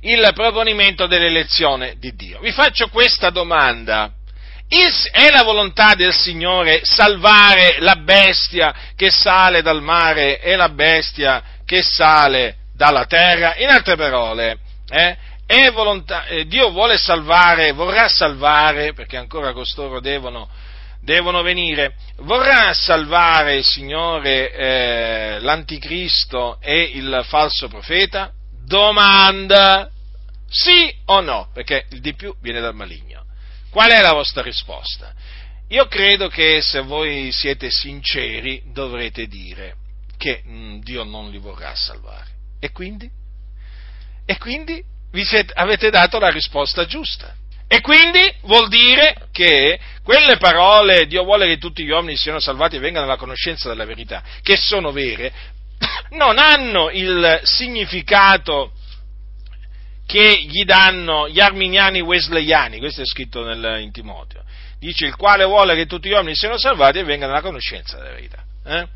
il 0.00 0.30
proponimento 0.34 1.06
dell'elezione 1.06 1.96
di 1.98 2.14
Dio. 2.14 2.40
Vi 2.40 2.52
faccio 2.52 2.88
questa 2.88 3.30
domanda 3.30 4.12
è 4.68 5.30
la 5.30 5.44
volontà 5.44 5.94
del 5.94 6.12
Signore 6.12 6.80
salvare 6.82 7.76
la 7.78 7.94
bestia 7.96 8.74
che 8.96 9.10
sale 9.10 9.62
dal 9.62 9.80
mare 9.80 10.40
e 10.40 10.56
la 10.56 10.68
bestia 10.70 11.42
che 11.64 11.82
sale 11.82 12.56
dalla 12.74 13.06
terra? 13.06 13.54
In 13.56 13.68
altre 13.68 13.96
parole, 13.96 14.58
eh, 14.88 15.16
volontà, 15.70 16.26
eh, 16.26 16.46
Dio 16.46 16.70
vuole 16.70 16.98
salvare, 16.98 17.72
vorrà 17.72 18.08
salvare, 18.08 18.92
perché 18.92 19.16
ancora 19.16 19.52
costoro 19.52 20.00
devono, 20.00 20.48
devono 21.00 21.42
venire, 21.42 21.94
vorrà 22.18 22.72
salvare 22.74 23.56
il 23.56 23.64
Signore 23.64 24.52
eh, 24.52 25.38
l'anticristo 25.40 26.58
e 26.60 26.90
il 26.94 27.22
falso 27.28 27.68
profeta? 27.68 28.32
Domanda, 28.66 29.88
sì 30.48 30.92
o 31.06 31.20
no? 31.20 31.50
Perché 31.52 31.86
il 31.90 32.00
di 32.00 32.14
più 32.14 32.34
viene 32.40 32.60
dal 32.60 32.74
maligno. 32.74 33.24
Qual 33.70 33.90
è 33.90 34.00
la 34.00 34.12
vostra 34.12 34.42
risposta? 34.42 35.14
Io 35.68 35.86
credo 35.86 36.28
che 36.28 36.60
se 36.60 36.80
voi 36.80 37.30
siete 37.32 37.70
sinceri 37.70 38.62
dovrete 38.72 39.26
dire 39.26 39.76
che 40.16 40.42
mh, 40.44 40.52
mm, 40.52 40.78
Dio 40.80 41.04
non 41.04 41.30
li 41.30 41.38
vorrà 41.38 41.74
salvare. 41.74 42.26
E 42.58 42.72
quindi? 42.72 43.08
E 44.24 44.38
quindi 44.38 44.82
vi 45.12 45.24
siete, 45.24 45.52
avete 45.54 45.90
dato 45.90 46.18
la 46.18 46.30
risposta 46.30 46.86
giusta. 46.86 47.34
E 47.68 47.80
quindi 47.80 48.32
vuol 48.42 48.68
dire 48.68 49.28
che 49.32 49.78
quelle 50.02 50.38
parole, 50.38 51.06
Dio 51.06 51.24
vuole 51.24 51.46
che 51.46 51.58
tutti 51.58 51.84
gli 51.84 51.90
uomini 51.90 52.16
siano 52.16 52.40
salvati 52.40 52.76
e 52.76 52.78
vengano 52.80 53.06
alla 53.06 53.16
conoscenza 53.16 53.68
della 53.68 53.84
verità, 53.84 54.22
che 54.42 54.56
sono 54.56 54.92
vere, 54.92 55.32
non 56.10 56.38
hanno 56.38 56.90
il 56.90 57.40
significato 57.42 58.72
che 60.06 60.44
gli 60.44 60.64
danno 60.64 61.28
gli 61.28 61.40
arminiani 61.40 62.00
wesleyani, 62.00 62.78
questo 62.78 63.02
è 63.02 63.06
scritto 63.06 63.44
nel, 63.44 63.80
in 63.82 63.90
Timoteo, 63.90 64.44
dice 64.78 65.06
il 65.06 65.16
quale 65.16 65.44
vuole 65.44 65.74
che 65.74 65.86
tutti 65.86 66.08
gli 66.08 66.12
uomini 66.12 66.36
siano 66.36 66.58
salvati 66.58 66.98
e 66.98 67.04
vengano 67.04 67.32
alla 67.32 67.42
conoscenza 67.42 67.96
della 67.98 68.14
verità. 68.14 68.44
Eh? 68.64 68.88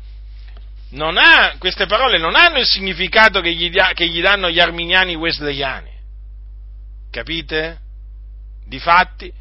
Ha, 0.93 1.55
queste 1.57 1.85
parole 1.85 2.17
non 2.17 2.35
hanno 2.35 2.59
il 2.59 2.65
significato 2.65 3.39
che 3.39 3.53
gli, 3.53 3.71
che 3.93 4.07
gli 4.07 4.21
danno 4.21 4.49
gli 4.49 4.59
arminiani 4.59 5.15
wesleyani, 5.15 5.91
capite? 7.09 7.79
Difatti, 8.65 9.31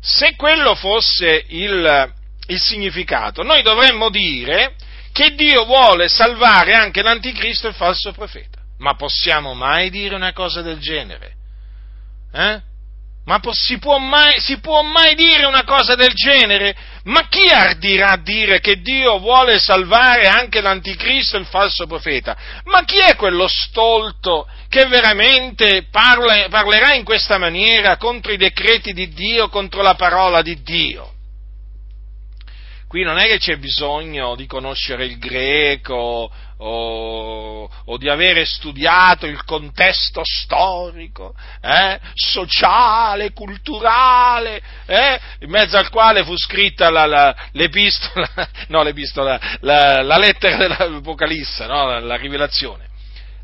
se 0.00 0.34
quello 0.36 0.74
fosse 0.74 1.44
il, 1.48 2.12
il 2.48 2.60
significato, 2.60 3.42
noi 3.42 3.62
dovremmo 3.62 4.10
dire 4.10 4.74
che 5.14 5.36
Dio 5.36 5.64
vuole 5.64 6.08
salvare 6.08 6.74
anche 6.74 7.00
l'anticristo 7.00 7.68
e 7.68 7.70
il 7.70 7.76
falso 7.76 8.10
profeta. 8.10 8.58
Ma 8.78 8.96
possiamo 8.96 9.54
mai 9.54 9.88
dire 9.88 10.16
una 10.16 10.32
cosa 10.32 10.60
del 10.60 10.80
genere? 10.80 11.36
Eh? 12.32 12.60
Ma 13.24 13.38
po- 13.38 13.52
si, 13.54 13.78
può 13.78 13.96
mai, 13.98 14.40
si, 14.40 14.58
può 14.58 14.82
mai, 14.82 15.14
dire 15.14 15.46
una 15.46 15.62
cosa 15.62 15.94
del 15.94 16.12
genere? 16.12 16.74
Ma 17.04 17.28
chi 17.28 17.46
ardirà 17.46 18.10
a 18.10 18.16
dire 18.16 18.58
che 18.58 18.80
Dio 18.80 19.20
vuole 19.20 19.60
salvare 19.60 20.26
anche 20.26 20.60
l'anticristo 20.60 21.36
e 21.36 21.40
il 21.40 21.46
falso 21.46 21.86
profeta? 21.86 22.36
Ma 22.64 22.82
chi 22.82 22.98
è 22.98 23.14
quello 23.14 23.46
stolto 23.46 24.48
che 24.68 24.86
veramente 24.86 25.86
parla, 25.92 26.48
parlerà 26.48 26.94
in 26.94 27.04
questa 27.04 27.38
maniera 27.38 27.96
contro 27.98 28.32
i 28.32 28.36
decreti 28.36 28.92
di 28.92 29.10
Dio, 29.10 29.48
contro 29.48 29.80
la 29.80 29.94
parola 29.94 30.42
di 30.42 30.60
Dio? 30.60 31.13
Qui 32.88 33.02
non 33.02 33.18
è 33.18 33.26
che 33.26 33.38
c'è 33.38 33.56
bisogno 33.56 34.36
di 34.36 34.46
conoscere 34.46 35.04
il 35.04 35.18
greco 35.18 36.30
o, 36.58 37.68
o 37.84 37.96
di 37.96 38.08
avere 38.08 38.44
studiato 38.44 39.26
il 39.26 39.42
contesto 39.44 40.22
storico, 40.24 41.34
eh, 41.60 41.98
sociale, 42.14 43.32
culturale, 43.32 44.62
eh, 44.86 45.20
in 45.40 45.50
mezzo 45.50 45.76
al 45.76 45.90
quale 45.90 46.24
fu 46.24 46.36
scritta 46.36 46.90
la, 46.90 47.06
la, 47.06 47.36
l'epistola, 47.52 48.28
no, 48.68 48.82
l'epistola, 48.82 49.40
la, 49.60 50.02
la 50.02 50.16
lettera 50.16 50.56
dell'Apocalisse, 50.56 51.66
no, 51.66 51.98
la 51.98 52.16
rivelazione. 52.16 52.88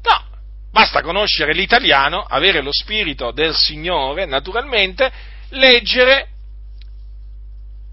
No, 0.02 0.24
basta 0.70 1.02
conoscere 1.02 1.52
l'italiano, 1.52 2.22
avere 2.22 2.60
lo 2.62 2.72
spirito 2.72 3.32
del 3.32 3.54
Signore, 3.54 4.26
naturalmente, 4.26 5.10
leggere 5.50 6.28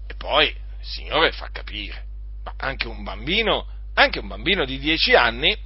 e 0.06 0.14
poi 0.16 0.66
Signore 0.88 1.32
fa 1.32 1.50
capire. 1.52 2.04
Ma 2.44 2.54
anche 2.56 2.88
un 2.88 3.02
bambino, 3.02 3.66
anche 3.94 4.18
un 4.18 4.26
bambino 4.26 4.64
di 4.64 4.78
dieci 4.78 5.14
anni, 5.14 5.56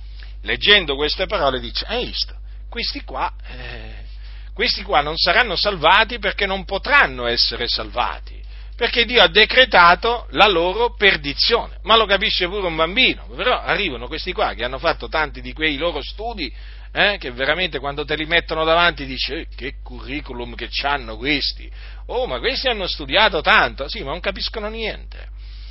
leggendo 0.42 0.96
queste 0.96 1.26
parole, 1.26 1.60
dice, 1.60 1.84
hai 1.86 2.06
visto, 2.06 2.34
questi 2.68 3.02
qua, 3.04 3.32
eh, 3.46 4.04
questi 4.52 4.82
qua 4.82 5.00
non 5.00 5.16
saranno 5.16 5.54
salvati 5.54 6.18
perché 6.18 6.44
non 6.46 6.64
potranno 6.64 7.26
essere 7.26 7.68
salvati, 7.68 8.42
perché 8.74 9.04
Dio 9.04 9.22
ha 9.22 9.28
decretato 9.28 10.26
la 10.30 10.48
loro 10.48 10.94
perdizione. 10.94 11.78
Ma 11.82 11.96
lo 11.96 12.06
capisce 12.06 12.48
pure 12.48 12.66
un 12.66 12.74
bambino, 12.74 13.26
però 13.36 13.60
arrivano 13.60 14.08
questi 14.08 14.32
qua 14.32 14.54
che 14.54 14.64
hanno 14.64 14.78
fatto 14.78 15.08
tanti 15.08 15.40
di 15.40 15.52
quei 15.52 15.76
loro 15.76 16.02
studi, 16.02 16.52
eh, 16.92 17.16
che 17.18 17.30
veramente 17.30 17.78
quando 17.78 18.04
te 18.04 18.14
li 18.14 18.26
mettono 18.26 18.64
davanti 18.64 19.06
dici 19.06 19.32
eh, 19.32 19.48
che 19.54 19.76
curriculum 19.82 20.54
che 20.54 20.68
hanno 20.82 21.16
questi, 21.16 21.70
oh 22.06 22.26
ma 22.26 22.38
questi 22.38 22.68
hanno 22.68 22.86
studiato 22.86 23.40
tanto, 23.40 23.88
sì 23.88 24.02
ma 24.02 24.10
non 24.10 24.20
capiscono 24.20 24.68
niente. 24.68 25.30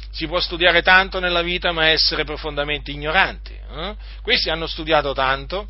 Si 0.09 0.27
può 0.27 0.39
studiare 0.39 0.81
tanto 0.81 1.19
nella 1.19 1.41
vita 1.41 1.71
ma 1.71 1.87
essere 1.87 2.25
profondamente 2.25 2.91
ignoranti. 2.91 3.53
Eh? 3.53 3.95
Questi 4.21 4.49
hanno 4.49 4.67
studiato 4.67 5.13
tanto, 5.13 5.69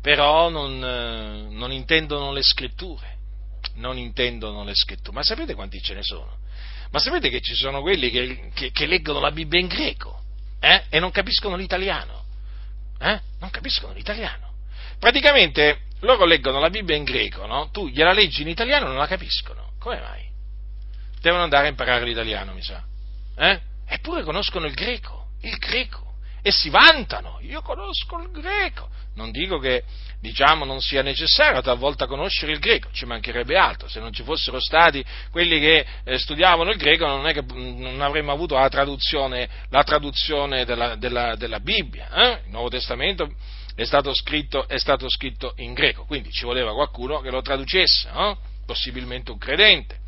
però 0.00 0.48
non, 0.48 0.84
eh, 0.84 1.52
non 1.52 1.72
intendono 1.72 2.30
le 2.30 2.42
scritture. 2.42 3.14
Non 3.76 3.98
intendono 3.98 4.62
le 4.62 4.74
scritture. 4.74 5.12
Ma 5.12 5.24
sapete 5.24 5.54
quanti 5.54 5.82
ce 5.82 5.94
ne 5.94 6.02
sono? 6.04 6.38
Ma 6.92 7.00
sapete 7.00 7.28
che 7.28 7.40
ci 7.40 7.54
sono 7.54 7.80
quelli 7.80 8.10
che, 8.10 8.50
che, 8.54 8.70
che 8.70 8.86
leggono 8.86 9.18
la 9.18 9.32
Bibbia 9.32 9.58
in 9.58 9.66
greco 9.66 10.22
eh? 10.60 10.84
e 10.88 11.00
non 11.00 11.10
capiscono 11.10 11.56
l'italiano? 11.56 12.25
Eh? 12.98 13.20
Non 13.40 13.50
capiscono 13.50 13.92
l'italiano. 13.92 14.54
Praticamente 14.98 15.80
loro 16.00 16.24
leggono 16.24 16.58
la 16.60 16.70
Bibbia 16.70 16.96
in 16.96 17.04
greco, 17.04 17.46
no? 17.46 17.70
Tu 17.70 17.88
gliela 17.88 18.12
leggi 18.12 18.42
in 18.42 18.48
italiano 18.48 18.86
e 18.86 18.88
non 18.88 18.98
la 18.98 19.06
capiscono. 19.06 19.72
Come 19.78 20.00
mai? 20.00 20.24
Devono 21.20 21.42
andare 21.42 21.66
a 21.66 21.70
imparare 21.70 22.04
l'italiano, 22.04 22.52
mi 22.52 22.62
sa 22.62 22.82
eh? 23.36 23.60
eppure 23.86 24.22
conoscono 24.22 24.66
il 24.66 24.74
greco, 24.74 25.28
il 25.42 25.56
greco, 25.58 26.05
e 26.46 26.52
si 26.52 26.70
vantano, 26.70 27.38
io 27.40 27.60
conosco 27.60 28.20
il 28.20 28.30
greco. 28.30 28.88
Non 29.16 29.32
dico 29.32 29.58
che 29.58 29.82
diciamo, 30.20 30.64
non 30.64 30.80
sia 30.80 31.02
necessario 31.02 31.60
talvolta 31.60 32.06
conoscere 32.06 32.52
il 32.52 32.60
greco, 32.60 32.88
ci 32.92 33.04
mancherebbe 33.04 33.56
altro, 33.56 33.88
se 33.88 33.98
non 33.98 34.12
ci 34.12 34.22
fossero 34.22 34.60
stati 34.60 35.04
quelli 35.32 35.58
che 35.58 35.84
eh, 36.04 36.18
studiavano 36.20 36.70
il 36.70 36.76
greco 36.76 37.04
non 37.04 37.26
è 37.26 37.32
che 37.32 37.42
mm, 37.42 37.80
non 37.80 38.00
avremmo 38.00 38.30
avuto 38.30 38.54
la 38.54 38.68
traduzione, 38.68 39.48
la 39.70 39.82
traduzione 39.82 40.64
della, 40.64 40.94
della, 40.94 41.34
della, 41.34 41.58
Bibbia, 41.58 42.10
eh? 42.12 42.42
il 42.44 42.50
Nuovo 42.50 42.68
Testamento 42.68 43.28
è 43.74 43.82
stato, 43.82 44.14
scritto, 44.14 44.68
è 44.68 44.78
stato, 44.78 45.08
scritto, 45.08 45.52
in 45.56 45.72
greco, 45.72 46.04
quindi 46.04 46.30
ci 46.30 46.44
voleva 46.44 46.72
qualcuno 46.74 47.18
che 47.22 47.30
lo 47.32 47.42
traducesse, 47.42 48.08
no? 48.12 48.38
possibilmente 48.64 49.32
un 49.32 49.38
credente. 49.38 49.98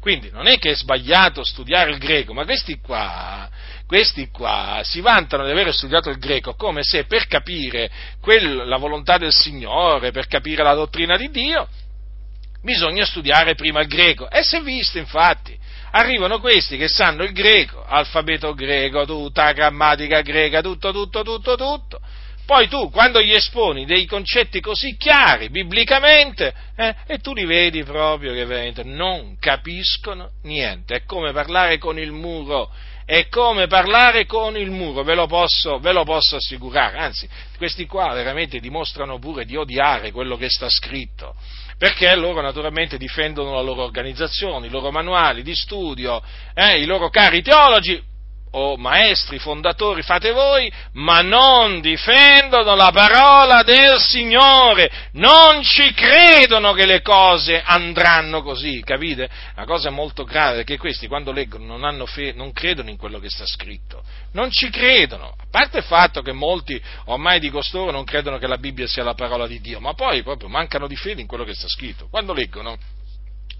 Quindi 0.00 0.30
non 0.30 0.46
è 0.46 0.58
che 0.58 0.70
è 0.70 0.74
sbagliato 0.74 1.42
studiare 1.42 1.90
il 1.90 1.98
greco, 1.98 2.32
ma 2.32 2.44
questi 2.44 2.78
qua, 2.80 3.48
questi 3.86 4.28
qua 4.30 4.80
si 4.84 5.00
vantano 5.00 5.44
di 5.44 5.50
aver 5.50 5.72
studiato 5.74 6.08
il 6.10 6.18
greco 6.18 6.54
come 6.54 6.82
se 6.82 7.04
per 7.04 7.26
capire 7.26 7.90
quel, 8.20 8.68
la 8.68 8.76
volontà 8.76 9.18
del 9.18 9.32
Signore, 9.32 10.12
per 10.12 10.26
capire 10.26 10.62
la 10.62 10.74
dottrina 10.74 11.16
di 11.16 11.30
Dio, 11.30 11.68
bisogna 12.62 13.04
studiare 13.04 13.54
prima 13.54 13.80
il 13.80 13.88
greco. 13.88 14.30
E 14.30 14.42
si 14.42 14.56
è 14.56 14.62
visto 14.62 14.98
infatti. 14.98 15.58
Arrivano 15.90 16.38
questi 16.38 16.76
che 16.76 16.86
sanno 16.86 17.24
il 17.24 17.32
greco, 17.32 17.82
alfabeto 17.84 18.52
greco, 18.54 19.06
tutta 19.06 19.44
la 19.44 19.52
grammatica 19.52 20.20
greca, 20.20 20.60
tutto, 20.60 20.92
tutto, 20.92 21.22
tutto, 21.22 21.56
tutto 21.56 22.00
poi 22.48 22.66
tu, 22.66 22.88
quando 22.88 23.20
gli 23.20 23.34
esponi 23.34 23.84
dei 23.84 24.06
concetti 24.06 24.62
così 24.62 24.96
chiari, 24.96 25.50
biblicamente, 25.50 26.54
eh, 26.76 26.94
e 27.06 27.18
tu 27.18 27.34
li 27.34 27.44
vedi 27.44 27.84
proprio 27.84 28.32
che 28.32 28.46
veramente 28.46 28.84
non 28.84 29.36
capiscono 29.38 30.30
niente. 30.44 30.94
È 30.94 31.04
come 31.04 31.34
parlare 31.34 31.76
con 31.76 31.98
il 31.98 32.10
muro, 32.10 32.70
è 33.04 33.28
come 33.28 33.66
parlare 33.66 34.24
con 34.24 34.56
il 34.56 34.70
muro, 34.70 35.02
ve 35.02 35.14
lo 35.14 35.26
posso, 35.26 35.78
ve 35.78 35.92
lo 35.92 36.04
posso 36.04 36.36
assicurare. 36.36 36.96
Anzi, 36.96 37.28
questi 37.58 37.84
qua 37.84 38.14
veramente 38.14 38.60
dimostrano 38.60 39.18
pure 39.18 39.44
di 39.44 39.54
odiare 39.54 40.10
quello 40.10 40.38
che 40.38 40.48
sta 40.48 40.70
scritto 40.70 41.34
perché 41.76 42.16
loro 42.16 42.40
naturalmente 42.40 42.96
difendono 42.96 43.52
la 43.52 43.60
loro 43.60 43.82
organizzazione, 43.84 44.68
i 44.68 44.70
loro 44.70 44.90
manuali 44.90 45.42
di 45.42 45.54
studio, 45.54 46.20
eh, 46.54 46.80
i 46.80 46.86
loro 46.86 47.10
cari 47.10 47.42
teologi, 47.42 48.02
o 48.52 48.76
maestri, 48.76 49.38
fondatori, 49.38 50.02
fate 50.02 50.32
voi, 50.32 50.72
ma 50.92 51.20
non 51.20 51.80
difendono 51.80 52.74
la 52.74 52.90
parola 52.92 53.62
del 53.62 53.98
Signore, 54.00 54.90
non 55.12 55.62
ci 55.62 55.92
credono 55.92 56.72
che 56.72 56.86
le 56.86 57.02
cose 57.02 57.62
andranno 57.62 58.42
così, 58.42 58.82
capite? 58.82 59.28
La 59.54 59.64
cosa 59.64 59.88
è 59.88 59.92
molto 59.92 60.24
grave 60.24 60.56
perché 60.56 60.78
questi 60.78 61.06
quando 61.06 61.32
leggono 61.32 61.76
non, 61.76 62.06
fe- 62.06 62.32
non 62.32 62.52
credono 62.52 62.90
in 62.90 62.96
quello 62.96 63.18
che 63.18 63.30
sta 63.30 63.46
scritto, 63.46 64.02
non 64.32 64.50
ci 64.50 64.70
credono, 64.70 65.34
a 65.38 65.44
parte 65.50 65.78
il 65.78 65.84
fatto 65.84 66.22
che 66.22 66.32
molti 66.32 66.80
ormai 67.06 67.40
di 67.40 67.50
costoro 67.50 67.90
non 67.90 68.04
credono 68.04 68.38
che 68.38 68.46
la 68.46 68.58
Bibbia 68.58 68.86
sia 68.86 69.04
la 69.04 69.14
parola 69.14 69.46
di 69.46 69.60
Dio, 69.60 69.80
ma 69.80 69.94
poi 69.94 70.22
proprio 70.22 70.48
mancano 70.48 70.86
di 70.86 70.96
fede 70.96 71.20
in 71.20 71.26
quello 71.26 71.44
che 71.44 71.54
sta 71.54 71.68
scritto, 71.68 72.08
quando 72.08 72.32
leggono 72.32 72.76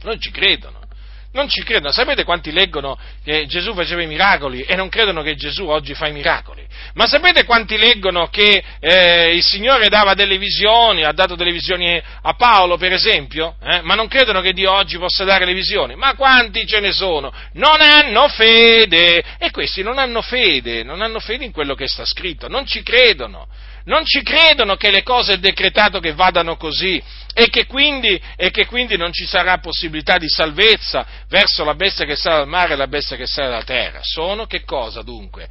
non 0.02 0.20
ci 0.20 0.30
credono 0.30 0.87
non 1.32 1.48
ci 1.48 1.62
credono. 1.62 1.92
Sapete 1.92 2.24
quanti 2.24 2.52
leggono 2.52 2.98
che 3.22 3.46
Gesù 3.46 3.74
faceva 3.74 4.02
i 4.02 4.06
miracoli 4.06 4.62
e 4.62 4.74
non 4.76 4.88
credono 4.88 5.22
che 5.22 5.36
Gesù 5.36 5.66
oggi 5.66 5.94
fa 5.94 6.08
i 6.08 6.12
miracoli? 6.12 6.66
Ma 6.94 7.06
sapete 7.06 7.44
quanti 7.44 7.76
leggono 7.76 8.28
che 8.28 8.62
eh, 8.80 9.34
il 9.34 9.42
Signore 9.42 9.88
dava 9.88 10.14
delle 10.14 10.38
visioni, 10.38 11.04
ha 11.04 11.12
dato 11.12 11.34
delle 11.34 11.52
visioni 11.52 12.00
a 12.22 12.34
Paolo 12.34 12.76
per 12.76 12.92
esempio? 12.92 13.56
Eh? 13.62 13.82
Ma 13.82 13.94
non 13.94 14.08
credono 14.08 14.40
che 14.40 14.52
Dio 14.52 14.72
oggi 14.72 14.96
possa 14.96 15.24
dare 15.24 15.44
le 15.44 15.54
visioni? 15.54 15.96
Ma 15.96 16.14
quanti 16.14 16.66
ce 16.66 16.80
ne 16.80 16.92
sono? 16.92 17.32
Non 17.52 17.80
hanno 17.80 18.28
fede! 18.28 19.22
E 19.38 19.50
questi 19.50 19.82
non 19.82 19.98
hanno 19.98 20.22
fede, 20.22 20.82
non 20.82 21.02
hanno 21.02 21.20
fede 21.20 21.44
in 21.44 21.52
quello 21.52 21.74
che 21.74 21.88
sta 21.88 22.04
scritto, 22.04 22.48
non 22.48 22.66
ci 22.66 22.82
credono 22.82 23.46
non 23.88 24.04
ci 24.04 24.22
credono 24.22 24.76
che 24.76 24.90
le 24.90 25.02
cose 25.02 25.34
è 25.34 25.38
decretato 25.38 25.98
che 25.98 26.12
vadano 26.12 26.56
così 26.56 27.02
e 27.38 27.50
che, 27.50 27.66
quindi, 27.66 28.20
e 28.34 28.50
che 28.50 28.66
quindi 28.66 28.96
non 28.96 29.12
ci 29.12 29.24
sarà 29.24 29.58
possibilità 29.58 30.18
di 30.18 30.28
salvezza 30.28 31.06
verso 31.28 31.62
la 31.62 31.74
bestia 31.74 32.04
che 32.04 32.16
sale 32.16 32.38
dal 32.38 32.48
mare 32.48 32.72
e 32.72 32.76
la 32.76 32.88
bestia 32.88 33.16
che 33.16 33.28
sale 33.28 33.50
dalla 33.50 33.62
terra. 33.62 34.00
Sono 34.02 34.46
che 34.46 34.64
cosa 34.64 35.02
dunque? 35.02 35.48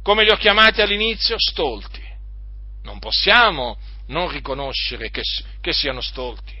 Come 0.00 0.22
li 0.22 0.30
ho 0.30 0.36
chiamati 0.36 0.80
all'inizio? 0.80 1.34
Stolti. 1.36 2.00
Non 2.84 3.00
possiamo 3.00 3.78
non 4.06 4.30
riconoscere 4.30 5.10
che, 5.10 5.22
che 5.60 5.72
siano 5.72 6.00
stolti, 6.00 6.54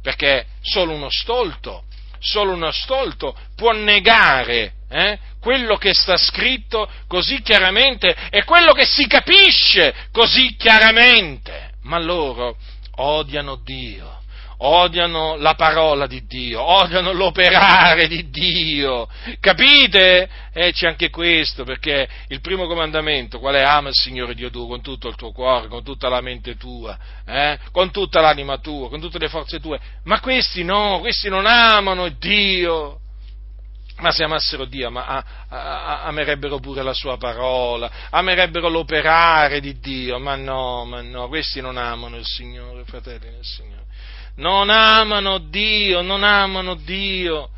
perché 0.00 0.46
solo 0.62 0.92
uno 0.94 1.10
stolto 1.10 1.82
solo 2.18 2.52
uno 2.52 2.70
stolto 2.70 3.36
può 3.54 3.72
negare 3.72 4.72
eh, 4.88 5.18
quello 5.40 5.76
che 5.76 5.92
sta 5.92 6.16
scritto 6.16 6.90
così 7.06 7.42
chiaramente 7.42 8.14
e 8.30 8.44
quello 8.44 8.72
che 8.72 8.84
si 8.84 9.06
capisce 9.06 9.94
così 10.12 10.56
chiaramente. 10.56 11.74
Ma 11.82 11.98
loro 11.98 12.56
odiano 12.96 13.56
Dio 13.56 14.24
odiano 14.58 15.36
la 15.36 15.54
parola 15.54 16.06
di 16.06 16.24
Dio, 16.26 16.62
odiano 16.62 17.12
l'operare 17.12 18.08
di 18.08 18.30
Dio. 18.30 19.08
Capite? 19.40 20.28
Eh, 20.52 20.72
c'è 20.72 20.86
anche 20.86 21.10
questo, 21.10 21.64
perché 21.64 22.08
il 22.28 22.40
primo 22.40 22.66
comandamento, 22.66 23.38
qual 23.38 23.54
è? 23.54 23.62
Ama 23.62 23.88
il 23.88 23.94
Signore 23.94 24.34
Dio 24.34 24.50
tuo 24.50 24.66
con 24.66 24.80
tutto 24.80 25.08
il 25.08 25.16
tuo 25.16 25.32
cuore, 25.32 25.68
con 25.68 25.82
tutta 25.84 26.08
la 26.08 26.20
mente 26.20 26.56
tua, 26.56 26.96
eh? 27.26 27.58
con 27.72 27.90
tutta 27.90 28.20
l'anima 28.20 28.58
tua, 28.58 28.88
con 28.88 29.00
tutte 29.00 29.18
le 29.18 29.28
forze 29.28 29.60
tue. 29.60 29.78
Ma 30.04 30.20
questi 30.20 30.64
no, 30.64 31.00
questi 31.00 31.28
non 31.28 31.46
amano 31.46 32.08
Dio. 32.08 33.00
Ma 33.98 34.10
se 34.10 34.24
amassero 34.24 34.66
Dio, 34.66 34.90
ma, 34.90 35.24
amerebbero 35.48 36.58
pure 36.58 36.82
la 36.82 36.92
sua 36.92 37.16
parola, 37.16 37.90
amerebbero 38.10 38.68
l'operare 38.68 39.60
di 39.60 39.78
Dio, 39.78 40.18
ma 40.18 40.36
no, 40.36 40.84
ma 40.84 41.00
no, 41.00 41.28
questi 41.28 41.60
non 41.62 41.78
amano 41.78 42.16
il 42.16 42.26
Signore, 42.26 42.84
fratelli 42.84 43.30
del 43.30 43.44
Signore 43.44 43.84
non 44.36 44.70
amano 44.70 45.38
Dio, 45.38 46.02
non 46.02 46.22
amano 46.24 46.74
Dio. 46.74 47.50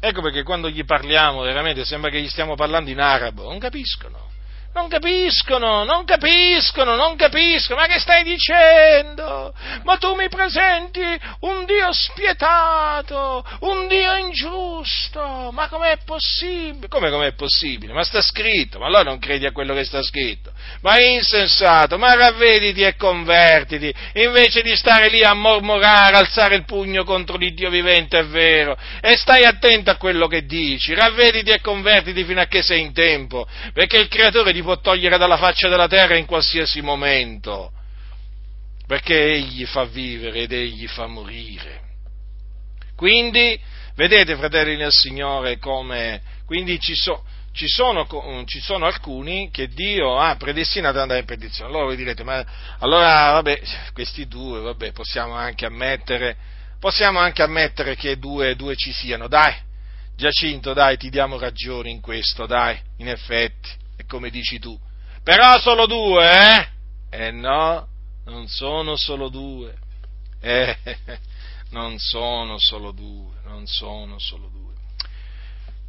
Ecco 0.00 0.22
perché 0.22 0.42
quando 0.42 0.68
gli 0.68 0.84
parliamo 0.84 1.42
veramente 1.42 1.84
sembra 1.84 2.10
che 2.10 2.20
gli 2.20 2.28
stiamo 2.28 2.54
parlando 2.54 2.90
in 2.90 3.00
arabo, 3.00 3.44
non 3.44 3.58
capiscono. 3.58 4.29
Non 4.72 4.88
capiscono, 4.88 5.82
non 5.82 6.04
capiscono, 6.04 6.94
non 6.94 7.16
capiscono. 7.16 7.80
Ma 7.80 7.86
che 7.86 7.98
stai 7.98 8.22
dicendo? 8.22 9.52
Ma 9.82 9.96
tu 9.96 10.14
mi 10.14 10.28
presenti 10.28 11.02
un 11.40 11.64
Dio 11.64 11.92
spietato, 11.92 13.44
un 13.60 13.88
Dio 13.88 14.14
ingiusto. 14.16 15.50
Ma 15.52 15.68
com'è 15.68 15.98
possibile? 16.04 16.86
Come 16.86 17.10
com'è 17.10 17.32
possibile? 17.34 17.92
Ma 17.92 18.04
sta 18.04 18.22
scritto, 18.22 18.78
ma 18.78 18.86
allora 18.86 19.02
non 19.02 19.18
credi 19.18 19.44
a 19.44 19.52
quello 19.52 19.74
che 19.74 19.84
sta 19.84 20.02
scritto. 20.02 20.49
Ma 20.82 20.98
insensato, 20.98 21.98
ma 21.98 22.14
ravvediti 22.14 22.82
e 22.82 22.96
convertiti, 22.96 23.92
invece 24.14 24.62
di 24.62 24.74
stare 24.76 25.10
lì 25.10 25.22
a 25.22 25.34
mormorare, 25.34 26.16
alzare 26.16 26.54
il 26.54 26.64
pugno 26.64 27.04
contro 27.04 27.36
l'Iddio 27.36 27.68
vivente, 27.68 28.18
è 28.18 28.24
vero. 28.24 28.78
E 29.02 29.14
stai 29.16 29.44
attento 29.44 29.90
a 29.90 29.96
quello 29.96 30.26
che 30.26 30.46
dici, 30.46 30.94
ravvediti 30.94 31.50
e 31.50 31.60
convertiti 31.60 32.24
fino 32.24 32.40
a 32.40 32.46
che 32.46 32.62
sei 32.62 32.80
in 32.80 32.94
tempo, 32.94 33.46
perché 33.74 33.98
il 33.98 34.08
creatore 34.08 34.52
li 34.52 34.62
può 34.62 34.80
togliere 34.80 35.18
dalla 35.18 35.36
faccia 35.36 35.68
della 35.68 35.86
terra 35.86 36.16
in 36.16 36.24
qualsiasi 36.24 36.80
momento, 36.80 37.72
perché 38.86 39.32
egli 39.32 39.66
fa 39.66 39.84
vivere 39.84 40.40
ed 40.40 40.52
egli 40.52 40.86
fa 40.86 41.06
morire. 41.06 41.88
Quindi, 42.96 43.58
vedete, 43.96 44.34
fratelli 44.36 44.76
nel 44.76 44.92
Signore, 44.92 45.58
come 45.58 46.22
quindi 46.50 46.80
ci 46.80 46.96
so, 46.96 47.22
ci 47.52 47.66
sono, 47.68 48.06
ci 48.46 48.60
sono, 48.60 48.86
alcuni 48.86 49.50
che 49.50 49.68
Dio 49.68 50.18
ha 50.18 50.36
predestinato 50.36 50.96
ad 50.96 51.02
andare 51.02 51.20
in 51.20 51.26
perdizione. 51.26 51.68
Allora 51.70 51.86
voi 51.86 51.96
direte, 51.96 52.22
ma 52.22 52.44
allora, 52.78 53.32
vabbè, 53.32 53.60
questi 53.92 54.26
due, 54.26 54.60
vabbè, 54.60 54.92
possiamo 54.92 55.34
anche 55.34 55.66
ammettere, 55.66 56.36
possiamo 56.78 57.18
anche 57.18 57.42
ammettere 57.42 57.96
che 57.96 58.18
due, 58.18 58.54
due 58.56 58.76
ci 58.76 58.92
siano, 58.92 59.28
dai, 59.28 59.54
Giacinto, 60.20 60.74
dai, 60.74 60.98
ti 60.98 61.08
diamo 61.08 61.38
ragione 61.38 61.88
in 61.88 62.02
questo, 62.02 62.44
dai, 62.44 62.78
in 62.98 63.08
effetti, 63.08 63.70
è 63.96 64.04
come 64.04 64.28
dici 64.28 64.58
tu. 64.58 64.78
Però 65.22 65.58
solo 65.58 65.86
due, 65.86 66.30
eh? 66.30 66.68
Eh 67.08 67.30
no, 67.30 67.88
non 68.26 68.46
sono 68.46 68.96
solo 68.96 69.30
due. 69.30 69.74
Eh, 70.42 70.76
non 71.70 71.98
sono 71.98 72.58
solo 72.58 72.92
due, 72.92 73.36
non 73.44 73.66
sono 73.66 74.18
solo 74.18 74.48
due. 74.48 74.69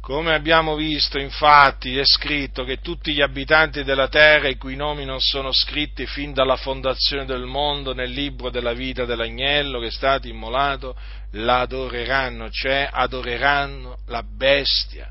Come 0.02 0.34
abbiamo 0.34 0.74
visto, 0.74 1.16
infatti, 1.20 1.96
è 1.96 2.04
scritto 2.04 2.64
che 2.64 2.80
tutti 2.80 3.12
gli 3.12 3.20
abitanti 3.20 3.84
della 3.84 4.08
terra, 4.08 4.48
i 4.48 4.56
cui 4.56 4.74
nomi 4.74 5.04
non 5.04 5.20
sono 5.20 5.52
scritti 5.52 6.06
fin 6.06 6.32
dalla 6.32 6.56
fondazione 6.56 7.24
del 7.24 7.44
mondo 7.44 7.94
nel 7.94 8.10
libro 8.10 8.50
della 8.50 8.72
vita 8.72 9.04
dell'agnello 9.04 9.78
che 9.78 9.86
è 9.86 9.90
stato 9.92 10.26
immolato, 10.26 10.96
l'adoreranno, 11.30 12.50
cioè 12.50 12.88
adoreranno 12.90 13.98
la 14.06 14.24
bestia. 14.24 15.08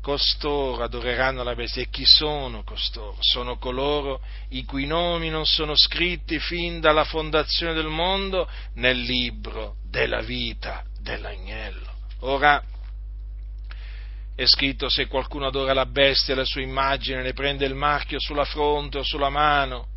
Costoro 0.00 0.84
adoreranno 0.84 1.42
la 1.42 1.56
bestia. 1.56 1.82
E 1.82 1.88
chi 1.90 2.04
sono 2.06 2.62
costoro? 2.62 3.16
Sono 3.18 3.58
coloro 3.58 4.20
i 4.50 4.64
cui 4.64 4.86
nomi 4.86 5.30
non 5.30 5.46
sono 5.46 5.76
scritti 5.76 6.38
fin 6.38 6.78
dalla 6.78 7.02
fondazione 7.02 7.72
del 7.72 7.88
mondo 7.88 8.48
nel 8.74 9.00
libro 9.00 9.78
della 9.90 10.20
vita 10.20 10.84
dell'agnello. 11.00 11.96
Ora, 12.20 12.62
è 14.38 14.46
scritto 14.46 14.88
se 14.88 15.08
qualcuno 15.08 15.48
adora 15.48 15.72
la 15.72 15.84
bestia 15.84 16.36
la 16.36 16.44
sua 16.44 16.60
immagine, 16.60 17.22
ne 17.22 17.32
prende 17.32 17.66
il 17.66 17.74
marchio 17.74 18.20
sulla 18.20 18.44
fronte 18.44 18.98
o 18.98 19.02
sulla 19.02 19.30
mano, 19.30 19.88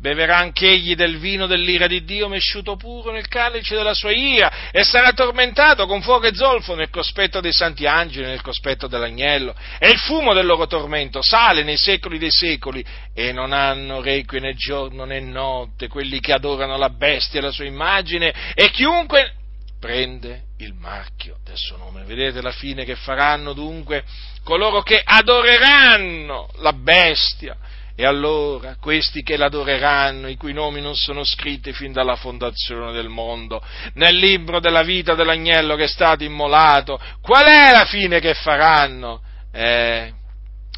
beverà 0.00 0.38
anch'egli 0.38 0.96
del 0.96 1.18
vino 1.18 1.46
dell'ira 1.46 1.86
di 1.86 2.02
Dio 2.02 2.26
mesciuto 2.26 2.74
puro 2.74 3.12
nel 3.12 3.28
calice 3.28 3.76
della 3.76 3.94
sua 3.94 4.10
ira 4.10 4.72
e 4.72 4.82
sarà 4.82 5.12
tormentato 5.12 5.86
con 5.86 6.02
fuoco 6.02 6.26
e 6.26 6.34
zolfo 6.34 6.74
nel 6.74 6.90
cospetto 6.90 7.40
dei 7.40 7.52
santi 7.52 7.86
angeli, 7.86 8.26
nel 8.26 8.42
cospetto 8.42 8.88
dell'agnello. 8.88 9.54
E 9.78 9.88
il 9.88 9.98
fumo 9.98 10.34
del 10.34 10.46
loro 10.46 10.66
tormento 10.66 11.22
sale 11.22 11.62
nei 11.62 11.76
secoli 11.76 12.18
dei 12.18 12.32
secoli 12.32 12.84
e 13.14 13.30
non 13.30 13.52
hanno 13.52 14.00
requie 14.00 14.40
né 14.40 14.54
giorno 14.54 15.04
né 15.04 15.20
notte 15.20 15.86
quelli 15.86 16.18
che 16.18 16.32
adorano 16.32 16.76
la 16.76 16.90
bestia 16.90 17.38
e 17.38 17.42
la 17.42 17.52
sua 17.52 17.66
immagine 17.66 18.34
e 18.52 18.68
chiunque 18.70 19.32
prende 19.78 20.45
il 20.58 20.74
marchio 20.74 21.38
del 21.44 21.56
suo 21.56 21.76
nome. 21.76 22.04
Vedete 22.04 22.40
la 22.40 22.52
fine 22.52 22.84
che 22.84 22.96
faranno 22.96 23.52
dunque 23.52 24.04
coloro 24.42 24.82
che 24.82 25.00
adoreranno 25.02 26.48
la 26.56 26.72
bestia. 26.72 27.56
E 27.98 28.04
allora 28.04 28.76
questi 28.78 29.22
che 29.22 29.38
l'adoreranno, 29.38 30.28
i 30.28 30.36
cui 30.36 30.52
nomi 30.52 30.82
non 30.82 30.94
sono 30.94 31.24
scritti 31.24 31.72
fin 31.72 31.92
dalla 31.92 32.16
fondazione 32.16 32.92
del 32.92 33.08
mondo, 33.08 33.64
nel 33.94 34.14
libro 34.14 34.60
della 34.60 34.82
vita 34.82 35.14
dell'agnello 35.14 35.76
che 35.76 35.84
è 35.84 35.88
stato 35.88 36.22
immolato, 36.22 37.00
qual 37.22 37.46
è 37.46 37.72
la 37.72 37.86
fine 37.86 38.20
che 38.20 38.34
faranno? 38.34 39.22
Eh, 39.50 40.12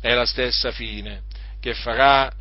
è 0.00 0.14
la 0.14 0.26
stessa 0.26 0.70
fine 0.70 1.22
che, 1.60 1.74
farà, 1.74 2.32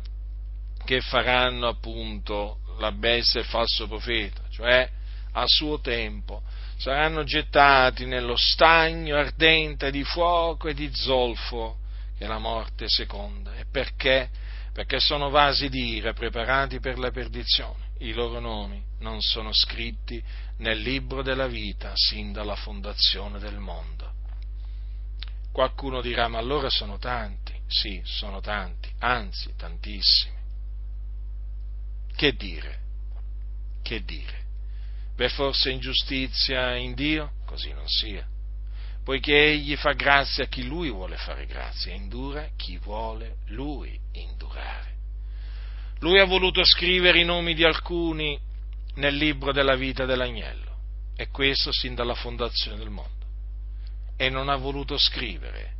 che 0.84 1.00
faranno 1.00 1.66
appunto 1.66 2.58
la 2.78 2.92
bestia 2.92 3.40
e 3.40 3.42
il 3.42 3.48
falso 3.48 3.88
profeta, 3.88 4.42
cioè 4.48 4.88
a 5.32 5.42
suo 5.46 5.80
tempo 5.80 6.42
saranno 6.78 7.24
gettati 7.24 8.06
nello 8.06 8.36
stagno 8.36 9.16
ardente 9.16 9.90
di 9.90 10.04
fuoco 10.04 10.68
e 10.68 10.74
di 10.74 10.88
zolfo, 10.94 11.78
che 12.16 12.24
è 12.24 12.28
la 12.28 12.38
morte 12.38 12.88
seconda. 12.88 13.56
E 13.56 13.64
perché? 13.70 14.30
Perché 14.72 15.00
sono 15.00 15.28
vasi 15.28 15.68
di 15.68 15.96
ira 15.96 16.12
preparati 16.12 16.78
per 16.78 16.98
la 16.98 17.10
perdizione. 17.10 17.86
I 17.98 18.12
loro 18.12 18.38
nomi 18.38 18.80
non 19.00 19.20
sono 19.20 19.52
scritti 19.52 20.22
nel 20.58 20.78
libro 20.78 21.22
della 21.22 21.48
vita 21.48 21.92
sin 21.94 22.32
dalla 22.32 22.54
fondazione 22.54 23.40
del 23.40 23.58
mondo. 23.58 24.12
Qualcuno 25.50 26.00
dirà, 26.00 26.28
ma 26.28 26.38
allora 26.38 26.70
sono 26.70 26.96
tanti. 26.98 27.52
Sì, 27.66 28.00
sono 28.04 28.40
tanti, 28.40 28.88
anzi 29.00 29.52
tantissimi. 29.56 30.36
Che 32.14 32.32
dire? 32.34 32.78
Che 33.82 34.04
dire? 34.04 34.46
V'è 35.18 35.28
forse 35.28 35.70
ingiustizia 35.70 36.76
in 36.76 36.94
Dio? 36.94 37.32
Così 37.44 37.72
non 37.72 37.88
sia. 37.88 38.24
Poiché 39.02 39.34
Egli 39.34 39.74
fa 39.74 39.92
grazia 39.94 40.44
a 40.44 40.46
chi 40.46 40.64
Lui 40.64 40.90
vuole 40.90 41.16
fare 41.16 41.44
grazia 41.44 41.90
e 41.90 41.96
indura 41.96 42.50
chi 42.54 42.78
vuole 42.78 43.38
Lui 43.46 43.98
indurare. 44.12 44.94
Lui 45.98 46.20
ha 46.20 46.24
voluto 46.24 46.62
scrivere 46.64 47.20
i 47.20 47.24
nomi 47.24 47.54
di 47.54 47.64
alcuni 47.64 48.38
nel 48.94 49.16
libro 49.16 49.50
della 49.50 49.74
vita 49.74 50.04
dell'agnello, 50.04 50.76
e 51.16 51.26
questo 51.30 51.72
sin 51.72 51.96
dalla 51.96 52.14
fondazione 52.14 52.78
del 52.78 52.90
mondo. 52.90 53.26
E 54.16 54.28
non 54.28 54.48
ha 54.48 54.56
voluto 54.56 54.96
scrivere 54.96 55.74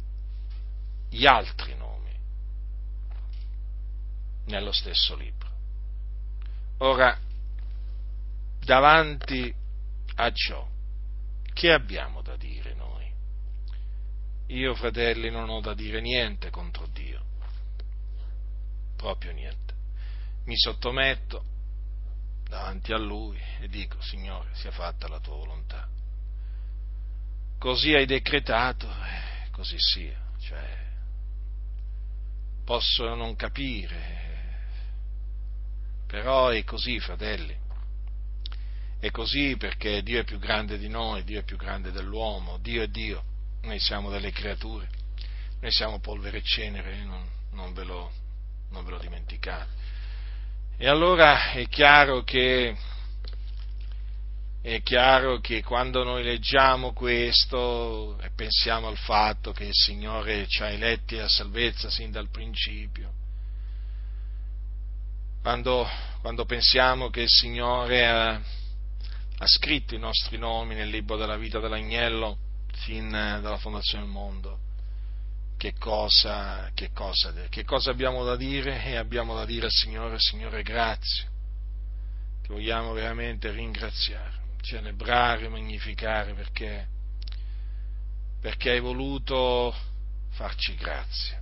gli 1.10 1.26
altri 1.26 1.76
nomi 1.76 2.12
nello 4.46 4.72
stesso 4.72 5.14
libro. 5.14 5.48
Ora, 6.78 7.16
davanti 8.68 9.50
a 10.16 10.30
ciò, 10.30 10.68
che 11.54 11.72
abbiamo 11.72 12.20
da 12.20 12.36
dire 12.36 12.74
noi? 12.74 13.10
Io, 14.48 14.74
fratelli, 14.74 15.30
non 15.30 15.48
ho 15.48 15.60
da 15.60 15.72
dire 15.72 16.02
niente 16.02 16.50
contro 16.50 16.86
Dio, 16.88 17.24
proprio 18.94 19.32
niente. 19.32 19.74
Mi 20.44 20.54
sottometto 20.54 21.42
davanti 22.46 22.92
a 22.92 22.98
Lui 22.98 23.40
e 23.60 23.68
dico, 23.68 24.02
Signore, 24.02 24.50
sia 24.52 24.70
fatta 24.70 25.08
la 25.08 25.18
tua 25.18 25.36
volontà. 25.36 25.88
Così 27.58 27.94
hai 27.94 28.04
decretato, 28.04 28.86
eh, 28.86 29.48
così 29.50 29.76
sia. 29.78 30.20
Cioè, 30.40 30.86
posso 32.66 33.14
non 33.14 33.34
capire, 33.34 34.26
però 36.06 36.48
è 36.48 36.62
così, 36.64 37.00
fratelli. 37.00 37.64
È 39.00 39.10
così 39.10 39.56
perché 39.56 40.02
Dio 40.02 40.20
è 40.20 40.24
più 40.24 40.38
grande 40.38 40.76
di 40.76 40.88
noi, 40.88 41.22
Dio 41.22 41.40
è 41.40 41.44
più 41.44 41.56
grande 41.56 41.92
dell'uomo, 41.92 42.58
Dio 42.58 42.82
è 42.82 42.88
Dio, 42.88 43.22
noi 43.62 43.78
siamo 43.78 44.10
delle 44.10 44.32
creature, 44.32 44.88
noi 45.60 45.70
siamo 45.70 46.00
polvere 46.00 46.38
e 46.38 46.42
cenere, 46.42 47.04
non, 47.04 47.24
non, 47.52 47.72
ve, 47.72 47.84
lo, 47.84 48.10
non 48.70 48.84
ve 48.84 48.90
lo 48.90 48.98
dimenticate. 48.98 49.70
E 50.76 50.88
allora 50.88 51.52
è 51.52 51.68
chiaro 51.68 52.22
che 52.22 52.76
è 54.60 54.82
chiaro 54.82 55.38
che 55.38 55.62
quando 55.62 56.02
noi 56.02 56.24
leggiamo 56.24 56.92
questo 56.92 58.18
e 58.20 58.30
pensiamo 58.34 58.88
al 58.88 58.96
fatto 58.96 59.52
che 59.52 59.64
il 59.64 59.74
Signore 59.74 60.46
ci 60.48 60.62
ha 60.62 60.70
eletti 60.70 61.18
a 61.18 61.28
salvezza 61.28 61.88
sin 61.88 62.10
dal 62.10 62.28
principio, 62.28 63.12
quando, 65.40 65.88
quando 66.20 66.44
pensiamo 66.44 67.08
che 67.10 67.22
il 67.22 67.30
Signore 67.30 68.06
ha, 68.06 68.40
ha 69.40 69.46
scritto 69.46 69.94
i 69.94 69.98
nostri 69.98 70.36
nomi 70.36 70.74
nel 70.74 70.88
libro 70.88 71.16
della 71.16 71.36
vita 71.36 71.60
dell'agnello 71.60 72.38
fin 72.72 73.10
dalla 73.10 73.58
fondazione 73.58 74.04
del 74.04 74.12
mondo. 74.12 74.58
Che 75.56 75.74
cosa, 75.78 76.70
che 76.74 76.90
cosa, 76.92 77.32
che 77.48 77.64
cosa 77.64 77.90
abbiamo 77.90 78.24
da 78.24 78.36
dire? 78.36 78.82
E 78.84 78.96
abbiamo 78.96 79.34
da 79.34 79.44
dire 79.44 79.66
al 79.66 79.72
Signore, 79.72 80.18
Signore, 80.18 80.62
grazie. 80.62 81.26
Ti 82.42 82.48
vogliamo 82.48 82.92
veramente 82.92 83.50
ringraziare, 83.50 84.34
celebrare, 84.60 85.48
magnificare 85.48 86.34
perché, 86.34 86.86
perché 88.40 88.70
hai 88.70 88.80
voluto 88.80 89.74
farci 90.30 90.74
grazia. 90.74 91.40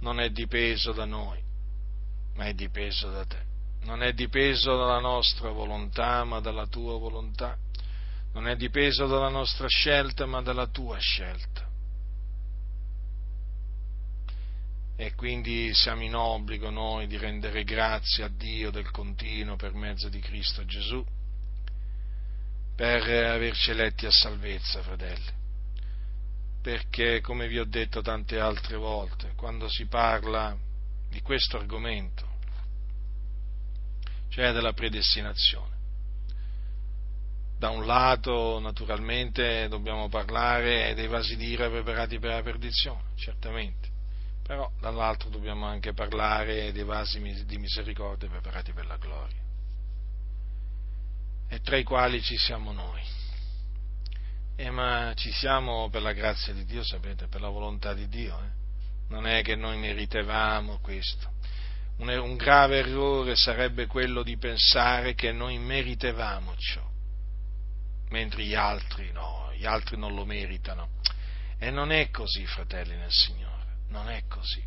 Non 0.00 0.20
è 0.20 0.30
dipeso 0.30 0.92
da 0.92 1.04
noi, 1.04 1.42
ma 2.34 2.46
è 2.46 2.54
dipeso 2.54 3.10
da 3.10 3.24
te 3.24 3.48
non 3.82 4.02
è 4.02 4.12
dipeso 4.12 4.76
dalla 4.76 5.00
nostra 5.00 5.50
volontà, 5.50 6.24
ma 6.24 6.40
dalla 6.40 6.66
tua 6.66 6.98
volontà, 6.98 7.56
non 8.32 8.46
è 8.46 8.56
dipeso 8.56 9.06
dalla 9.06 9.28
nostra 9.28 9.66
scelta, 9.68 10.26
ma 10.26 10.42
dalla 10.42 10.66
tua 10.66 10.98
scelta. 10.98 11.68
E 14.96 15.14
quindi 15.14 15.72
siamo 15.72 16.02
in 16.02 16.14
obbligo 16.14 16.68
noi 16.68 17.06
di 17.06 17.16
rendere 17.16 17.64
grazie 17.64 18.24
a 18.24 18.28
Dio 18.28 18.70
del 18.70 18.90
continuo 18.90 19.56
per 19.56 19.72
mezzo 19.72 20.10
di 20.10 20.20
Cristo 20.20 20.64
Gesù, 20.66 21.02
per 22.76 23.02
averci 23.02 23.70
eletti 23.70 24.04
a 24.04 24.10
salvezza, 24.10 24.82
fratelli. 24.82 25.38
Perché, 26.62 27.22
come 27.22 27.48
vi 27.48 27.58
ho 27.58 27.64
detto 27.64 28.02
tante 28.02 28.38
altre 28.38 28.76
volte, 28.76 29.32
quando 29.36 29.70
si 29.70 29.86
parla 29.86 30.54
di 31.08 31.22
questo 31.22 31.56
argomento, 31.56 32.29
cioè 34.30 34.52
della 34.52 34.72
predestinazione. 34.72 35.78
da 37.58 37.68
un 37.68 37.84
lato 37.84 38.58
naturalmente 38.58 39.68
dobbiamo 39.68 40.08
parlare 40.08 40.94
dei 40.94 41.08
vasi 41.08 41.36
d'ira 41.36 41.68
preparati 41.68 42.18
per 42.18 42.30
la 42.30 42.42
perdizione, 42.42 43.10
certamente, 43.16 43.88
però 44.42 44.70
dall'altro 44.80 45.28
dobbiamo 45.28 45.66
anche 45.66 45.92
parlare 45.92 46.72
dei 46.72 46.84
vasi 46.84 47.44
di 47.44 47.58
misericordia 47.58 48.30
preparati 48.30 48.72
per 48.72 48.86
la 48.86 48.96
gloria, 48.96 49.36
e 51.48 51.60
tra 51.60 51.76
i 51.76 51.82
quali 51.82 52.22
ci 52.22 52.38
siamo 52.38 52.72
noi. 52.72 53.02
Eh, 54.56 54.70
ma 54.70 55.12
ci 55.14 55.32
siamo 55.32 55.88
per 55.90 56.02
la 56.02 56.12
grazia 56.12 56.52
di 56.52 56.64
Dio, 56.64 56.82
sapete, 56.84 57.26
per 57.28 57.40
la 57.40 57.48
volontà 57.48 57.92
di 57.94 58.08
Dio. 58.08 58.38
Eh? 58.38 58.58
Non 59.08 59.26
è 59.26 59.42
che 59.42 59.56
noi 59.56 59.78
meritevamo 59.78 60.78
questo. 60.80 61.32
Un, 62.00 62.36
grave 62.36 62.78
errore 62.78 63.36
sarebbe 63.36 63.86
quello 63.86 64.22
di 64.22 64.38
pensare 64.38 65.14
che 65.14 65.32
noi 65.32 65.58
meritevamo 65.58 66.54
ciò 66.56 66.90
mentre 68.10 68.44
gli 68.44 68.54
altri 68.54 69.10
no, 69.12 69.50
gli 69.54 69.66
altri 69.66 69.96
non 69.96 70.14
lo 70.14 70.24
meritano. 70.24 70.88
E 71.58 71.70
non 71.70 71.92
è 71.92 72.10
così, 72.10 72.46
fratelli 72.46 72.96
nel 72.96 73.10
Signore, 73.10 73.64
non 73.88 74.08
è 74.08 74.24
così. 74.28 74.62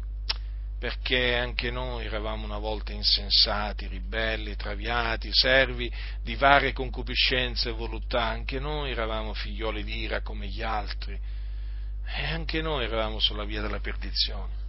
Perché 0.79 1.37
anche 1.37 1.71
noi 1.71 2.05
eravamo 2.05 2.43
una 2.43 2.57
volta 2.57 2.91
insensati, 2.91 3.87
ribelli, 3.87 4.55
traviati, 4.55 5.29
servi 5.31 5.91
di 6.21 6.35
varie 6.35 6.73
concupiscenze 6.73 7.69
e 7.69 7.73
voluttà, 7.73 8.23
anche 8.23 8.59
noi 8.59 8.91
eravamo 8.91 9.33
figlioli 9.33 9.83
di 9.83 9.99
ira 9.99 10.21
come 10.21 10.47
gli 10.47 10.61
altri, 10.61 11.17
e 12.05 12.25
anche 12.25 12.61
noi 12.61 12.83
eravamo 12.83 13.19
sulla 13.19 13.45
via 13.45 13.61
della 13.61 13.79
perdizione. 13.79 14.62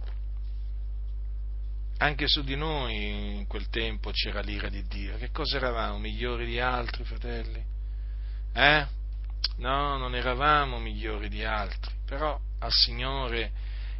Anche 1.97 2.27
su 2.27 2.43
di 2.43 2.55
noi 2.55 3.37
in 3.37 3.47
quel 3.47 3.69
tempo 3.69 4.11
c'era 4.11 4.41
l'ira 4.41 4.67
di 4.67 4.83
Dio. 4.83 5.17
Che 5.17 5.31
cosa 5.31 5.57
eravamo? 5.57 5.97
Migliori 5.97 6.45
di 6.45 6.59
altri, 6.59 7.03
fratelli? 7.05 7.63
Eh? 8.53 8.87
No, 9.57 9.97
non 9.97 10.15
eravamo 10.15 10.79
migliori 10.79 11.29
di 11.29 11.43
altri, 11.43 11.93
però 12.05 12.37
al 12.59 12.71
Signore 12.71 13.51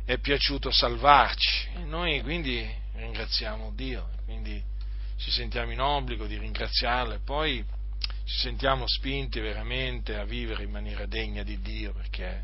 è 0.03 0.17
piaciuto 0.17 0.71
salvarci 0.71 1.69
e 1.75 1.83
noi 1.83 2.21
quindi 2.21 2.67
ringraziamo 2.93 3.71
Dio, 3.73 4.09
quindi 4.25 4.61
ci 5.17 5.31
sentiamo 5.31 5.71
in 5.71 5.79
obbligo 5.79 6.25
di 6.25 6.37
ringraziarlo 6.37 7.13
e 7.13 7.19
poi 7.19 7.63
ci 8.25 8.37
sentiamo 8.37 8.85
spinti 8.87 9.39
veramente 9.39 10.17
a 10.17 10.25
vivere 10.25 10.63
in 10.63 10.71
maniera 10.71 11.05
degna 11.05 11.43
di 11.43 11.59
Dio 11.61 11.93
perché 11.93 12.43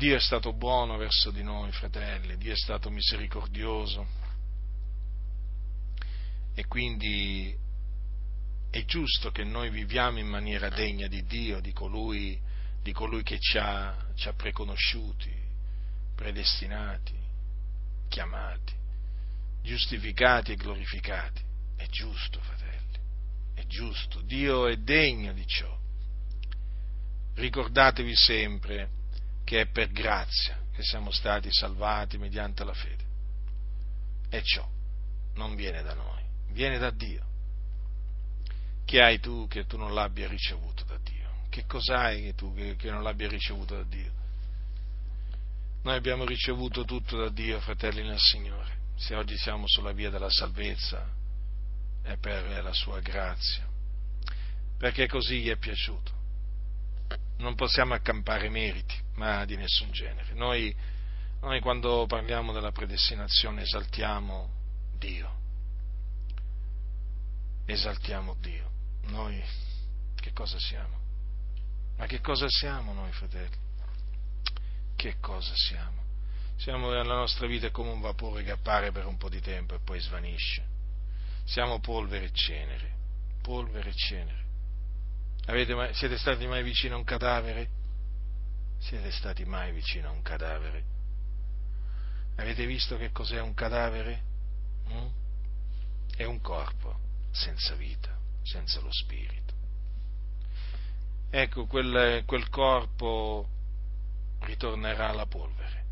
Dio 0.00 0.16
è 0.16 0.20
stato 0.20 0.54
buono 0.54 0.96
verso 0.96 1.30
di 1.30 1.42
noi, 1.42 1.70
fratelli, 1.72 2.38
Dio 2.38 2.54
è 2.54 2.56
stato 2.56 2.88
misericordioso 2.88 4.06
e 6.54 6.66
quindi 6.66 7.54
è 8.70 8.82
giusto 8.86 9.30
che 9.30 9.44
noi 9.44 9.68
viviamo 9.68 10.18
in 10.18 10.26
maniera 10.26 10.70
degna 10.70 11.06
di 11.06 11.26
Dio, 11.26 11.60
di 11.60 11.74
colui, 11.74 12.40
di 12.82 12.92
colui 12.92 13.22
che 13.22 13.38
ci 13.40 13.58
ha, 13.58 13.94
ci 14.14 14.26
ha 14.26 14.32
preconosciuti, 14.32 15.30
predestinati, 16.14 17.18
chiamati, 18.08 18.72
giustificati 19.62 20.52
e 20.52 20.56
glorificati. 20.56 21.42
È 21.76 21.86
giusto, 21.88 22.40
fratelli, 22.40 22.98
è 23.52 23.66
giusto. 23.66 24.22
Dio 24.22 24.66
è 24.66 24.78
degno 24.78 25.34
di 25.34 25.46
ciò. 25.46 25.78
Ricordatevi 27.34 28.16
sempre 28.16 28.98
che 29.50 29.62
è 29.62 29.66
per 29.66 29.90
grazia 29.90 30.56
che 30.72 30.84
siamo 30.84 31.10
stati 31.10 31.50
salvati 31.50 32.18
mediante 32.18 32.62
la 32.62 32.72
fede. 32.72 33.02
E 34.28 34.44
ciò 34.44 34.64
non 35.34 35.56
viene 35.56 35.82
da 35.82 35.92
noi, 35.92 36.22
viene 36.52 36.78
da 36.78 36.92
Dio 36.92 37.26
che 38.84 39.02
hai 39.02 39.18
tu 39.18 39.48
che 39.48 39.66
tu 39.66 39.76
non 39.76 39.92
l'abbia 39.92 40.28
ricevuto 40.28 40.84
da 40.84 40.96
Dio? 41.02 41.46
Che 41.48 41.66
cos'hai 41.66 42.32
tu 42.36 42.54
che 42.54 42.90
non 42.92 43.02
l'abbia 43.02 43.26
ricevuto 43.26 43.74
da 43.74 43.82
Dio? 43.82 44.12
Noi 45.82 45.96
abbiamo 45.96 46.24
ricevuto 46.24 46.84
tutto 46.84 47.16
da 47.16 47.28
Dio, 47.28 47.58
fratelli 47.58 48.04
nel 48.04 48.20
Signore. 48.20 48.78
Se 48.94 49.16
oggi 49.16 49.36
siamo 49.36 49.64
sulla 49.66 49.90
via 49.90 50.10
della 50.10 50.30
salvezza 50.30 51.10
è 52.02 52.16
per 52.18 52.62
la 52.62 52.72
sua 52.72 53.00
grazia, 53.00 53.68
perché 54.78 55.08
così 55.08 55.40
gli 55.40 55.48
è 55.48 55.56
piaciuto. 55.56 56.18
Non 57.40 57.54
possiamo 57.54 57.94
accampare 57.94 58.48
meriti, 58.48 58.94
ma 59.14 59.44
di 59.44 59.56
nessun 59.56 59.90
genere. 59.90 60.32
Noi, 60.34 60.74
noi 61.40 61.60
quando 61.60 62.06
parliamo 62.06 62.52
della 62.52 62.72
predestinazione 62.72 63.62
esaltiamo 63.62 64.48
Dio. 64.98 65.38
Esaltiamo 67.66 68.34
Dio 68.40 68.70
noi 69.10 69.42
che 70.16 70.32
cosa 70.32 70.58
siamo? 70.58 70.98
Ma 71.96 72.06
che 72.06 72.20
cosa 72.20 72.48
siamo 72.48 72.92
noi, 72.92 73.12
fratelli? 73.12 73.56
Che 74.96 75.16
cosa 75.20 75.52
siamo? 75.54 75.98
Siamo 76.56 76.90
nella 76.90 77.14
nostra 77.14 77.46
vita 77.46 77.70
come 77.70 77.90
un 77.90 78.00
vapore 78.00 78.42
che 78.42 78.50
appare 78.50 78.92
per 78.92 79.06
un 79.06 79.16
po' 79.16 79.28
di 79.28 79.40
tempo 79.40 79.74
e 79.74 79.80
poi 79.80 79.98
svanisce. 80.00 80.62
Siamo 81.44 81.80
polvere 81.80 82.26
e 82.26 82.32
cenere, 82.32 82.90
polvere 83.40 83.90
e 83.90 83.94
cenere. 83.94 84.44
Mai, 85.50 85.94
siete 85.94 86.16
stati 86.16 86.46
mai 86.46 86.62
vicino 86.62 86.94
a 86.94 86.98
un 86.98 87.04
cadavere? 87.04 87.68
Siete 88.78 89.10
stati 89.10 89.44
mai 89.44 89.72
vicino 89.72 90.08
a 90.08 90.12
un 90.12 90.22
cadavere? 90.22 90.84
Avete 92.36 92.66
visto 92.66 92.96
che 92.96 93.10
cos'è 93.10 93.40
un 93.40 93.52
cadavere? 93.54 94.22
Mm? 94.90 95.06
È 96.16 96.24
un 96.24 96.40
corpo 96.40 96.98
senza 97.32 97.74
vita 97.74 98.16
senza 98.42 98.80
lo 98.80 98.90
spirito. 98.92 99.54
Ecco, 101.30 101.66
quel, 101.66 102.24
quel 102.26 102.48
corpo 102.48 103.48
ritornerà 104.40 105.10
alla 105.10 105.26
polvere, 105.26 105.84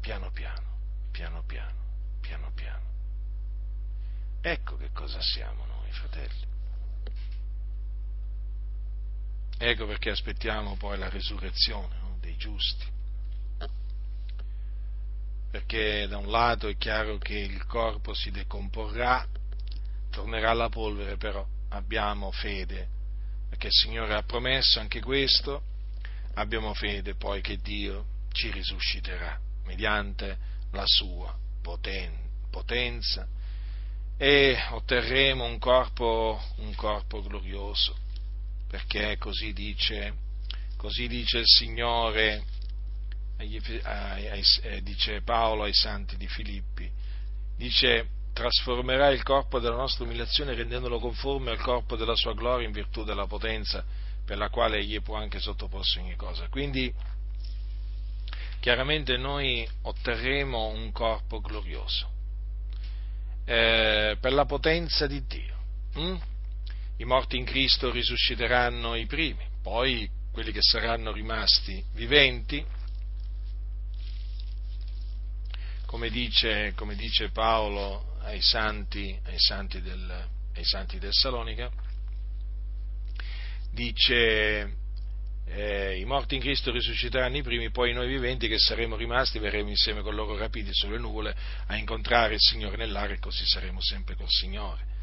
piano 0.00 0.30
piano, 0.30 0.78
piano 1.10 1.42
piano, 1.44 1.78
piano 2.20 2.50
piano. 2.52 2.84
Ecco 4.40 4.76
che 4.76 4.90
cosa 4.92 5.20
siamo 5.20 5.64
noi, 5.66 5.90
fratelli. 5.92 6.54
Ecco 9.58 9.86
perché 9.86 10.10
aspettiamo 10.10 10.76
poi 10.76 10.98
la 10.98 11.08
risurrezione 11.08 11.96
no? 12.00 12.16
dei 12.20 12.36
giusti. 12.36 12.84
Perché 15.50 16.06
da 16.06 16.18
un 16.18 16.30
lato 16.30 16.68
è 16.68 16.76
chiaro 16.76 17.16
che 17.16 17.38
il 17.38 17.64
corpo 17.64 18.12
si 18.12 18.30
decomporrà, 18.30 19.26
tornerà 20.10 20.50
alla 20.50 20.68
polvere, 20.68 21.16
però 21.16 21.46
abbiamo 21.70 22.30
fede, 22.30 22.88
perché 23.48 23.68
il 23.68 23.72
Signore 23.72 24.14
ha 24.14 24.22
promesso 24.22 24.78
anche 24.80 25.00
questo, 25.00 25.62
abbiamo 26.34 26.74
fede 26.74 27.14
poi 27.14 27.40
che 27.40 27.56
Dio 27.56 28.04
ci 28.32 28.50
risusciterà 28.50 29.40
mediante 29.64 30.36
la 30.72 30.84
sua 30.84 31.34
potenza 31.62 33.26
e 34.18 34.58
otterremo 34.70 35.44
un 35.44 35.58
corpo, 35.58 36.40
un 36.56 36.74
corpo 36.74 37.22
glorioso, 37.22 37.96
perché 38.76 39.16
così 39.16 39.54
dice, 39.54 40.12
così 40.76 41.08
dice 41.08 41.38
il 41.38 41.46
Signore, 41.46 42.44
eh, 43.38 44.82
dice 44.82 45.22
Paolo 45.22 45.62
ai 45.62 45.72
santi 45.72 46.18
di 46.18 46.28
Filippi, 46.28 46.90
dice 47.56 48.08
trasformerà 48.34 49.08
il 49.08 49.22
corpo 49.22 49.60
della 49.60 49.76
nostra 49.76 50.04
umiliazione 50.04 50.52
rendendolo 50.52 50.98
conforme 50.98 51.52
al 51.52 51.60
corpo 51.60 51.96
della 51.96 52.14
sua 52.16 52.34
gloria 52.34 52.66
in 52.66 52.72
virtù 52.72 53.02
della 53.02 53.26
potenza 53.26 53.82
per 54.26 54.36
la 54.36 54.50
quale 54.50 54.76
egli 54.76 55.00
può 55.00 55.16
anche 55.16 55.38
sottoporsi 55.38 55.98
ogni 56.00 56.16
cosa. 56.16 56.46
Quindi 56.48 56.92
chiaramente 58.60 59.16
noi 59.16 59.66
otterremo 59.82 60.66
un 60.66 60.92
corpo 60.92 61.40
glorioso 61.40 62.10
eh, 63.46 64.18
per 64.20 64.32
la 64.34 64.44
potenza 64.44 65.06
di 65.06 65.24
Dio. 65.24 65.56
Hm? 65.94 66.34
I 66.98 67.04
morti 67.04 67.36
in 67.36 67.44
Cristo 67.44 67.90
risusciteranno 67.90 68.94
i 68.94 69.04
primi, 69.04 69.44
poi 69.62 70.08
quelli 70.32 70.50
che 70.50 70.62
saranno 70.62 71.12
rimasti 71.12 71.82
viventi. 71.92 72.64
Come 75.84 76.08
dice, 76.08 76.72
come 76.74 76.94
dice 76.94 77.30
Paolo 77.30 78.16
ai 78.22 78.40
santi, 78.40 79.18
ai 79.24 79.38
santi, 79.38 79.82
del, 79.82 80.28
ai 80.54 80.64
santi 80.64 80.98
del 80.98 81.12
Salonica, 81.12 81.70
dice 83.72 84.76
eh, 85.48 85.98
i 85.98 86.04
morti 86.06 86.34
in 86.34 86.40
Cristo 86.40 86.70
risusciteranno 86.70 87.36
i 87.36 87.42
primi, 87.42 87.70
poi 87.70 87.92
noi 87.92 88.08
viventi 88.08 88.48
che 88.48 88.58
saremo 88.58 88.96
rimasti 88.96 89.38
verremo 89.38 89.68
insieme 89.68 90.00
con 90.00 90.14
loro 90.14 90.36
rapiti 90.36 90.70
sulle 90.72 90.98
nuvole 90.98 91.36
a 91.66 91.76
incontrare 91.76 92.34
il 92.34 92.40
Signore 92.40 92.78
nell'aria 92.78 93.16
e 93.16 93.18
così 93.18 93.44
saremo 93.46 93.82
sempre 93.82 94.16
col 94.16 94.30
Signore 94.30 94.94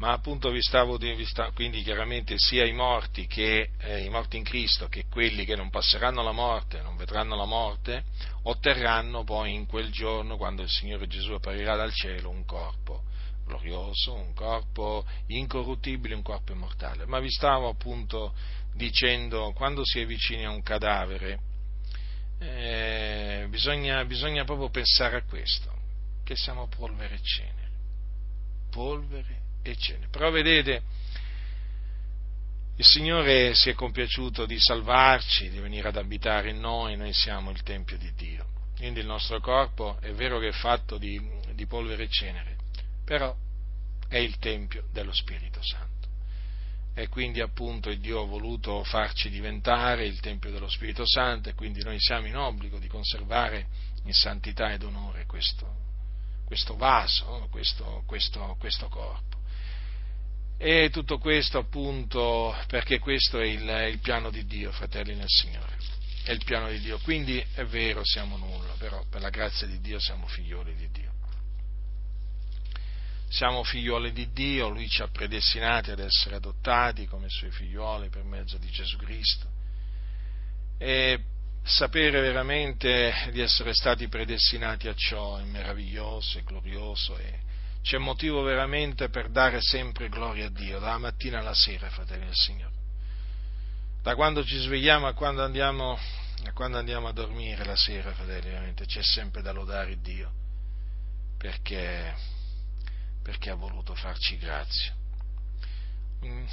ma 0.00 0.12
appunto 0.12 0.50
vi 0.50 0.62
stavo, 0.62 0.96
vi 0.96 1.26
stavo, 1.26 1.52
quindi 1.52 1.82
chiaramente 1.82 2.34
sia 2.38 2.64
i 2.64 2.72
morti, 2.72 3.26
che, 3.26 3.72
eh, 3.78 4.02
i 4.02 4.08
morti 4.08 4.38
in 4.38 4.44
Cristo 4.44 4.88
che 4.88 5.04
quelli 5.10 5.44
che 5.44 5.54
non 5.54 5.68
passeranno 5.68 6.22
la 6.22 6.32
morte, 6.32 6.80
non 6.80 6.96
vedranno 6.96 7.36
la 7.36 7.44
morte, 7.44 8.04
otterranno 8.44 9.24
poi 9.24 9.52
in 9.52 9.66
quel 9.66 9.90
giorno, 9.90 10.38
quando 10.38 10.62
il 10.62 10.70
Signore 10.70 11.06
Gesù 11.06 11.32
apparirà 11.32 11.76
dal 11.76 11.92
cielo, 11.92 12.30
un 12.30 12.46
corpo 12.46 13.02
glorioso, 13.44 14.14
un 14.14 14.32
corpo 14.32 15.04
incorruttibile, 15.26 16.14
un 16.14 16.22
corpo 16.22 16.52
immortale. 16.52 17.04
Ma 17.04 17.20
vi 17.20 17.30
stavo 17.30 17.68
appunto 17.68 18.34
dicendo, 18.72 19.52
quando 19.52 19.84
si 19.84 20.00
è 20.00 20.06
vicini 20.06 20.46
a 20.46 20.50
un 20.50 20.62
cadavere, 20.62 21.40
eh, 22.38 23.46
bisogna, 23.50 24.02
bisogna 24.06 24.44
proprio 24.44 24.70
pensare 24.70 25.18
a 25.18 25.22
questo, 25.24 25.70
che 26.24 26.36
siamo 26.36 26.68
polvere 26.68 27.16
e 27.16 27.20
cenere. 27.22 27.68
Polvere 28.70 29.39
e 29.62 29.76
cenere. 29.76 30.08
Però 30.10 30.30
vedete, 30.30 30.82
il 32.76 32.84
Signore 32.84 33.54
si 33.54 33.68
è 33.68 33.74
compiaciuto 33.74 34.46
di 34.46 34.58
salvarci, 34.58 35.50
di 35.50 35.58
venire 35.58 35.88
ad 35.88 35.96
abitare 35.96 36.50
in 36.50 36.60
noi, 36.60 36.96
noi 36.96 37.12
siamo 37.12 37.50
il 37.50 37.62
Tempio 37.62 37.98
di 37.98 38.10
Dio. 38.14 38.46
Quindi 38.74 39.00
il 39.00 39.06
nostro 39.06 39.38
corpo 39.40 39.98
è 40.00 40.12
vero 40.12 40.38
che 40.38 40.48
è 40.48 40.52
fatto 40.52 40.96
di, 40.96 41.20
di 41.52 41.66
polvere 41.66 42.04
e 42.04 42.08
cenere, 42.08 42.56
però 43.04 43.36
è 44.08 44.16
il 44.16 44.38
Tempio 44.38 44.86
dello 44.92 45.12
Spirito 45.12 45.60
Santo. 45.62 46.08
E 46.94 47.08
quindi 47.08 47.42
appunto 47.42 47.92
Dio 47.92 48.22
ha 48.22 48.26
voluto 48.26 48.82
farci 48.84 49.28
diventare 49.28 50.06
il 50.06 50.18
Tempio 50.20 50.50
dello 50.50 50.68
Spirito 50.70 51.06
Santo 51.06 51.50
e 51.50 51.54
quindi 51.54 51.82
noi 51.82 52.00
siamo 52.00 52.26
in 52.26 52.36
obbligo 52.36 52.78
di 52.78 52.88
conservare 52.88 53.66
in 54.04 54.14
santità 54.14 54.72
ed 54.72 54.82
onore 54.82 55.26
questo, 55.26 55.70
questo 56.46 56.76
vaso, 56.76 57.46
questo, 57.50 58.02
questo, 58.06 58.56
questo 58.58 58.88
corpo. 58.88 59.39
E 60.62 60.90
tutto 60.90 61.16
questo 61.16 61.56
appunto 61.56 62.54
perché 62.66 62.98
questo 62.98 63.40
è 63.40 63.46
il, 63.46 63.88
il 63.92 63.98
piano 64.00 64.30
di 64.30 64.44
Dio, 64.44 64.70
fratelli 64.72 65.14
nel 65.14 65.24
Signore 65.26 65.80
è 66.24 66.32
il 66.32 66.44
piano 66.44 66.68
di 66.68 66.78
Dio. 66.80 66.98
Quindi 66.98 67.44
è 67.54 67.64
vero, 67.64 68.02
siamo 68.04 68.36
nulla, 68.36 68.74
però 68.78 69.04
per 69.08 69.20
la 69.20 69.30
grazia 69.30 69.66
di 69.66 69.80
Dio 69.80 69.98
siamo 69.98 70.26
figlioli 70.26 70.74
di 70.76 70.90
Dio. 70.90 71.08
Siamo 73.28 73.62
figlioli 73.62 74.12
di 74.12 74.30
Dio, 74.32 74.68
Lui 74.68 74.88
ci 74.88 75.02
ha 75.02 75.08
predestinati 75.08 75.90
ad 75.90 76.00
essere 76.00 76.36
adottati 76.36 77.06
come 77.06 77.28
Suoi 77.28 77.50
figlioli 77.50 78.08
per 78.08 78.24
mezzo 78.24 78.58
di 78.58 78.68
Gesù 78.70 78.96
Cristo. 78.96 79.48
E 80.78 81.20
sapere 81.62 82.20
veramente 82.20 83.28
di 83.32 83.40
essere 83.40 83.72
stati 83.72 84.08
predestinati 84.08 84.88
a 84.88 84.94
ciò 84.94 85.36
è 85.36 85.44
meraviglioso, 85.44 86.38
è 86.38 86.42
glorioso 86.42 87.16
e 87.18 87.48
c'è 87.82 87.98
motivo 87.98 88.42
veramente 88.42 89.08
per 89.08 89.30
dare 89.30 89.60
sempre 89.60 90.08
gloria 90.08 90.46
a 90.46 90.50
Dio, 90.50 90.78
dalla 90.78 90.98
mattina 90.98 91.38
alla 91.38 91.54
sera, 91.54 91.88
fratelli 91.88 92.26
del 92.26 92.34
Signore 92.34 92.78
da 94.02 94.14
quando 94.14 94.44
ci 94.44 94.58
svegliamo 94.58 95.06
a 95.06 95.12
quando 95.12 95.44
andiamo, 95.44 95.98
a, 96.44 96.52
quando 96.52 96.78
andiamo 96.78 97.08
a 97.08 97.12
dormire 97.12 97.64
la 97.64 97.76
sera, 97.76 98.12
fratelli, 98.12 98.48
veramente 98.48 98.86
c'è 98.86 99.02
sempre 99.02 99.42
da 99.42 99.52
lodare 99.52 100.00
Dio, 100.00 100.32
perché, 101.36 102.14
perché 103.22 103.50
ha 103.50 103.54
voluto 103.54 103.94
farci 103.94 104.38
grazia. 104.38 104.94
Mm, 106.24 106.44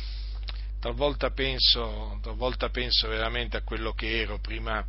talvolta 0.80 1.32
penso, 1.32 2.20
talvolta 2.22 2.70
penso 2.70 3.08
veramente 3.08 3.58
a 3.58 3.62
quello 3.62 3.94
che 3.94 4.22
ero 4.22 4.40
prima, 4.40 4.86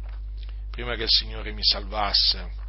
prima 0.70 0.96
che 0.96 1.04
il 1.04 1.10
Signore 1.10 1.52
mi 1.52 1.62
salvasse 1.62 2.66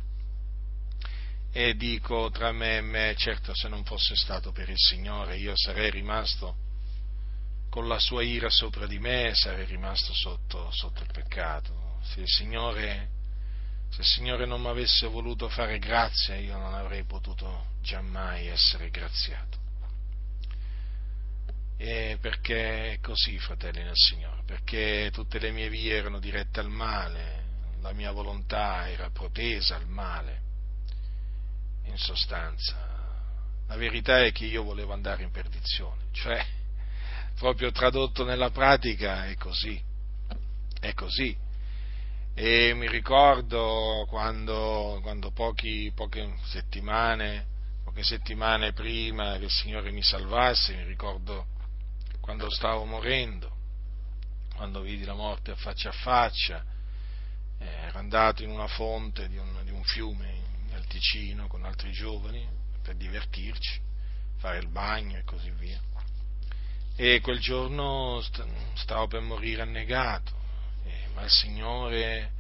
e 1.52 1.76
dico 1.76 2.30
tra 2.30 2.52
me 2.52 2.78
e 2.78 2.82
me, 2.82 3.16
certo 3.18 3.56
se 3.56 3.68
non 3.68 3.84
fosse 3.84 4.16
stato 4.16 4.52
per 4.52 4.70
il 4.70 4.78
Signore 4.78 5.38
io 5.38 5.54
sarei 5.56 5.90
rimasto 5.90 6.68
con 7.70 7.88
la 7.88 8.00
sua 8.00 8.24
ira 8.24 8.50
sopra 8.50 8.88
di 8.88 9.00
me 9.00 9.32
sarei 9.36 9.66
rimasto 9.66 10.14
sotto, 10.14 10.72
sotto 10.72 11.04
il 11.04 11.12
peccato. 11.12 11.98
Se 12.02 12.22
il, 12.22 12.28
Signore, 12.28 13.10
se 13.90 14.02
il 14.02 14.08
Signore 14.08 14.46
non 14.46 14.62
mi 14.62 14.68
avesse 14.68 15.08
voluto 15.08 15.48
fare 15.50 15.78
grazia, 15.78 16.36
io 16.36 16.58
non 16.58 16.74
avrei 16.74 17.04
potuto 17.04 17.68
giammai 17.82 18.48
essere 18.48 18.90
graziato. 18.90 19.58
E 21.78 22.18
perché 22.20 22.94
è 22.94 23.00
così, 23.00 23.38
fratelli 23.38 23.84
nel 23.84 23.96
Signore, 23.96 24.42
perché 24.46 25.12
tutte 25.14 25.40
le 25.40 25.52
mie 25.52 25.70
vie 25.70 25.96
erano 25.96 26.20
dirette 26.20 26.60
al 26.60 26.70
male, 26.70 27.44
la 27.82 27.94
mia 27.94 28.12
volontà 28.12 28.90
era 28.90 29.10
protesa 29.12 29.76
al 29.76 29.88
male, 29.88 30.42
in 31.90 31.98
sostanza. 31.98 32.88
La 33.68 33.76
verità 33.76 34.24
è 34.24 34.32
che 34.32 34.46
io 34.46 34.64
volevo 34.64 34.94
andare 34.94 35.24
in 35.24 35.32
perdizione, 35.32 36.06
cioè 36.12 36.44
proprio 37.38 37.72
tradotto 37.72 38.26
nella 38.26 38.50
pratica 38.50 39.28
è 39.28 39.36
così, 39.36 39.82
è 40.80 40.94
così. 40.94 41.36
E 42.34 42.74
mi 42.74 42.88
ricordo 42.88 44.06
quando, 44.08 45.00
quando 45.02 45.32
pochi, 45.32 45.92
poche, 45.94 46.36
settimane, 46.46 47.48
poche 47.84 48.04
settimane 48.04 48.72
prima 48.74 49.38
che 49.38 49.46
il 49.46 49.52
Signore 49.52 49.92
mi 49.92 50.04
salvasse, 50.04 50.76
mi 50.76 50.86
ricordo 50.86 51.48
quando 52.22 52.50
stavo 52.50 52.86
morendo, 52.86 53.52
quando 54.56 54.82
vidi 54.82 55.04
la 55.04 55.16
morte 55.16 55.52
a 55.52 55.56
faccia 55.56 55.90
a 55.90 55.94
faccia, 55.94 56.64
eh, 57.60 57.66
ero 57.66 57.98
andato 57.98 58.44
in 58.44 58.50
una 58.50 58.68
fonte 58.68 59.28
di 59.28 59.38
un, 59.38 59.62
di 59.64 59.72
un 59.72 59.84
fiume 59.84 60.39
Ticino 60.90 61.48
con 61.48 61.64
altri 61.66 61.92
giovani 61.92 62.46
per 62.82 62.96
divertirci, 62.96 63.80
fare 64.38 64.58
il 64.58 64.68
bagno 64.68 65.18
e 65.18 65.24
così 65.24 65.52
via. 65.52 65.80
E 66.96 67.22
quel 67.22 67.40
giorno 67.40 68.22
stavo 68.74 69.08
per 69.08 69.22
morire 69.22 69.62
annegato, 69.62 70.34
ma 71.14 71.24
il 71.24 71.30
Signore, 71.30 72.32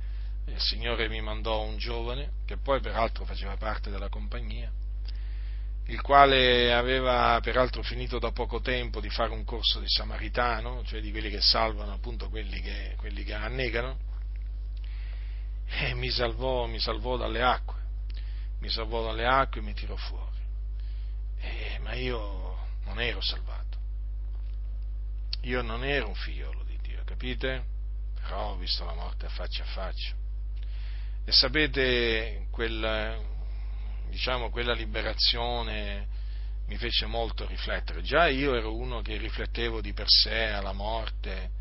il 0.47 0.59
Signore 0.59 1.07
mi 1.07 1.21
mandò 1.21 1.61
un 1.61 1.77
giovane, 1.77 2.31
che 2.45 2.57
poi 2.57 2.81
peraltro 2.81 3.23
faceva 3.23 3.55
parte 3.55 3.91
della 3.91 4.09
compagnia, 4.09 4.71
il 5.85 6.01
quale 6.01 6.73
aveva 6.73 7.39
peraltro 7.41 7.83
finito 7.83 8.19
da 8.19 8.31
poco 8.31 8.59
tempo 8.61 8.99
di 8.99 9.09
fare 9.09 9.31
un 9.31 9.43
corso 9.43 9.79
di 9.79 9.87
samaritano, 9.87 10.83
cioè 10.85 11.01
di 11.01 11.11
quelli 11.11 11.29
che 11.29 11.41
salvano 11.41 11.93
appunto 11.93 12.29
quelli 12.29 12.59
che, 12.61 12.95
quelli 12.97 13.23
che 13.23 13.33
annegano, 13.33 13.97
e 15.67 15.93
mi 15.93 16.09
salvò, 16.09 16.65
mi 16.65 16.79
salvò 16.79 17.15
dalle 17.15 17.43
acque, 17.43 17.77
mi 18.59 18.69
salvò 18.69 19.05
dalle 19.05 19.25
acque 19.25 19.61
e 19.61 19.63
mi 19.63 19.73
tirò 19.73 19.95
fuori. 19.95 20.37
E, 21.39 21.79
ma 21.79 21.93
io 21.93 22.57
non 22.83 22.99
ero 22.99 23.21
salvato 23.21 23.69
io 25.43 25.61
non 25.61 25.85
ero 25.85 26.07
un 26.07 26.15
figliolo 26.15 26.63
di 26.63 26.77
Dio, 26.81 27.01
capite? 27.05 27.63
Però 28.21 28.51
ho 28.51 28.57
visto 28.57 28.83
la 28.83 28.93
morte 28.93 29.25
a 29.25 29.29
faccia 29.29 29.63
a 29.63 29.67
faccia. 29.67 30.13
E 31.23 31.31
sapete, 31.31 32.47
quella, 32.51 33.17
diciamo, 34.09 34.49
quella 34.49 34.73
liberazione 34.73 36.07
mi 36.65 36.77
fece 36.77 37.05
molto 37.05 37.45
riflettere. 37.47 38.01
Già 38.01 38.27
io 38.27 38.55
ero 38.55 38.75
uno 38.75 39.01
che 39.01 39.17
riflettevo 39.17 39.81
di 39.81 39.93
per 39.93 40.07
sé 40.07 40.47
alla 40.47 40.73
morte, 40.73 41.51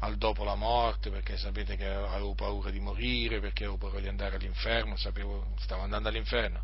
al 0.00 0.16
dopo 0.16 0.44
la 0.44 0.54
morte, 0.54 1.10
perché 1.10 1.36
sapete 1.36 1.76
che 1.76 1.86
avevo 1.86 2.34
paura 2.34 2.70
di 2.70 2.80
morire, 2.80 3.40
perché 3.40 3.64
avevo 3.64 3.78
paura 3.78 4.00
di 4.00 4.08
andare 4.08 4.36
all'inferno, 4.36 4.96
sapevo, 4.96 5.54
stavo 5.58 5.82
andando 5.82 6.08
all'inferno. 6.08 6.62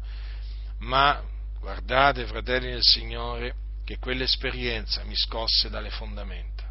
Ma 0.78 1.22
guardate, 1.59 2.26
fratelli 2.26 2.70
del 2.70 2.83
Signore, 2.83 3.55
che 3.85 3.99
quell'esperienza 3.99 5.03
mi 5.05 5.16
scosse 5.16 5.70
dalle 5.70 5.91
fondamenta 5.91 6.62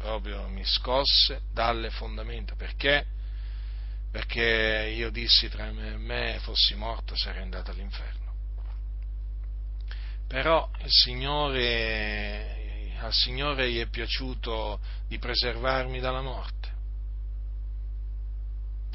proprio 0.00 0.48
mi 0.48 0.64
scosse 0.64 1.42
dalle 1.52 1.90
fondamenta. 1.90 2.54
Perché? 2.54 3.04
Perché 4.10 4.92
io 4.96 5.10
dissi 5.10 5.48
tra 5.50 5.70
me 5.70 5.92
e 5.92 5.96
me, 5.98 6.38
fossi 6.40 6.74
morto, 6.74 7.14
sarei 7.16 7.42
andato 7.42 7.70
all'inferno. 7.70 8.32
Però 10.26 10.70
il 10.78 10.90
Signore, 10.90 12.59
al 13.00 13.12
Signore 13.12 13.70
gli 13.70 13.80
è 13.80 13.86
piaciuto 13.86 14.80
di 15.08 15.18
preservarmi 15.18 16.00
dalla 16.00 16.22
morte. 16.22 16.68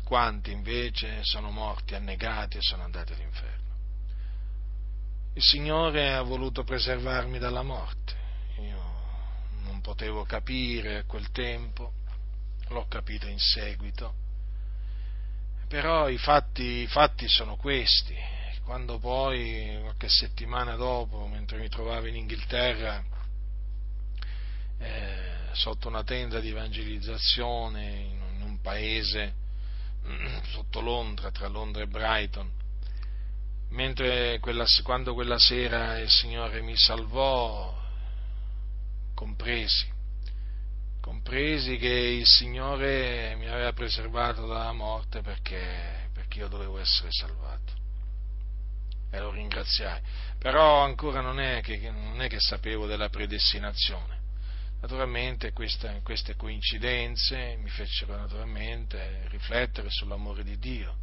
Quanti 0.04 0.52
invece 0.52 1.20
sono 1.24 1.50
morti 1.50 1.96
annegati 1.96 2.58
e 2.58 2.62
sono 2.62 2.84
andati 2.84 3.14
all'inferno. 3.14 3.64
Il 5.34 5.44
Signore 5.44 6.14
ha 6.14 6.22
voluto 6.22 6.64
preservarmi 6.64 7.40
dalla 7.40 7.64
morte 7.64 8.24
potevo 9.86 10.24
capire 10.24 10.98
a 10.98 11.04
quel 11.04 11.30
tempo, 11.30 11.92
l'ho 12.70 12.88
capito 12.88 13.28
in 13.28 13.38
seguito, 13.38 14.16
però 15.68 16.10
i 16.10 16.18
fatti, 16.18 16.82
i 16.82 16.88
fatti 16.88 17.28
sono 17.28 17.56
questi. 17.56 18.16
Quando 18.64 18.98
poi, 18.98 19.78
qualche 19.82 20.10
settimana 20.10 20.76
dopo, 20.76 21.28
mentre 21.28 21.60
mi 21.60 21.70
trovavo 21.70 22.08
in 22.08 22.16
Inghilterra, 22.16 23.04
eh, 24.80 25.26
sotto 25.54 25.88
una 25.88 26.04
tenda 26.04 26.40
di 26.40 26.50
evangelizzazione 26.50 27.90
in, 27.90 28.24
un 28.42 28.62
paese 28.62 29.34
sotto 30.52 30.82
Londra, 30.82 31.32
tra 31.32 31.48
Londra 31.48 31.84
e 31.84 31.88
Brighton, 31.88 32.52
mentre 33.70 34.40
quella, 34.40 34.66
quando 34.84 35.14
quella 35.14 35.40
sera 35.40 35.98
il 35.98 36.10
Signore 36.10 36.62
mi 36.62 36.78
salvò, 36.78 37.76
compresi, 39.14 39.88
compresi 41.02 41.78
che 41.78 41.88
il 41.88 42.26
Signore 42.26 43.36
mi 43.36 43.48
aveva 43.48 43.74
preservato 43.74 44.46
dalla 44.46 44.74
morte 44.74 45.22
perché, 45.22 46.10
perché 46.14 46.40
io 46.40 46.48
dovevo 46.48 46.78
essere 46.78 47.10
salvato. 47.12 47.74
e 49.12 49.20
lo 49.20 49.32
ringraziai. 49.32 50.02
Però 50.38 50.84
ancora 50.84 51.22
non 51.22 51.40
è 51.40 51.62
che, 51.62 51.90
non 51.90 52.22
è 52.22 52.28
che 52.28 52.40
sapevo 52.40 52.86
della 52.86 53.10
predestinazione. 53.10 54.24
Naturalmente 54.82 55.52
queste, 55.52 56.02
queste 56.04 56.36
coincidenze 56.36 57.58
mi 57.60 57.70
fecero 57.70 58.16
naturalmente 58.16 59.28
riflettere 59.30 59.90
sull'amore 59.90 60.44
di 60.44 60.60
Dio, 60.60 60.96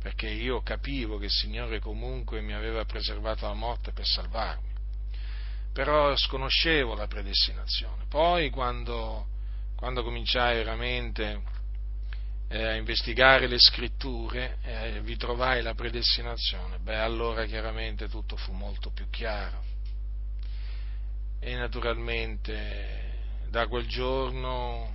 perché 0.00 0.28
io 0.28 0.62
capivo 0.62 1.18
che 1.18 1.26
il 1.26 1.30
Signore 1.30 1.78
comunque 1.78 2.40
mi 2.40 2.54
aveva 2.54 2.84
preservato 2.84 3.46
la 3.46 3.54
morte 3.54 3.92
per 3.92 4.06
salvarmi, 4.06 4.72
però 5.72 6.16
sconoscevo 6.16 6.94
la 6.94 7.06
predestinazione. 7.06 8.04
Poi 8.08 8.48
quando, 8.48 9.26
quando 9.76 10.02
cominciai 10.02 10.56
veramente 10.56 11.42
eh, 12.48 12.64
a 12.64 12.74
investigare 12.76 13.46
le 13.46 13.58
scritture 13.58 14.58
e 14.62 14.96
eh, 14.96 15.00
vi 15.02 15.16
trovai 15.16 15.60
la 15.60 15.74
predestinazione, 15.74 16.78
beh 16.78 16.98
allora 16.98 17.44
chiaramente 17.44 18.08
tutto 18.08 18.36
fu 18.36 18.52
molto 18.52 18.90
più 18.90 19.10
chiaro 19.10 19.73
e 21.44 21.54
naturalmente 21.56 23.12
da 23.50 23.66
quel 23.66 23.86
giorno 23.86 24.94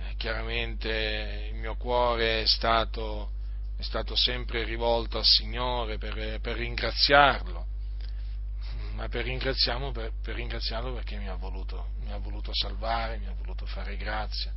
eh, 0.00 0.16
chiaramente 0.16 1.50
il 1.52 1.54
mio 1.54 1.76
cuore 1.76 2.42
è 2.42 2.46
stato, 2.46 3.30
è 3.76 3.82
stato 3.82 4.16
sempre 4.16 4.64
rivolto 4.64 5.16
al 5.16 5.24
Signore 5.24 5.96
per, 5.96 6.40
per 6.40 6.56
ringraziarlo, 6.56 7.66
ma 8.94 9.08
per, 9.08 9.22
per, 9.92 10.12
per, 10.20 10.34
ringraziarlo 10.34 10.92
perché 10.92 11.18
mi 11.18 11.28
ha, 11.28 11.36
voluto, 11.36 11.90
mi 12.00 12.10
ha 12.10 12.18
voluto 12.18 12.50
salvare, 12.52 13.18
mi 13.18 13.26
ha 13.26 13.34
voluto 13.38 13.64
fare 13.66 13.96
grazia. 13.96 14.52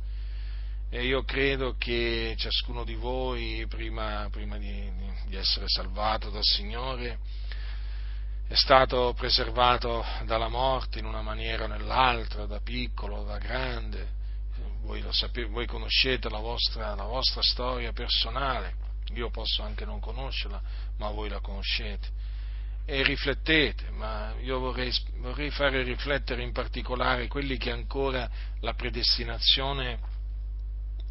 E 0.90 1.04
io 1.04 1.22
credo 1.22 1.76
che 1.78 2.34
ciascuno 2.36 2.82
di 2.82 2.96
voi, 2.96 3.64
prima, 3.68 4.26
prima 4.32 4.58
di, 4.58 4.90
di 5.26 5.36
essere 5.36 5.66
salvato 5.68 6.28
dal 6.28 6.42
Signore, 6.42 7.20
è 8.50 8.56
stato 8.56 9.14
preservato 9.16 10.04
dalla 10.24 10.48
morte 10.48 10.98
in 10.98 11.04
una 11.04 11.22
maniera 11.22 11.64
o 11.64 11.66
nell'altra, 11.68 12.46
da 12.46 12.58
piccolo, 12.58 13.22
da 13.22 13.38
grande. 13.38 14.08
Voi, 14.80 15.04
sapete, 15.10 15.46
voi 15.46 15.68
conoscete 15.68 16.28
la 16.28 16.40
vostra, 16.40 16.96
la 16.96 17.04
vostra, 17.04 17.42
storia 17.42 17.92
personale, 17.92 18.74
io 19.14 19.30
posso 19.30 19.62
anche 19.62 19.84
non 19.84 20.00
conoscerla, 20.00 20.60
ma 20.96 21.10
voi 21.10 21.28
la 21.28 21.38
conoscete. 21.38 22.08
E 22.86 23.04
riflettete, 23.04 23.88
ma 23.90 24.34
io 24.40 24.58
vorrei, 24.58 24.92
vorrei 25.18 25.50
fare 25.50 25.84
riflettere 25.84 26.42
in 26.42 26.50
particolare 26.50 27.28
quelli 27.28 27.56
che 27.56 27.70
ancora 27.70 28.28
la 28.62 28.74
predestinazione 28.74 30.00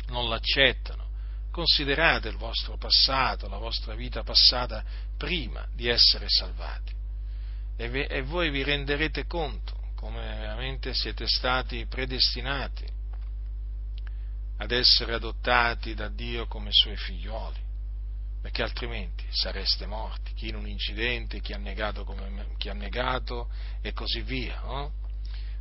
non 0.07 0.27
l'accettano. 0.27 1.07
Considerate 1.51 2.27
il 2.27 2.35
vostro 2.35 2.75
passato, 2.75 3.47
la 3.47 3.59
vostra 3.59 3.95
vita 3.95 4.23
passata 4.23 4.83
prima 5.15 5.65
di 5.73 5.87
essere 5.87 6.25
salvati 6.27 6.97
e, 7.79 8.21
voi 8.23 8.49
vi 8.49 8.61
renderete 8.61 9.25
conto 9.25 9.77
come 9.95 10.19
veramente 10.19 10.93
siete 10.93 11.25
stati 11.27 11.85
predestinati 11.85 12.85
ad 14.57 14.71
essere 14.71 15.13
adottati 15.13 15.93
da 15.93 16.09
Dio 16.09 16.45
come 16.47 16.71
suoi 16.73 16.97
figlioli, 16.97 17.59
perché 18.41 18.63
altrimenti 18.63 19.25
sareste 19.29 19.85
morti, 19.85 20.33
chi 20.33 20.49
in 20.49 20.55
un 20.55 20.67
incidente, 20.67 21.39
chi 21.39 21.53
ha 21.53 21.57
negato, 21.57 22.03
come, 22.03 22.47
chi 22.57 22.67
ha 22.67 22.73
negato 22.73 23.49
e 23.81 23.93
così 23.93 24.21
via. 24.21 24.59
No? 24.59 24.91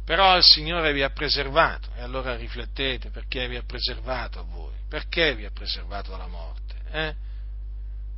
Però 0.04 0.36
il 0.36 0.42
Signore 0.42 0.92
vi 0.92 1.02
ha 1.02 1.10
preservato 1.10 1.90
e 1.94 2.00
allora 2.00 2.34
riflettete 2.34 3.10
perché 3.10 3.46
vi 3.46 3.56
ha 3.56 3.62
preservato 3.62 4.40
a 4.40 4.42
voi, 4.42 4.74
perché 4.88 5.36
vi 5.36 5.44
ha 5.44 5.50
preservato 5.52 6.10
dalla 6.10 6.26
morte, 6.26 6.74
eh? 6.90 7.14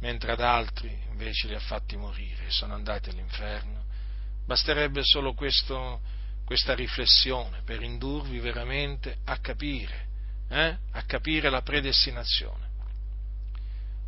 mentre 0.01 0.32
ad 0.32 0.40
altri 0.40 0.90
invece 1.11 1.48
li 1.48 1.55
ha 1.55 1.61
fatti 1.61 1.98
morire 1.98 2.46
e 2.46 2.51
sono 2.51 2.72
andati 2.72 3.11
all'inferno 3.11 3.88
Basterebbe 4.51 5.03
solo 5.05 5.32
questo, 5.32 6.01
questa 6.44 6.74
riflessione 6.74 7.62
per 7.64 7.82
indurvi 7.82 8.40
veramente 8.40 9.18
a 9.26 9.38
capire, 9.38 10.09
eh? 10.48 10.76
a 10.90 11.03
capire 11.03 11.48
la 11.51 11.62
predestinazione. 11.62 12.68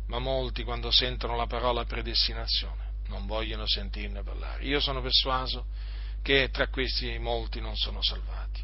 Ma 0.07 0.19
molti 0.19 0.65
quando 0.65 0.91
sentono 0.91 1.37
la 1.37 1.45
parola 1.45 1.85
predestinazione 1.85 2.95
non 3.07 3.25
vogliono 3.25 3.65
sentirne 3.65 4.21
parlare. 4.21 4.65
Io 4.65 4.81
sono 4.81 5.01
persuaso 5.01 5.67
che 6.21 6.49
tra 6.51 6.67
questi 6.67 7.17
molti 7.19 7.61
non 7.61 7.77
sono 7.77 8.03
salvati. 8.03 8.61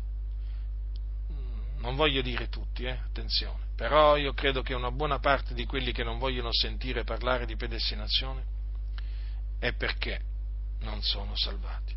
Non 1.78 1.96
voglio 1.96 2.22
dire 2.22 2.50
tutti, 2.50 2.84
eh? 2.84 3.00
attenzione, 3.06 3.68
però 3.78 4.18
io 4.18 4.34
credo 4.34 4.62
che 4.62 4.74
una 4.74 4.92
buona 4.92 5.20
parte 5.20 5.54
di 5.54 5.66
quelli 5.66 5.94
che 5.94 6.04
non 6.04 6.18
vogliono 6.18 6.52
sentire 6.52 7.06
parlare 7.06 7.46
di 7.46 7.56
predestinazione 7.56 8.44
è 9.60 9.72
perché 9.72 10.28
non 10.80 11.02
sono 11.02 11.36
salvati. 11.36 11.96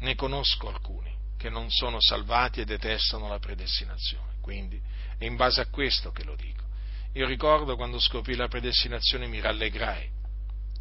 Ne 0.00 0.14
conosco 0.14 0.68
alcuni 0.68 1.12
che 1.36 1.50
non 1.50 1.70
sono 1.70 2.00
salvati 2.00 2.60
e 2.60 2.64
detestano 2.64 3.28
la 3.28 3.38
predestinazione, 3.38 4.34
quindi 4.40 4.80
è 5.18 5.24
in 5.24 5.36
base 5.36 5.60
a 5.60 5.66
questo 5.66 6.10
che 6.10 6.24
lo 6.24 6.36
dico. 6.36 6.64
Io 7.12 7.26
ricordo 7.26 7.76
quando 7.76 8.00
scoprì 8.00 8.34
la 8.34 8.48
predestinazione 8.48 9.26
mi 9.26 9.40
rallegrai, 9.40 10.10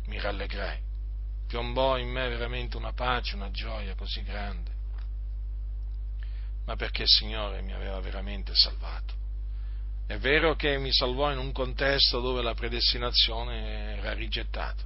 mi 0.07 0.19
rallegrai, 0.19 0.79
piombò 1.47 1.97
in 1.97 2.09
me 2.09 2.27
veramente 2.27 2.77
una 2.77 2.93
pace, 2.93 3.35
una 3.35 3.51
gioia 3.51 3.95
così 3.95 4.23
grande, 4.23 4.71
ma 6.65 6.75
perché 6.75 7.03
il 7.03 7.09
Signore 7.09 7.61
mi 7.61 7.73
aveva 7.73 7.99
veramente 7.99 8.55
salvato. 8.55 9.13
È 10.07 10.17
vero 10.17 10.55
che 10.55 10.77
mi 10.77 10.91
salvò 10.91 11.31
in 11.31 11.37
un 11.37 11.51
contesto 11.51 12.19
dove 12.19 12.41
la 12.41 12.53
predestinazione 12.53 13.97
era 13.97 14.13
rigettata, 14.13 14.83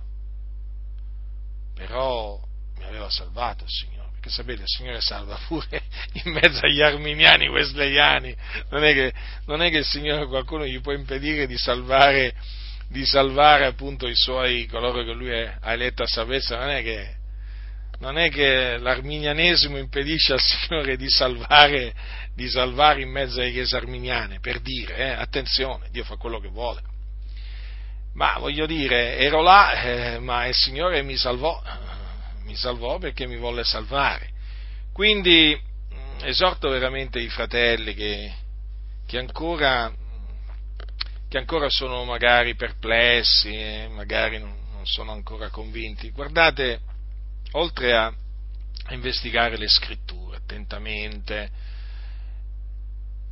però 1.77 2.41
mi 2.77 2.83
aveva 2.83 3.09
salvato 3.09 3.63
il 3.63 3.69
Signore, 3.69 4.09
perché 4.13 4.29
sapete, 4.29 4.63
il 4.63 4.67
Signore 4.67 4.99
salva 4.99 5.39
pure 5.47 5.83
in 6.25 6.33
mezzo 6.33 6.65
agli 6.65 6.81
arminiani 6.81 7.47
wesleyani, 7.47 8.35
non 8.71 8.83
è 8.83 8.93
che, 8.93 9.13
non 9.45 9.61
è 9.61 9.69
che 9.69 9.77
il 9.77 9.85
Signore 9.85 10.25
qualcuno 10.25 10.65
gli 10.65 10.81
può 10.81 10.91
impedire 10.91 11.45
di 11.45 11.57
salvare, 11.57 12.33
di 12.89 13.05
salvare 13.05 13.65
appunto 13.65 14.07
i 14.07 14.15
suoi, 14.15 14.65
coloro 14.65 15.03
che 15.03 15.13
lui 15.13 15.31
ha 15.31 15.71
eletto 15.71 16.01
a 16.01 16.07
salvezza, 16.07 16.57
non 16.57 16.69
è 16.69 16.81
che, 16.81 17.15
non 17.99 18.17
è 18.17 18.29
che 18.29 18.77
l'arminianesimo 18.77 19.77
impedisce 19.77 20.33
al 20.33 20.41
Signore 20.41 20.97
di 20.97 21.09
salvare, 21.09 21.93
di 22.33 22.49
salvare 22.49 23.01
in 23.01 23.09
mezzo 23.09 23.39
alle 23.39 23.51
chiese 23.51 23.75
arminiane, 23.75 24.39
per 24.39 24.61
dire, 24.61 24.95
eh, 24.95 25.09
attenzione, 25.09 25.89
Dio 25.91 26.03
fa 26.03 26.15
quello 26.15 26.39
che 26.39 26.49
vuole. 26.49 26.95
Ma 28.17 28.39
voglio 28.39 28.65
dire, 28.65 29.17
ero 29.17 29.41
là, 29.43 29.79
eh, 29.79 30.19
ma 30.19 30.47
il 30.47 30.55
Signore 30.55 31.03
mi 31.03 31.15
salvò, 31.15 31.61
mi 32.45 32.55
salvò 32.55 32.97
perché 32.97 33.27
mi 33.27 33.37
volle 33.37 33.63
salvare. 33.63 34.31
Quindi 34.91 35.55
mm, 35.55 36.23
esorto 36.23 36.67
veramente 36.67 37.19
i 37.19 37.29
fratelli 37.29 37.93
che, 37.93 38.33
che, 39.05 39.19
ancora, 39.19 39.93
che 41.29 41.37
ancora, 41.37 41.69
sono 41.69 42.05
magari 42.05 42.55
perplessi, 42.55 43.53
eh, 43.53 43.87
magari 43.91 44.39
non, 44.39 44.51
non, 44.71 44.87
sono 44.87 45.11
ancora 45.11 45.51
convinti. 45.51 46.09
Guardate, 46.09 46.79
oltre 47.51 47.95
a, 47.95 48.07
a 48.07 48.93
investigare 48.95 49.57
le 49.57 49.67
scritture 49.67 50.37
attentamente, 50.37 51.51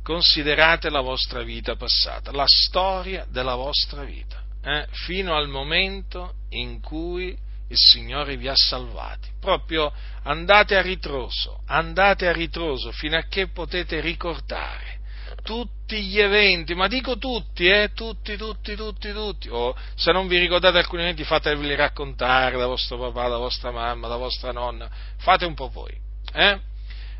considerate 0.04 0.90
la 0.90 1.00
vostra 1.00 1.42
vita 1.42 1.74
passata, 1.74 2.30
la 2.30 2.46
storia 2.46 3.26
della 3.28 3.56
vostra 3.56 4.04
vita 4.04 4.44
eh, 4.66 4.86
fino 4.90 5.36
al 5.36 5.48
momento 5.48 6.34
in 6.50 6.80
cui 6.80 7.36
il 7.68 7.76
Signore 7.76 8.36
vi 8.36 8.48
ha 8.48 8.56
salvati. 8.56 9.30
Proprio 9.40 9.92
andate 10.24 10.76
a 10.76 10.82
ritroso, 10.82 11.62
andate 11.66 12.26
a 12.26 12.32
ritroso 12.32 12.90
fino 12.90 13.16
a 13.16 13.22
che 13.28 13.48
potete 13.48 14.00
ricordare 14.00 14.94
tutti 15.42 16.02
gli 16.02 16.18
eventi, 16.18 16.74
ma 16.74 16.88
dico 16.88 17.16
tutti, 17.18 17.68
eh, 17.68 17.92
tutti, 17.94 18.36
tutti, 18.36 18.74
tutti, 18.74 19.12
tutti. 19.12 19.48
O 19.48 19.76
se 19.94 20.10
non 20.10 20.26
vi 20.26 20.38
ricordate 20.38 20.78
alcuni 20.78 21.02
eventi, 21.02 21.22
fateveli 21.22 21.76
raccontare 21.76 22.58
da 22.58 22.66
vostro 22.66 22.98
papà, 22.98 23.28
da 23.28 23.36
vostra 23.36 23.70
mamma, 23.70 24.08
da 24.08 24.16
vostra 24.16 24.50
nonna, 24.50 24.90
fate 25.18 25.44
un 25.44 25.54
po' 25.54 25.68
voi, 25.68 25.96
eh? 26.32 26.58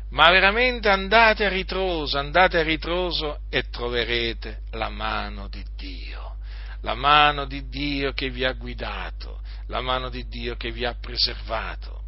Ma 0.09 0.29
veramente 0.31 0.89
andate 0.89 1.45
a 1.45 1.49
ritroso, 1.49 2.17
andate 2.17 2.59
a 2.59 2.63
ritroso 2.63 3.39
e 3.49 3.69
troverete 3.69 4.63
la 4.71 4.89
mano 4.89 5.47
di 5.49 5.63
Dio 5.75 6.36
la 6.81 6.93
mano 6.93 7.45
di 7.45 7.67
Dio 7.67 8.13
che 8.13 8.29
vi 8.29 8.45
ha 8.45 8.53
guidato, 8.53 9.41
la 9.67 9.81
mano 9.81 10.09
di 10.09 10.27
Dio 10.27 10.55
che 10.55 10.71
vi 10.71 10.85
ha 10.85 10.95
preservato, 10.99 12.03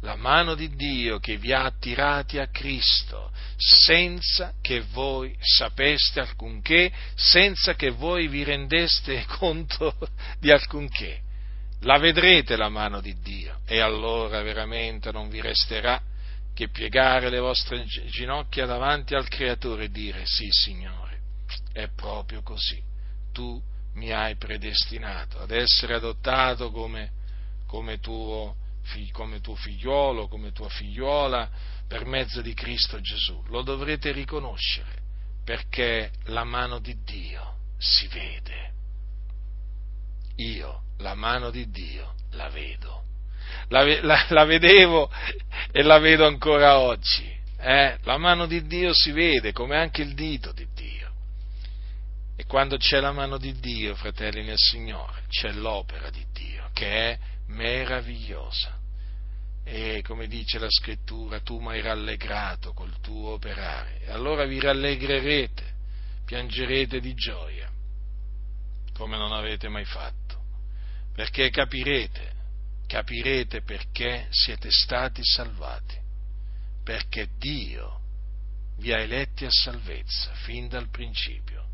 la 0.00 0.16
mano 0.16 0.54
di 0.54 0.74
Dio 0.74 1.18
che 1.18 1.36
vi 1.36 1.52
ha 1.52 1.64
attirati 1.64 2.38
a 2.38 2.48
Cristo, 2.48 3.30
senza 3.56 4.54
che 4.60 4.82
voi 4.92 5.36
sapeste 5.40 6.20
alcunché, 6.20 6.92
senza 7.14 7.74
che 7.74 7.90
voi 7.90 8.28
vi 8.28 8.44
rendeste 8.44 9.24
conto 9.38 9.96
di 10.38 10.50
alcunché. 10.50 11.22
La 11.82 11.98
vedrete 11.98 12.56
la 12.56 12.68
mano 12.68 13.00
di 13.00 13.16
Dio 13.20 13.60
e 13.64 13.80
allora 13.80 14.42
veramente 14.42 15.12
non 15.12 15.28
vi 15.28 15.40
resterà 15.40 16.00
che 16.52 16.70
piegare 16.70 17.30
le 17.30 17.38
vostre 17.38 17.84
ginocchia 17.84 18.66
davanti 18.66 19.14
al 19.14 19.28
Creatore 19.28 19.84
e 19.84 19.90
dire 19.90 20.22
sì 20.24 20.48
Signore, 20.50 21.20
è 21.72 21.88
proprio 21.94 22.42
così, 22.42 22.82
tu 23.32 23.62
mi 23.98 24.12
hai 24.12 24.36
predestinato 24.36 25.40
ad 25.40 25.50
essere 25.50 25.94
adottato 25.94 26.70
come, 26.70 27.10
come, 27.66 27.98
tuo, 27.98 28.54
come 29.12 29.40
tuo 29.40 29.56
figliolo, 29.56 30.28
come 30.28 30.52
tua 30.52 30.68
figliuola, 30.68 31.50
per 31.86 32.06
mezzo 32.06 32.40
di 32.40 32.54
Cristo 32.54 33.00
Gesù. 33.00 33.42
Lo 33.48 33.62
dovrete 33.62 34.12
riconoscere 34.12 35.02
perché 35.44 36.12
la 36.26 36.44
mano 36.44 36.78
di 36.78 36.94
Dio 37.04 37.56
si 37.78 38.06
vede. 38.06 38.72
Io 40.36 40.82
la 40.98 41.14
mano 41.14 41.50
di 41.50 41.68
Dio 41.70 42.14
la 42.32 42.48
vedo. 42.48 43.04
La, 43.68 43.82
la, 44.02 44.26
la 44.28 44.44
vedevo 44.44 45.10
e 45.72 45.82
la 45.82 45.98
vedo 45.98 46.26
ancora 46.26 46.78
oggi. 46.78 47.36
Eh? 47.58 47.98
La 48.02 48.18
mano 48.18 48.46
di 48.46 48.66
Dio 48.66 48.92
si 48.92 49.10
vede 49.10 49.52
come 49.52 49.76
anche 49.76 50.02
il 50.02 50.14
dito 50.14 50.52
di 50.52 50.66
Dio. 50.74 50.77
Quando 52.48 52.78
c'è 52.78 52.98
la 52.98 53.12
mano 53.12 53.36
di 53.36 53.60
Dio, 53.60 53.94
fratelli 53.94 54.42
nel 54.42 54.56
Signore, 54.56 55.24
c'è 55.28 55.52
l'opera 55.52 56.08
di 56.08 56.24
Dio 56.32 56.70
che 56.72 57.10
è 57.10 57.18
meravigliosa. 57.48 58.74
E 59.64 60.02
come 60.02 60.26
dice 60.28 60.58
la 60.58 60.70
scrittura, 60.70 61.40
tu 61.40 61.60
mi 61.60 61.72
hai 61.72 61.82
rallegrato 61.82 62.72
col 62.72 62.98
tuo 63.02 63.32
operare. 63.32 64.00
E 64.00 64.10
allora 64.10 64.46
vi 64.46 64.58
rallegrerete, 64.58 65.74
piangerete 66.24 67.00
di 67.00 67.12
gioia, 67.12 67.70
come 68.94 69.18
non 69.18 69.32
avete 69.32 69.68
mai 69.68 69.84
fatto, 69.84 70.42
perché 71.12 71.50
capirete, 71.50 72.32
capirete 72.86 73.60
perché 73.60 74.26
siete 74.30 74.70
stati 74.70 75.20
salvati, 75.22 75.98
perché 76.82 77.28
Dio 77.36 78.00
vi 78.78 78.90
ha 78.90 79.00
eletti 79.00 79.44
a 79.44 79.50
salvezza 79.50 80.32
fin 80.32 80.66
dal 80.68 80.88
principio 80.88 81.67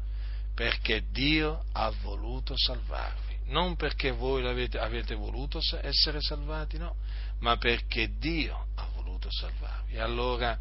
perché 0.55 1.05
Dio 1.11 1.65
ha 1.73 1.93
voluto 2.03 2.57
salvarvi, 2.57 3.39
non 3.47 3.77
perché 3.77 4.13
voi 4.13 4.47
avete 4.47 5.15
voluto 5.15 5.61
essere 5.83 6.21
salvati, 6.21 6.79
no, 6.79 6.97
ma 7.41 7.57
perché 7.57 8.17
Dio 8.19 8.69
ha 8.77 8.89
voluto 8.95 9.29
salvarvi. 9.31 9.95
E 9.95 10.01
allora, 10.01 10.57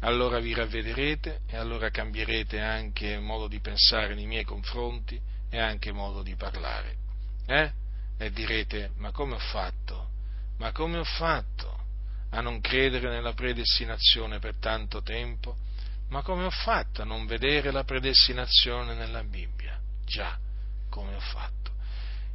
allora 0.00 0.38
vi 0.38 0.52
ravvederete 0.52 1.40
e 1.46 1.56
allora 1.56 1.90
cambierete 1.90 2.60
anche 2.60 3.18
modo 3.18 3.48
di 3.48 3.60
pensare 3.60 4.14
nei 4.14 4.26
miei 4.26 4.44
confronti 4.44 5.18
e 5.48 5.58
anche 5.58 5.90
modo 5.90 6.22
di 6.22 6.34
parlare. 6.36 6.96
Eh? 7.46 7.72
E 8.18 8.30
direte, 8.30 8.90
ma 8.96 9.10
come 9.10 9.34
ho 9.34 9.38
fatto? 9.38 10.10
Ma 10.58 10.72
come 10.72 10.98
ho 10.98 11.04
fatto 11.04 11.76
a 12.30 12.40
non 12.40 12.60
credere 12.60 13.08
nella 13.08 13.32
predestinazione 13.32 14.38
per 14.38 14.56
tanto 14.56 15.02
tempo? 15.02 15.56
Ma 16.08 16.22
come 16.22 16.44
ho 16.44 16.50
fatto 16.50 17.02
a 17.02 17.04
non 17.04 17.26
vedere 17.26 17.70
la 17.70 17.84
predestinazione 17.84 18.94
nella 18.94 19.22
Bibbia? 19.22 19.78
Già, 20.04 20.38
come 20.88 21.14
ho 21.14 21.20
fatto. 21.20 21.72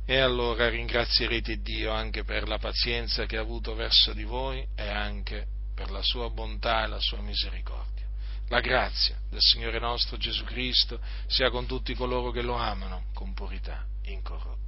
E 0.05 0.19
allora 0.19 0.69
ringrazierete 0.69 1.61
Dio 1.61 1.91
anche 1.91 2.23
per 2.23 2.47
la 2.47 2.59
pazienza 2.59 3.25
che 3.25 3.37
ha 3.37 3.41
avuto 3.41 3.73
verso 3.73 4.13
di 4.13 4.23
voi 4.23 4.65
e 4.75 4.87
anche 4.87 5.47
per 5.73 5.89
la 5.89 6.03
sua 6.03 6.29
bontà 6.29 6.83
e 6.83 6.87
la 6.87 6.99
sua 6.99 7.21
misericordia. 7.21 8.05
La 8.49 8.59
grazia 8.59 9.17
del 9.29 9.41
Signore 9.41 9.79
nostro 9.79 10.17
Gesù 10.17 10.43
Cristo 10.43 10.99
sia 11.27 11.49
con 11.49 11.65
tutti 11.65 11.95
coloro 11.95 12.31
che 12.31 12.41
lo 12.41 12.55
amano 12.55 13.05
con 13.13 13.33
purità 13.33 13.85
incorrotta. 14.03 14.62